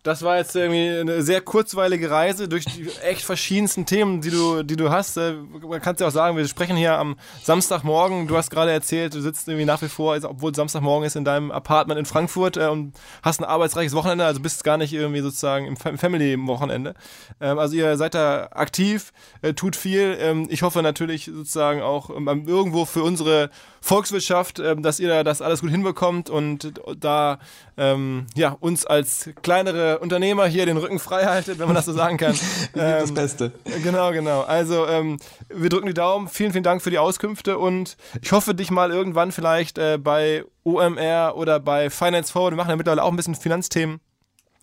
das 0.06 0.22
war 0.22 0.36
jetzt 0.36 0.54
irgendwie 0.54 1.00
eine 1.00 1.22
sehr 1.22 1.40
kurzweilige 1.40 2.10
Reise 2.10 2.48
durch 2.48 2.64
die 2.64 2.88
echt 3.02 3.22
verschiedensten 3.22 3.86
Themen, 3.86 4.20
die 4.20 4.30
du, 4.30 4.62
die 4.62 4.76
du 4.76 4.90
hast. 4.90 5.16
Äh, 5.16 5.32
man 5.32 5.80
kann 5.80 5.94
es 5.94 6.00
ja 6.00 6.06
auch 6.06 6.12
sagen, 6.12 6.36
wir 6.36 6.46
sprechen 6.46 6.76
hier 6.76 6.96
am 6.96 7.16
Samstagmorgen. 7.42 8.28
Du 8.28 8.36
hast 8.36 8.50
gerade 8.50 8.70
erzählt, 8.70 9.14
du 9.14 9.20
sitzt 9.20 9.48
irgendwie 9.48 9.64
nach 9.64 9.82
wie 9.82 9.88
vor, 9.88 10.16
obwohl 10.22 10.54
Samstagmorgen 10.54 11.04
ist, 11.04 11.16
in 11.16 11.24
deinem 11.24 11.50
Apartment 11.50 11.98
in 11.98 12.06
Frankfurt 12.06 12.56
äh, 12.56 12.68
und 12.68 12.94
hast 13.22 13.40
ein 13.40 13.44
arbeitsreiches 13.44 13.94
Wochenende, 13.94 14.24
also 14.24 14.40
bist 14.40 14.62
gar 14.62 14.76
nicht 14.76 14.92
irgendwie 14.92 15.22
sozusagen 15.22 15.66
im 15.66 15.76
Family-Wochenende. 15.76 16.94
Ähm, 17.40 17.58
also 17.58 17.74
ihr 17.74 17.96
seid 17.96 18.14
da 18.14 18.48
aktiv, 18.52 19.12
äh, 19.42 19.54
tut 19.54 19.74
viel. 19.74 20.16
Ähm, 20.20 20.46
ich 20.50 20.62
hoffe 20.62 20.82
natürlich 20.82 21.24
sozusagen 21.24 21.82
auch 21.82 22.10
ähm, 22.10 22.44
irgendwo 22.46 22.84
für 22.84 23.02
unsere 23.02 23.50
Volkswirtschaft, 23.80 24.58
dass 24.58 24.98
ihr 24.98 25.08
da 25.08 25.22
das 25.22 25.42
alles 25.42 25.60
gut 25.60 25.70
hinbekommt 25.70 26.28
und 26.28 26.72
da 26.98 27.38
ja, 27.76 28.56
uns 28.58 28.84
als 28.84 29.30
kleinere 29.42 29.95
Unternehmer 30.00 30.46
hier 30.46 30.66
den 30.66 30.76
Rücken 30.76 30.98
frei 30.98 31.24
haltet, 31.24 31.58
wenn 31.58 31.66
man 31.66 31.74
das 31.74 31.86
so 31.86 31.92
sagen 31.92 32.16
kann. 32.16 32.32
ähm, 32.74 33.00
das 33.00 33.12
Beste. 33.12 33.52
Genau, 33.82 34.12
genau. 34.12 34.42
Also 34.42 34.86
ähm, 34.86 35.18
wir 35.48 35.68
drücken 35.68 35.86
die 35.86 35.94
Daumen. 35.94 36.28
Vielen, 36.28 36.52
vielen 36.52 36.64
Dank 36.64 36.82
für 36.82 36.90
die 36.90 36.98
Auskünfte 36.98 37.58
und 37.58 37.96
ich 38.22 38.32
hoffe, 38.32 38.54
dich 38.54 38.70
mal 38.70 38.90
irgendwann 38.90 39.32
vielleicht 39.32 39.78
äh, 39.78 39.98
bei 39.98 40.44
OMR 40.64 41.34
oder 41.36 41.60
bei 41.60 41.90
Finance 41.90 42.32
Forward, 42.32 42.52
wir 42.52 42.56
machen 42.56 42.70
ja 42.70 42.76
mittlerweile 42.76 43.02
auch 43.02 43.10
ein 43.10 43.16
bisschen 43.16 43.34
Finanzthemen, 43.34 44.00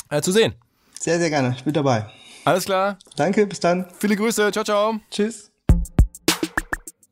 äh, 0.09 0.21
zu 0.21 0.31
sehen. 0.31 0.53
Sehr, 0.99 1.19
sehr 1.19 1.29
gerne. 1.29 1.53
Ich 1.57 1.63
bin 1.63 1.73
dabei. 1.73 2.07
Alles 2.45 2.65
klar. 2.65 2.97
Danke, 3.15 3.47
bis 3.47 3.59
dann. 3.59 3.85
Viele 3.99 4.15
Grüße. 4.15 4.51
Ciao, 4.51 4.63
ciao. 4.63 4.99
Tschüss. 5.09 5.52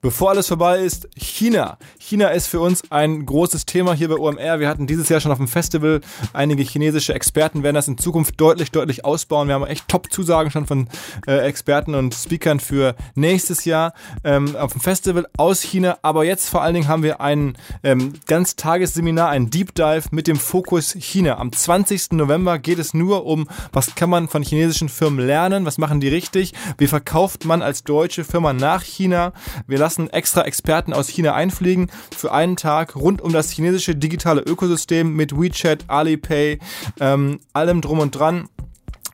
Bevor 0.03 0.31
alles 0.31 0.47
vorbei 0.47 0.79
ist, 0.79 1.07
China. 1.15 1.77
China 1.99 2.29
ist 2.29 2.47
für 2.47 2.59
uns 2.59 2.81
ein 2.89 3.23
großes 3.23 3.67
Thema 3.67 3.93
hier 3.93 4.09
bei 4.09 4.15
OMR. 4.15 4.59
Wir 4.59 4.67
hatten 4.67 4.87
dieses 4.87 5.09
Jahr 5.09 5.21
schon 5.21 5.31
auf 5.31 5.37
dem 5.37 5.47
Festival 5.47 6.01
einige 6.33 6.63
chinesische 6.63 7.13
Experten, 7.13 7.61
werden 7.61 7.75
das 7.75 7.87
in 7.87 7.99
Zukunft 7.99 8.41
deutlich, 8.41 8.71
deutlich 8.71 9.05
ausbauen. 9.05 9.47
Wir 9.47 9.53
haben 9.53 9.67
echt 9.67 9.87
Top-Zusagen 9.87 10.49
schon 10.49 10.65
von 10.65 10.87
äh, 11.27 11.37
Experten 11.41 11.93
und 11.93 12.15
Speakern 12.15 12.59
für 12.59 12.95
nächstes 13.13 13.63
Jahr 13.65 13.93
ähm, 14.23 14.55
auf 14.55 14.71
dem 14.71 14.81
Festival 14.81 15.27
aus 15.37 15.61
China. 15.61 15.99
Aber 16.01 16.23
jetzt 16.23 16.49
vor 16.49 16.63
allen 16.63 16.73
Dingen 16.73 16.87
haben 16.87 17.03
wir 17.03 17.21
ein 17.21 17.55
ähm, 17.83 18.13
Ganztagesseminar, 18.25 19.29
ein 19.29 19.51
Deep 19.51 19.75
Dive 19.75 20.05
mit 20.09 20.25
dem 20.25 20.37
Fokus 20.37 20.93
China. 20.93 21.37
Am 21.37 21.51
20. 21.51 22.13
November 22.13 22.57
geht 22.57 22.79
es 22.79 22.95
nur 22.95 23.27
um, 23.27 23.47
was 23.71 23.93
kann 23.93 24.09
man 24.09 24.27
von 24.27 24.41
chinesischen 24.41 24.89
Firmen 24.89 25.23
lernen, 25.23 25.63
was 25.67 25.77
machen 25.77 25.99
die 25.99 26.09
richtig, 26.09 26.53
wie 26.79 26.87
verkauft 26.87 27.45
man 27.45 27.61
als 27.61 27.83
deutsche 27.83 28.23
Firma 28.23 28.51
nach 28.51 28.81
China. 28.81 29.33
Wir 29.67 29.77
lassen 29.77 29.90
lassen 29.91 30.09
extra 30.09 30.43
Experten 30.43 30.93
aus 30.93 31.09
China 31.09 31.33
einfliegen 31.33 31.89
für 32.15 32.31
einen 32.31 32.55
Tag 32.55 32.95
rund 32.95 33.21
um 33.21 33.33
das 33.33 33.51
chinesische 33.51 33.93
digitale 33.93 34.39
Ökosystem 34.39 35.13
mit 35.17 35.37
WeChat, 35.37 35.83
Alipay, 35.89 36.59
ähm, 37.01 37.41
allem 37.51 37.81
drum 37.81 37.99
und 37.99 38.11
dran 38.11 38.47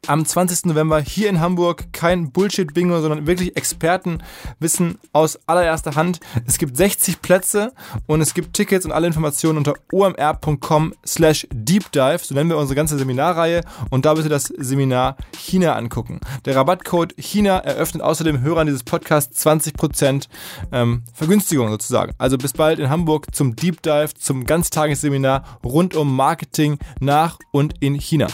am 0.07 0.25
20. 0.25 0.65
November 0.65 0.99
hier 0.99 1.29
in 1.29 1.39
Hamburg. 1.39 1.91
Kein 1.93 2.31
Bullshit-Bingo, 2.31 3.01
sondern 3.01 3.27
wirklich 3.27 3.55
Expertenwissen 3.55 4.97
aus 5.13 5.39
allererster 5.47 5.95
Hand. 5.95 6.19
Es 6.45 6.57
gibt 6.57 6.77
60 6.77 7.21
Plätze 7.21 7.73
und 8.05 8.21
es 8.21 8.33
gibt 8.33 8.53
Tickets 8.53 8.85
und 8.85 8.91
alle 8.91 9.07
Informationen 9.07 9.57
unter 9.57 9.73
omr.com 9.91 10.93
slash 11.05 11.47
deepdive. 11.51 12.19
So 12.23 12.33
nennen 12.33 12.49
wir 12.49 12.57
unsere 12.57 12.75
ganze 12.75 12.97
Seminarreihe 12.97 13.61
und 13.89 14.05
da 14.05 14.13
bitte 14.13 14.29
das 14.29 14.45
Seminar 14.45 15.17
China 15.37 15.75
angucken. 15.75 16.19
Der 16.45 16.55
Rabattcode 16.55 17.13
China 17.17 17.57
eröffnet 17.59 18.03
außerdem 18.03 18.41
Hörern 18.41 18.67
dieses 18.67 18.83
Podcasts 18.83 19.45
20% 19.45 20.27
ähm, 20.71 21.03
Vergünstigung 21.13 21.69
sozusagen. 21.69 22.13
Also 22.17 22.37
bis 22.37 22.53
bald 22.53 22.79
in 22.79 22.89
Hamburg 22.89 23.33
zum 23.35 23.55
Deep 23.55 23.81
Dive, 23.81 24.13
zum 24.17 24.45
Ganztagesseminar 24.45 25.59
rund 25.63 25.95
um 25.95 26.15
Marketing 26.15 26.77
nach 26.99 27.37
und 27.51 27.75
in 27.79 27.95
China. 27.95 28.27